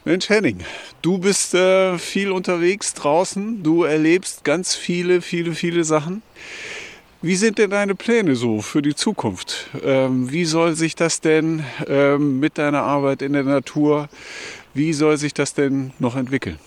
Mensch 0.08 0.30
Henning, 0.30 0.60
du 1.02 1.18
bist 1.18 1.54
äh, 1.54 1.98
viel 1.98 2.32
unterwegs 2.32 2.94
draußen, 2.94 3.62
du 3.62 3.84
erlebst 3.84 4.46
ganz 4.46 4.74
viele, 4.74 5.20
viele, 5.20 5.52
viele 5.54 5.84
Sachen. 5.84 6.22
Wie 7.22 7.36
sind 7.36 7.58
denn 7.58 7.72
deine 7.72 7.94
Pläne 7.94 8.38
so 8.38 8.62
für 8.62 8.82
die 8.82 8.96
Zukunft? 8.96 9.68
Ähm, 9.84 10.32
wie 10.32 10.46
soll 10.46 10.76
sich 10.76 10.96
das 10.96 11.20
denn 11.20 11.66
ähm, 11.88 12.40
mit 12.40 12.58
deiner 12.58 12.84
Arbeit 12.84 13.22
in 13.22 13.34
der 13.34 13.44
Natur, 13.44 14.08
wie 14.74 14.94
soll 14.94 15.18
sich 15.18 15.34
das 15.34 15.54
denn 15.54 15.92
noch 16.00 16.16
entwickeln? 16.16 16.58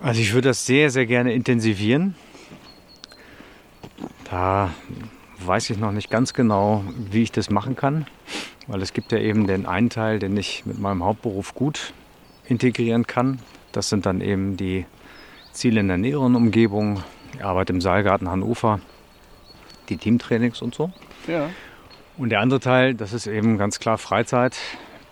Also 0.00 0.18
ich 0.22 0.32
würde 0.32 0.48
das 0.48 0.64
sehr, 0.64 0.88
sehr 0.88 1.04
gerne 1.04 1.34
intensivieren. 1.34 2.14
Da 4.24 4.72
weiß 5.46 5.70
ich 5.70 5.78
noch 5.78 5.92
nicht 5.92 6.10
ganz 6.10 6.34
genau, 6.34 6.84
wie 6.96 7.22
ich 7.22 7.32
das 7.32 7.50
machen 7.50 7.76
kann. 7.76 8.06
Weil 8.66 8.82
es 8.82 8.92
gibt 8.92 9.12
ja 9.12 9.18
eben 9.18 9.46
den 9.46 9.66
einen 9.66 9.90
Teil, 9.90 10.18
den 10.18 10.36
ich 10.36 10.64
mit 10.66 10.78
meinem 10.78 11.04
Hauptberuf 11.04 11.54
gut 11.54 11.92
integrieren 12.46 13.06
kann. 13.06 13.40
Das 13.72 13.88
sind 13.88 14.06
dann 14.06 14.20
eben 14.20 14.56
die 14.56 14.86
Ziele 15.52 15.80
in 15.80 15.88
der 15.88 15.98
näheren 15.98 16.34
Umgebung, 16.34 17.02
die 17.34 17.42
Arbeit 17.42 17.70
im 17.70 17.80
Saalgarten 17.80 18.30
Hannover, 18.30 18.80
die 19.88 19.96
Teamtrainings 19.96 20.62
und 20.62 20.74
so. 20.74 20.92
Ja. 21.26 21.50
Und 22.16 22.30
der 22.30 22.40
andere 22.40 22.60
Teil, 22.60 22.94
das 22.94 23.12
ist 23.12 23.26
eben 23.26 23.58
ganz 23.58 23.78
klar 23.78 23.98
Freizeit 23.98 24.56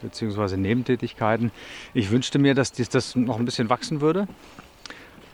bzw. 0.02 0.56
Nebentätigkeiten. 0.56 1.50
Ich 1.94 2.10
wünschte 2.10 2.38
mir, 2.38 2.54
dass 2.54 2.72
das 2.72 3.16
noch 3.16 3.38
ein 3.38 3.44
bisschen 3.44 3.68
wachsen 3.68 4.00
würde. 4.00 4.28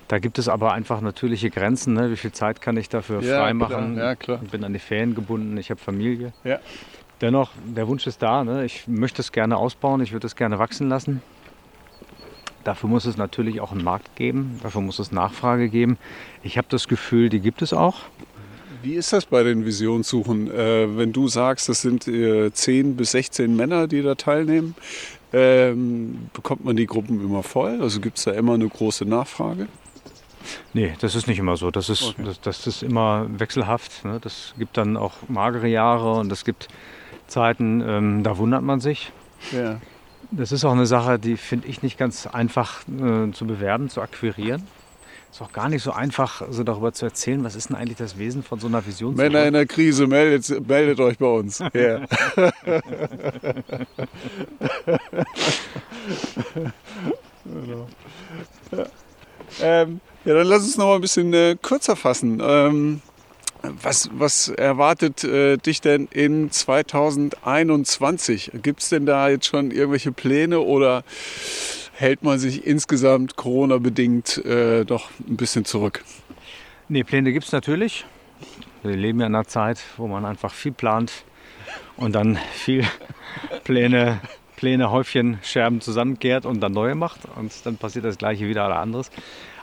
Da 0.09 0.19
gibt 0.19 0.39
es 0.39 0.49
aber 0.49 0.73
einfach 0.73 1.01
natürliche 1.01 1.51
Grenzen. 1.51 1.95
Ne? 1.95 2.11
Wie 2.11 2.17
viel 2.17 2.33
Zeit 2.33 2.61
kann 2.61 2.77
ich 2.77 2.89
dafür 2.89 3.23
ja, 3.23 3.41
freimachen? 3.41 3.97
Ja, 3.97 4.15
klar. 4.15 4.41
Ich 4.45 4.51
bin 4.51 4.63
an 4.63 4.73
die 4.73 4.79
Ferien 4.79 5.15
gebunden, 5.15 5.57
ich 5.57 5.71
habe 5.71 5.81
Familie. 5.81 6.33
Ja. 6.45 6.61
Dennoch, 7.21 7.51
der 7.65 7.89
Wunsch 7.89 8.07
ist 8.07 8.23
da. 8.23 8.45
Ne? 8.45 8.65
Ich 8.65 8.87
möchte 8.87 9.23
es 9.23 9.33
gerne 9.33 9.57
ausbauen, 9.57 10.01
ich 10.01 10.13
würde 10.13 10.27
es 10.27 10.37
gerne 10.37 10.59
wachsen 10.59 10.89
lassen. 10.89 11.23
Dafür 12.63 12.89
muss 12.89 13.05
es 13.05 13.17
natürlich 13.17 13.61
auch 13.61 13.71
einen 13.71 13.85
Markt 13.85 14.17
geben, 14.17 14.59
dafür 14.63 14.81
muss 14.81 14.99
es 14.99 15.13
Nachfrage 15.13 15.69
geben. 15.69 15.99
Ich 16.43 16.59
habe 16.59 16.67
das 16.69 16.89
Gefühl, 16.89 17.29
die 17.29 17.39
gibt 17.39 17.63
es 17.63 17.73
auch. 17.73 17.99
Wie 18.83 18.95
ist 18.95 19.13
das 19.13 19.25
bei 19.27 19.45
den 19.45 19.65
Visionssuchen? 19.65 20.51
Äh, 20.51 20.97
wenn 20.97 21.13
du 21.13 21.29
sagst, 21.29 21.69
das 21.69 21.83
sind 21.83 22.09
äh, 22.09 22.53
10 22.53 22.97
bis 22.97 23.13
16 23.13 23.55
Männer, 23.55 23.87
die 23.87 24.03
da 24.03 24.17
teilnehmen, 24.17 24.75
ähm, 25.33 26.29
bekommt 26.33 26.65
man 26.65 26.77
die 26.77 26.87
Gruppen 26.87 27.21
immer 27.21 27.43
voll? 27.43 27.81
Also 27.81 28.01
gibt 28.01 28.19
es 28.19 28.25
da 28.25 28.33
immer 28.33 28.55
eine 28.55 28.69
große 28.69 29.05
Nachfrage? 29.05 29.69
Nee, 30.73 30.95
das 31.01 31.15
ist 31.15 31.27
nicht 31.27 31.39
immer 31.39 31.57
so. 31.57 31.71
Das 31.71 31.89
ist, 31.89 32.03
okay. 32.03 32.23
das, 32.25 32.41
das, 32.41 32.67
ist 32.67 32.83
immer 32.83 33.27
wechselhaft. 33.29 34.05
Ne? 34.05 34.19
Das 34.21 34.55
gibt 34.59 34.77
dann 34.77 34.97
auch 34.97 35.15
magere 35.29 35.69
Jahre 35.69 36.15
und 36.15 36.31
es 36.33 36.45
gibt 36.45 36.69
Zeiten, 37.27 37.83
ähm, 37.87 38.23
da 38.23 38.39
wundert 38.39 38.63
man 38.63 38.81
sich. 38.81 39.13
Ja. 39.53 39.81
Das 40.31 40.53
ist 40.53 40.65
auch 40.65 40.73
eine 40.73 40.87
Sache, 40.87 41.19
die 41.19 41.37
finde 41.37 41.69
ich 41.69 41.83
nicht 41.83 41.99
ganz 41.99 42.27
einfach 42.27 42.83
äh, 42.89 43.31
zu 43.33 43.47
bewerben, 43.47 43.89
zu 43.89 44.01
akquirieren. 44.01 44.67
Ist 45.31 45.43
auch 45.43 45.53
gar 45.53 45.69
nicht 45.69 45.83
so 45.83 45.93
einfach, 45.93 46.43
so 46.51 46.65
darüber 46.65 46.93
zu 46.93 47.05
erzählen, 47.05 47.45
was 47.45 47.57
ist 47.57 47.69
denn 47.69 47.77
eigentlich 47.77 47.99
das 47.99 48.19
Wesen 48.19 48.43
von 48.43 48.59
so 48.59 48.69
einer 48.69 48.87
Vision. 48.87 49.17
Männer 49.17 49.45
in 49.45 49.53
der 49.53 49.67
Krise, 49.67 50.07
meldet, 50.07 50.67
meldet 50.67 50.99
euch 51.01 51.19
bei 51.19 51.27
uns. 51.27 51.63
Ja. 51.75 52.07
genau. 57.45 57.87
Ähm, 59.61 60.01
ja, 60.27 60.35
dann 60.35 60.47
lass 60.47 60.65
uns 60.65 60.77
noch 60.77 60.87
mal 60.87 60.97
ein 60.97 61.01
bisschen 61.01 61.33
äh, 61.33 61.57
kürzer 61.61 61.97
fassen. 61.97 62.43
Ähm, 62.45 63.01
was, 63.63 64.11
was 64.13 64.49
erwartet 64.49 65.25
äh, 65.25 65.57
dich 65.57 65.81
denn 65.81 66.09
in 66.11 66.51
2021? 66.51 68.51
Gibt 68.63 68.81
es 68.81 68.89
denn 68.89 69.07
da 69.07 69.29
jetzt 69.29 69.47
schon 69.47 69.71
irgendwelche 69.71 70.11
Pläne 70.13 70.59
oder 70.61 71.05
hält 71.93 72.25
man 72.25 72.39
sich 72.39 72.67
insgesamt 72.67 73.37
Corona-bedingt 73.37 74.45
äh, 74.45 74.85
doch 74.85 75.09
ein 75.27 75.37
bisschen 75.37 75.65
zurück? 75.65 76.05
Nee, 76.89 77.05
Pläne 77.05 77.33
gibt 77.33 77.47
es 77.47 77.53
natürlich. 77.53 78.05
Wir 78.83 78.97
leben 78.97 79.21
ja 79.21 79.27
in 79.27 79.35
einer 79.35 79.47
Zeit, 79.47 79.79
wo 79.97 80.09
man 80.09 80.25
einfach 80.25 80.53
viel 80.53 80.73
plant 80.73 81.13
und 81.97 82.15
dann 82.15 82.39
viel 82.53 82.85
Pläne 83.65 84.21
Pläne, 84.57 84.91
Häufchen, 84.91 85.39
Scherben 85.43 85.83
zusammenkehrt 85.83 86.47
und 86.47 86.61
dann 86.61 86.73
neue 86.73 86.95
macht. 86.95 87.21
Und 87.37 87.53
dann 87.65 87.77
passiert 87.77 88.07
das 88.07 88.17
Gleiche 88.17 88.49
wieder 88.49 88.67
oder 88.67 88.79
anderes. 88.79 89.11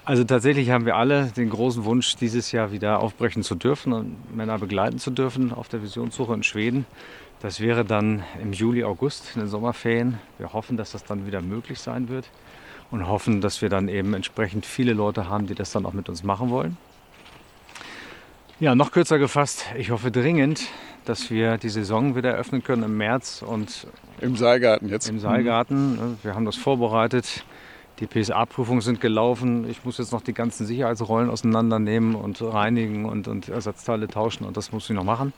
Also 0.06 0.26
tatsächlich 0.26 0.70
haben 0.70 0.86
wir 0.86 0.98
alle 0.98 1.28
den 1.28 1.50
großen 1.50 1.86
Wunsch, 1.86 2.18
dieses 2.18 2.52
Jahr 2.52 2.74
wieder 2.74 3.00
aufbrechen 3.00 3.42
zu 3.42 3.56
dürfen 3.56 3.94
und 3.94 4.36
Männer 4.36 4.60
begleiten 4.60 5.00
zu 5.00 5.12
dürfen 5.12 5.54
auf 5.54 5.70
der 5.70 5.82
Visionssuche 5.82 6.34
in 6.34 6.44
Schweden. 6.44 6.86
Das 7.42 7.62
wäre 7.62 7.86
dann 7.86 8.24
im 8.42 8.52
Juli, 8.52 8.84
August 8.84 9.32
in 9.36 9.42
den 9.42 9.48
Sommerferien. 9.48 10.20
Wir 10.40 10.52
hoffen, 10.52 10.76
dass 10.76 10.92
das 10.92 11.06
dann 11.06 11.26
wieder 11.26 11.42
möglich 11.42 11.80
sein 11.80 12.10
wird 12.10 12.30
und 12.92 13.08
hoffen, 13.08 13.40
dass 13.40 13.62
wir 13.62 13.70
dann 13.70 13.88
eben 13.88 14.14
entsprechend 14.14 14.66
viele 14.66 14.92
Leute 14.92 15.30
haben, 15.30 15.48
die 15.48 15.56
das 15.56 15.72
dann 15.72 15.86
auch 15.86 15.94
mit 15.94 16.10
uns 16.10 16.22
machen 16.22 16.50
wollen. 16.50 16.76
Ja, 18.60 18.76
noch 18.76 18.92
kürzer 18.92 19.20
gefasst, 19.20 19.66
ich 19.78 19.92
hoffe 19.92 20.12
dringend, 20.12 20.64
dass 21.06 21.32
wir 21.32 21.58
die 21.58 21.70
Saison 21.70 22.18
wieder 22.18 22.32
eröffnen 22.32 22.62
können 22.62 22.84
im 22.84 22.98
März 22.98 23.42
und 23.42 23.88
im 24.20 24.36
Saalgarten 24.36 24.90
jetzt. 24.90 25.08
Im 25.08 25.20
Saalgarten. 25.20 26.18
Wir 26.24 26.36
haben 26.36 26.46
das 26.46 26.58
vorbereitet. 26.58 27.46
Die 28.04 28.22
PSA-Prüfungen 28.22 28.82
sind 28.82 29.00
gelaufen. 29.00 29.66
Ich 29.70 29.86
muss 29.86 29.98
jetzt 29.98 30.12
noch 30.12 30.20
die 30.20 30.34
ganzen 30.34 30.66
Sicherheitsrollen 30.68 31.30
auseinandernehmen 31.30 32.16
und 32.16 32.42
reinigen 32.42 33.06
und, 33.06 33.30
und 33.30 33.48
Ersatzteile 33.48 34.10
tauschen 34.10 34.44
und 34.44 34.58
das 34.58 34.74
muss 34.74 34.90
ich 34.90 34.96
noch 34.96 35.06
machen. 35.06 35.32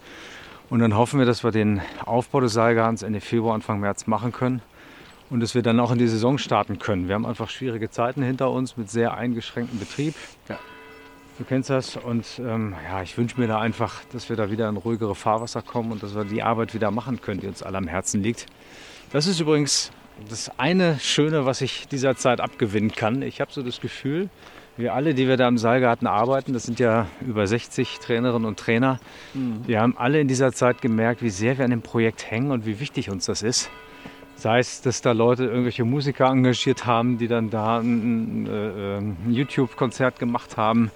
Und 0.72 0.80
dann 0.80 0.98
hoffen 0.98 1.20
wir, 1.20 1.28
dass 1.28 1.44
wir 1.44 1.52
den 1.52 1.80
Aufbau 2.06 2.40
des 2.40 2.54
Saalgartens 2.54 3.04
Ende 3.04 3.22
Februar, 3.22 3.54
Anfang 3.54 3.82
März 3.82 4.08
machen 4.08 4.32
können 4.32 4.64
und 5.30 5.42
dass 5.42 5.54
wir 5.54 5.62
dann 5.62 5.80
auch 5.80 5.92
in 5.92 6.00
die 6.00 6.08
Saison 6.08 6.40
starten 6.40 6.80
können. 6.80 7.08
Wir 7.08 7.14
haben 7.14 7.28
einfach 7.28 7.52
schwierige 7.52 7.92
Zeiten 7.92 8.24
hinter 8.24 8.50
uns 8.50 8.78
mit 8.78 8.90
sehr 8.90 9.14
eingeschränktem 9.14 9.78
Betrieb. 9.78 10.16
Ja. 10.50 10.58
Du 11.38 11.44
kennst 11.44 11.70
das 11.70 11.98
und 11.98 12.26
ähm, 12.40 12.74
ja, 12.90 13.04
ich 13.04 13.16
wünsche 13.16 13.40
mir 13.40 13.46
da 13.46 13.60
einfach, 13.60 14.02
dass 14.12 14.28
wir 14.28 14.38
da 14.38 14.50
wieder 14.50 14.68
in 14.70 14.78
ruhigere 14.78 15.14
Fahrwasser 15.14 15.62
kommen 15.62 15.92
und 15.92 16.02
dass 16.02 16.16
wir 16.16 16.26
die 16.26 16.42
Arbeit 16.42 16.74
wieder 16.74 16.90
machen 16.90 17.22
können, 17.22 17.42
die 17.42 17.48
uns 17.48 17.62
alle 17.62 17.78
am 17.78 17.88
Herzen 17.88 18.24
liegt. 18.24 18.48
Das 19.12 19.28
ist 19.28 19.40
übrigens 19.40 19.92
das 20.30 20.52
eine 20.58 21.00
Schöne, 21.00 21.46
was 21.46 21.62
ich 21.62 21.88
dieser 21.88 22.16
Zeit 22.16 22.40
abgewinnen 22.40 22.92
kann. 22.92 23.22
Ich 23.22 23.42
habe 23.42 23.52
so 23.52 23.62
das 23.62 23.82
Gefühl, 23.82 24.30
wir 24.78 24.94
alle, 24.94 25.14
die 25.14 25.28
wir 25.28 25.38
da 25.38 25.48
im 25.48 25.58
Saalgarten 25.58 26.08
arbeiten, 26.08 26.54
das 26.54 26.64
sind 26.64 26.80
ja 26.80 27.08
über 27.26 27.48
60 27.48 28.00
Trainerinnen 28.00 28.46
und 28.46 28.60
Trainer, 28.60 29.00
mhm. 29.34 29.62
wir 29.66 29.80
haben 29.80 29.96
alle 29.98 30.20
in 30.20 30.28
dieser 30.28 30.52
Zeit 30.52 30.82
gemerkt, 30.82 31.22
wie 31.22 31.30
sehr 31.30 31.58
wir 31.58 31.66
an 31.66 31.72
dem 31.72 31.82
Projekt 31.82 32.30
hängen 32.30 32.52
und 32.52 32.66
wie 32.66 32.80
wichtig 32.80 33.10
uns 33.10 33.26
das 33.26 33.42
ist. 33.42 33.70
Sei 34.36 34.60
es, 34.60 34.82
dass 34.82 35.02
da 35.02 35.14
Leute 35.14 35.46
irgendwelche 35.46 35.86
Musiker 35.86 36.26
engagiert 36.26 36.86
haben, 36.86 37.18
die 37.18 37.30
dann 37.30 37.50
da 37.50 37.80
ein, 37.80 38.48
äh, 38.48 38.98
ein 38.98 39.18
YouTube-Konzert 39.30 40.20
gemacht 40.20 40.58
haben 40.58 40.92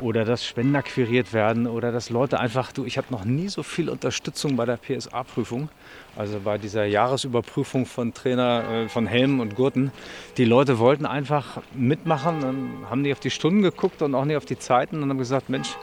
oder 0.00 0.24
dass 0.24 0.44
Spender 0.44 0.80
akquiriert 0.80 1.32
werden 1.32 1.68
oder 1.68 1.92
dass 1.92 2.10
Leute 2.10 2.40
einfach, 2.40 2.72
du, 2.72 2.84
ich 2.84 2.98
habe 2.98 3.06
noch 3.10 3.24
nie 3.24 3.48
so 3.48 3.62
viel 3.62 3.88
Unterstützung 3.88 4.56
bei 4.56 4.64
der 4.64 4.76
PSA-Prüfung, 4.76 5.68
also 6.16 6.40
bei 6.40 6.58
dieser 6.58 6.84
Jahresüberprüfung 6.84 7.86
von 7.86 8.14
Trainer, 8.14 8.64
äh, 8.68 8.88
von 8.88 9.06
Helmen 9.06 9.40
und 9.40 9.56
Gurten. 9.56 9.90
Die 10.36 10.44
Leute 10.44 10.78
wollten 10.78 11.06
einfach 11.06 11.62
mitmachen, 11.74 12.40
dann 12.40 12.90
haben 12.90 13.04
die 13.04 13.12
auf 13.12 13.20
die 13.20 13.30
Stunden 13.30 13.62
geguckt 13.62 14.02
und 14.02 14.14
auch 14.14 14.24
nicht 14.24 14.36
auf 14.36 14.44
die 14.44 14.58
Zeiten 14.58 15.02
und 15.02 15.10
haben 15.10 15.18
gesagt, 15.18 15.48
Mensch, 15.48 15.76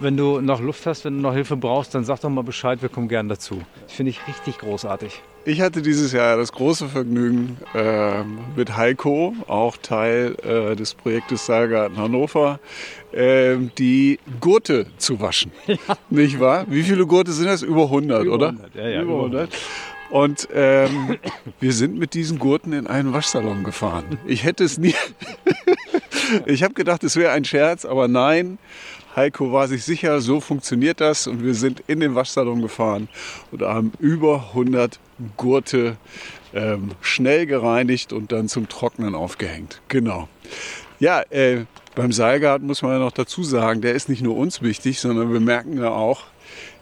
wenn 0.00 0.16
du 0.16 0.40
noch 0.40 0.60
Luft 0.60 0.86
hast, 0.86 1.04
wenn 1.04 1.16
du 1.16 1.20
noch 1.20 1.32
Hilfe 1.32 1.56
brauchst, 1.56 1.94
dann 1.94 2.04
sag 2.04 2.20
doch 2.20 2.28
mal 2.28 2.44
Bescheid, 2.44 2.82
wir 2.82 2.88
kommen 2.88 3.08
gern 3.08 3.28
dazu. 3.28 3.62
Das 3.82 3.92
finde 3.92 4.10
ich 4.10 4.26
richtig 4.26 4.58
großartig. 4.58 5.22
Ich 5.48 5.60
hatte 5.60 5.80
dieses 5.80 6.10
Jahr 6.10 6.36
das 6.36 6.50
große 6.50 6.88
Vergnügen, 6.88 7.56
äh, 7.72 8.24
mit 8.56 8.76
Heiko, 8.76 9.32
auch 9.46 9.76
Teil 9.76 10.34
äh, 10.42 10.74
des 10.74 10.94
Projektes 10.94 11.46
Saalgarten 11.46 11.96
Hannover, 11.98 12.58
äh, 13.12 13.56
die 13.78 14.18
Gurte 14.40 14.86
zu 14.98 15.20
waschen. 15.20 15.52
Ja. 15.68 15.76
Nicht 16.10 16.40
wahr? 16.40 16.64
Wie 16.68 16.82
viele 16.82 17.06
Gurte 17.06 17.30
sind 17.30 17.46
das? 17.46 17.62
Über 17.62 17.84
100, 17.84 18.24
über 18.24 18.34
oder? 18.34 18.48
100. 18.48 18.74
Ja, 18.74 18.88
ja, 18.88 19.02
über 19.02 19.18
100. 19.18 19.50
Und 20.10 20.48
ähm, 20.52 21.18
wir 21.60 21.72
sind 21.72 21.96
mit 21.96 22.14
diesen 22.14 22.40
Gurten 22.40 22.72
in 22.72 22.88
einen 22.88 23.12
Waschsalon 23.12 23.62
gefahren. 23.62 24.18
Ich 24.26 24.42
hätte 24.42 24.64
es 24.64 24.78
nie. 24.78 24.94
ich 26.46 26.64
habe 26.64 26.74
gedacht, 26.74 27.04
es 27.04 27.14
wäre 27.14 27.30
ein 27.30 27.44
Scherz, 27.44 27.84
aber 27.84 28.08
nein. 28.08 28.58
Heiko 29.16 29.50
war 29.50 29.66
sich 29.66 29.82
sicher, 29.82 30.20
so 30.20 30.40
funktioniert 30.40 31.00
das. 31.00 31.26
Und 31.26 31.42
wir 31.42 31.54
sind 31.54 31.82
in 31.86 32.00
den 32.00 32.14
Waschsalon 32.14 32.60
gefahren 32.60 33.08
und 33.50 33.62
haben 33.62 33.92
über 33.98 34.50
100 34.50 35.00
Gurte 35.38 35.96
ähm, 36.54 36.90
schnell 37.00 37.46
gereinigt 37.46 38.12
und 38.12 38.30
dann 38.30 38.48
zum 38.48 38.68
Trocknen 38.68 39.14
aufgehängt. 39.14 39.80
Genau. 39.88 40.28
Ja, 41.00 41.22
äh, 41.30 41.64
beim 41.94 42.12
Seilgarten 42.12 42.66
muss 42.66 42.82
man 42.82 42.92
ja 42.92 42.98
noch 42.98 43.12
dazu 43.12 43.42
sagen, 43.42 43.80
der 43.80 43.94
ist 43.94 44.10
nicht 44.10 44.22
nur 44.22 44.36
uns 44.36 44.60
wichtig, 44.60 45.00
sondern 45.00 45.32
wir 45.32 45.40
merken 45.40 45.78
ja 45.78 45.90
auch, 45.90 46.24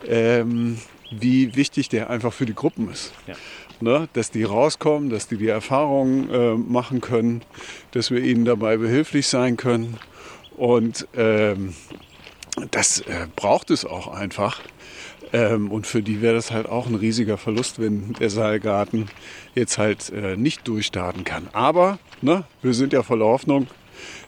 ähm, 0.06 0.78
wie 1.12 1.54
wichtig 1.54 1.88
der 1.88 2.10
einfach 2.10 2.32
für 2.32 2.46
die 2.46 2.54
Gruppen 2.54 2.90
ist. 2.90 3.12
Ja. 3.26 3.34
Ne, 3.80 4.08
dass 4.12 4.30
die 4.30 4.44
rauskommen, 4.44 5.10
dass 5.10 5.26
die 5.26 5.36
die 5.36 5.48
Erfahrungen 5.48 6.30
äh, 6.30 6.54
machen 6.54 7.00
können, 7.00 7.42
dass 7.90 8.10
wir 8.10 8.22
ihnen 8.22 8.44
dabei 8.44 8.76
behilflich 8.76 9.26
sein 9.26 9.56
können. 9.56 9.98
Und 10.56 11.08
ähm, 11.16 11.74
das 12.70 13.00
äh, 13.00 13.26
braucht 13.34 13.70
es 13.70 13.84
auch 13.84 14.08
einfach. 14.08 14.60
Ähm, 15.32 15.70
und 15.70 15.86
für 15.86 16.02
die 16.02 16.22
wäre 16.22 16.34
das 16.34 16.50
halt 16.50 16.68
auch 16.68 16.86
ein 16.86 16.94
riesiger 16.94 17.38
Verlust, 17.38 17.80
wenn 17.80 18.12
der 18.14 18.30
Saalgarten 18.30 19.08
jetzt 19.54 19.78
halt 19.78 20.10
äh, 20.10 20.36
nicht 20.36 20.66
durchstarten 20.68 21.24
kann. 21.24 21.48
Aber 21.52 21.98
ne, 22.22 22.44
wir 22.62 22.74
sind 22.74 22.92
ja 22.92 23.02
voller 23.02 23.26
Hoffnung. 23.26 23.66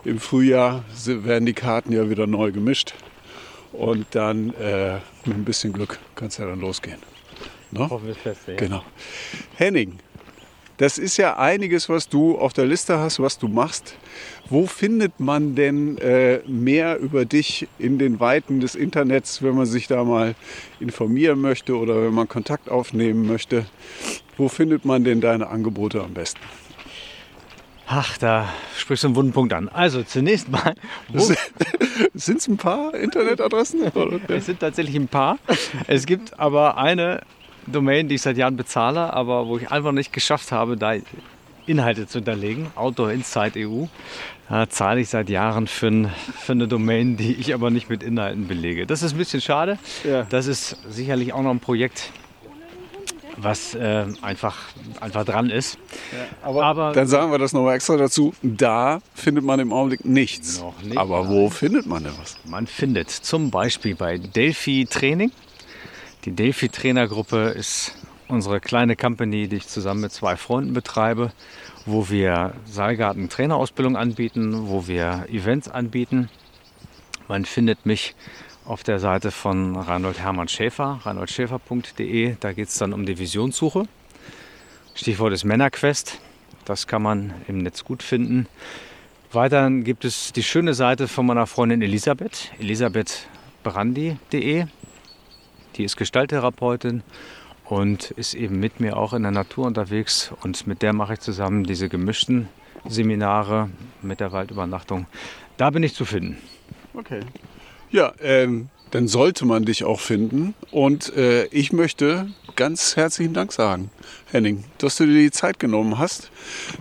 Im 0.04 0.18
Frühjahr 0.18 0.84
werden 1.04 1.46
die 1.46 1.52
Karten 1.52 1.92
ja 1.92 2.08
wieder 2.10 2.26
neu 2.26 2.52
gemischt. 2.52 2.94
Und 3.72 4.06
dann 4.12 4.54
äh, 4.54 4.94
mit 5.24 5.36
ein 5.36 5.44
bisschen 5.44 5.72
Glück 5.72 5.98
kann 6.14 6.28
es 6.28 6.38
ja 6.38 6.46
dann 6.46 6.60
losgehen. 6.60 6.98
Ne? 7.70 7.90
Hoffen 7.90 8.06
wir 8.06 8.14
fest, 8.14 8.42
ja. 8.46 8.54
Genau. 8.54 8.82
Henning, 9.56 9.98
das 10.78 10.98
ist 10.98 11.16
ja 11.16 11.36
einiges, 11.36 11.88
was 11.88 12.08
du 12.08 12.38
auf 12.38 12.52
der 12.52 12.66
Liste 12.66 12.98
hast, 12.98 13.20
was 13.20 13.38
du 13.38 13.48
machst. 13.48 13.96
Wo 14.48 14.66
findet 14.66 15.18
man 15.18 15.56
denn 15.56 15.98
äh, 15.98 16.38
mehr 16.46 16.98
über 16.98 17.24
dich 17.24 17.66
in 17.78 17.98
den 17.98 18.20
Weiten 18.20 18.60
des 18.60 18.76
Internets, 18.76 19.42
wenn 19.42 19.56
man 19.56 19.66
sich 19.66 19.88
da 19.88 20.04
mal 20.04 20.36
informieren 20.78 21.40
möchte 21.40 21.76
oder 21.76 22.02
wenn 22.02 22.14
man 22.14 22.28
Kontakt 22.28 22.70
aufnehmen 22.70 23.26
möchte? 23.26 23.66
Wo 24.36 24.48
findet 24.48 24.84
man 24.84 25.02
denn 25.02 25.20
deine 25.20 25.48
Angebote 25.48 26.02
am 26.02 26.14
besten? 26.14 26.40
Ach, 27.88 28.18
da 28.18 28.48
sprichst 28.76 29.04
du 29.04 29.08
einen 29.08 29.16
wunden 29.16 29.32
Punkt 29.32 29.52
an. 29.52 29.68
Also 29.68 30.02
zunächst 30.02 30.48
mal. 30.48 30.74
Sind 32.14 32.38
es 32.38 32.48
ein 32.48 32.56
paar 32.56 32.94
Internetadressen? 32.94 33.80
es 34.28 34.46
sind 34.46 34.60
tatsächlich 34.60 34.96
ein 34.96 35.08
paar. 35.08 35.38
Es 35.86 36.04
gibt 36.04 36.38
aber 36.38 36.76
eine 36.76 37.22
Domain, 37.66 38.08
die 38.08 38.16
ich 38.16 38.22
seit 38.22 38.36
Jahren 38.36 38.56
bezahle, 38.56 39.12
aber 39.12 39.46
wo 39.46 39.56
ich 39.58 39.70
einfach 39.70 39.92
nicht 39.92 40.12
geschafft 40.12 40.52
habe, 40.52 40.76
da 40.76 40.94
Inhalte 41.66 42.06
zu 42.06 42.18
hinterlegen. 42.18 42.68
Outdoor 42.74 43.12
Insight 43.12 43.56
EU. 43.56 43.84
Da 44.48 44.68
zahle 44.68 45.00
ich 45.00 45.08
seit 45.08 45.28
Jahren 45.28 45.66
für, 45.66 45.88
ein, 45.88 46.12
für, 46.38 46.52
eine 46.52 46.68
Domain, 46.68 47.16
die 47.16 47.34
ich 47.34 47.52
aber 47.52 47.70
nicht 47.70 47.90
mit 47.90 48.02
Inhalten 48.02 48.46
belege. 48.46 48.86
Das 48.86 49.02
ist 49.02 49.12
ein 49.12 49.18
bisschen 49.18 49.40
schade. 49.40 49.78
Ja. 50.04 50.22
Das 50.28 50.46
ist 50.46 50.76
sicherlich 50.88 51.32
auch 51.32 51.42
noch 51.42 51.50
ein 51.50 51.58
Projekt, 51.58 52.10
was 53.36 53.74
äh, 53.74 54.06
einfach, 54.22 54.56
einfach 55.00 55.24
dran 55.24 55.50
ist. 55.50 55.78
Ja, 56.12 56.48
aber, 56.48 56.64
aber, 56.64 56.92
dann 56.92 57.08
sagen 57.08 57.32
wir 57.32 57.38
das 57.38 57.52
nochmal 57.52 57.74
extra 57.74 57.96
dazu. 57.96 58.34
Da 58.42 59.00
findet 59.14 59.44
man 59.44 59.58
im 59.58 59.72
Augenblick 59.72 60.04
nichts. 60.04 60.62
Nicht, 60.82 60.96
aber 60.96 61.28
wo 61.28 61.50
findet 61.50 61.86
man 61.86 62.04
denn 62.04 62.12
was? 62.20 62.36
Man 62.44 62.68
findet 62.68 63.10
zum 63.10 63.50
Beispiel 63.50 63.96
bei 63.96 64.18
Delphi 64.18 64.86
Training 64.88 65.32
die 66.26 66.32
Delphi 66.32 66.68
Trainergruppe 66.68 67.54
ist 67.56 67.94
unsere 68.28 68.60
kleine 68.60 68.96
Company, 68.96 69.48
die 69.48 69.56
ich 69.56 69.68
zusammen 69.68 70.02
mit 70.02 70.12
zwei 70.12 70.36
Freunden 70.36 70.72
betreibe, 70.72 71.32
wo 71.84 72.08
wir 72.08 72.54
Saalgarten 72.64 73.28
Trainerausbildung 73.28 73.96
anbieten, 73.96 74.68
wo 74.68 74.86
wir 74.86 75.26
Events 75.30 75.68
anbieten. 75.68 76.28
Man 77.28 77.44
findet 77.44 77.86
mich 77.86 78.14
auf 78.64 78.82
der 78.82 78.98
Seite 78.98 79.30
von 79.30 79.76
Reinhold 79.76 80.18
Hermann 80.18 80.48
Schäfer, 80.48 81.00
reinholdschäfer.de. 81.02 82.36
Da 82.40 82.52
geht 82.52 82.68
es 82.68 82.78
dann 82.78 82.92
um 82.92 83.06
die 83.06 83.18
Visionssuche. 83.18 83.84
Stichwort 84.94 85.32
ist 85.32 85.44
Männerquest. 85.44 86.18
Das 86.64 86.86
kann 86.86 87.02
man 87.02 87.34
im 87.46 87.58
Netz 87.58 87.84
gut 87.84 88.02
finden. 88.02 88.48
Weiter 89.32 89.70
gibt 89.70 90.04
es 90.04 90.32
die 90.32 90.42
schöne 90.42 90.74
Seite 90.74 91.08
von 91.08 91.26
meiner 91.26 91.46
Freundin 91.46 91.82
Elisabeth, 91.82 92.52
elisabethbrandi.de. 92.58 94.66
Die 95.76 95.84
ist 95.84 95.96
Gestalttherapeutin 95.96 97.02
und 97.68 98.12
ist 98.12 98.34
eben 98.34 98.60
mit 98.60 98.80
mir 98.80 98.96
auch 98.96 99.12
in 99.12 99.22
der 99.22 99.32
Natur 99.32 99.66
unterwegs. 99.66 100.32
Und 100.42 100.66
mit 100.66 100.82
der 100.82 100.92
mache 100.92 101.14
ich 101.14 101.20
zusammen 101.20 101.64
diese 101.64 101.88
gemischten 101.88 102.48
Seminare 102.88 103.70
mit 104.02 104.20
der 104.20 104.32
Waldübernachtung. 104.32 105.06
Da 105.56 105.70
bin 105.70 105.82
ich 105.82 105.94
zu 105.94 106.04
finden. 106.04 106.38
Okay. 106.94 107.20
Ja, 107.90 108.12
ähm, 108.20 108.68
dann 108.90 109.08
sollte 109.08 109.44
man 109.46 109.64
dich 109.64 109.84
auch 109.84 110.00
finden. 110.00 110.54
Und 110.70 111.14
äh, 111.16 111.46
ich 111.46 111.72
möchte 111.72 112.28
ganz 112.54 112.96
herzlichen 112.96 113.34
Dank 113.34 113.52
sagen, 113.52 113.90
Henning, 114.30 114.64
dass 114.78 114.96
du 114.96 115.06
dir 115.06 115.18
die 115.18 115.30
Zeit 115.30 115.58
genommen 115.58 115.98
hast. 115.98 116.30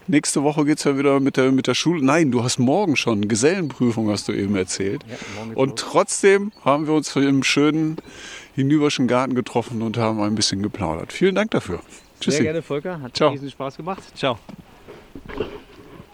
Nächste 0.07 0.43
Woche 0.43 0.65
geht 0.65 0.77
es 0.77 0.85
ja 0.85 0.97
wieder 0.97 1.19
mit 1.19 1.35
der, 1.37 1.51
mit 1.51 1.67
der 1.67 1.75
Schule. 1.75 2.03
Nein, 2.03 2.31
du 2.31 2.43
hast 2.43 2.59
morgen 2.59 2.95
schon 2.95 3.27
Gesellenprüfung, 3.27 4.09
hast 4.09 4.27
du 4.27 4.31
eben 4.31 4.55
erzählt. 4.55 5.03
Ja, 5.09 5.53
Und 5.55 5.77
trotzdem 5.77 6.51
haben 6.63 6.87
wir 6.87 6.93
uns 6.93 7.15
im 7.15 7.43
schönen 7.43 7.97
Hinüberschen 8.55 9.07
Garten 9.07 9.35
getroffen 9.35 9.81
und 9.81 9.97
haben 9.97 10.21
ein 10.21 10.35
bisschen 10.35 10.63
geplaudert. 10.63 11.11
Vielen 11.11 11.35
Dank 11.35 11.51
dafür. 11.51 11.81
Tschüssi. 12.19 12.37
Sehr 12.37 12.45
gerne, 12.45 12.61
Volker. 12.61 13.01
Hat 13.01 13.15
Ciao. 13.15 13.31
riesen 13.31 13.51
Spaß 13.51 13.77
gemacht. 13.77 14.01
Ciao. 14.15 14.39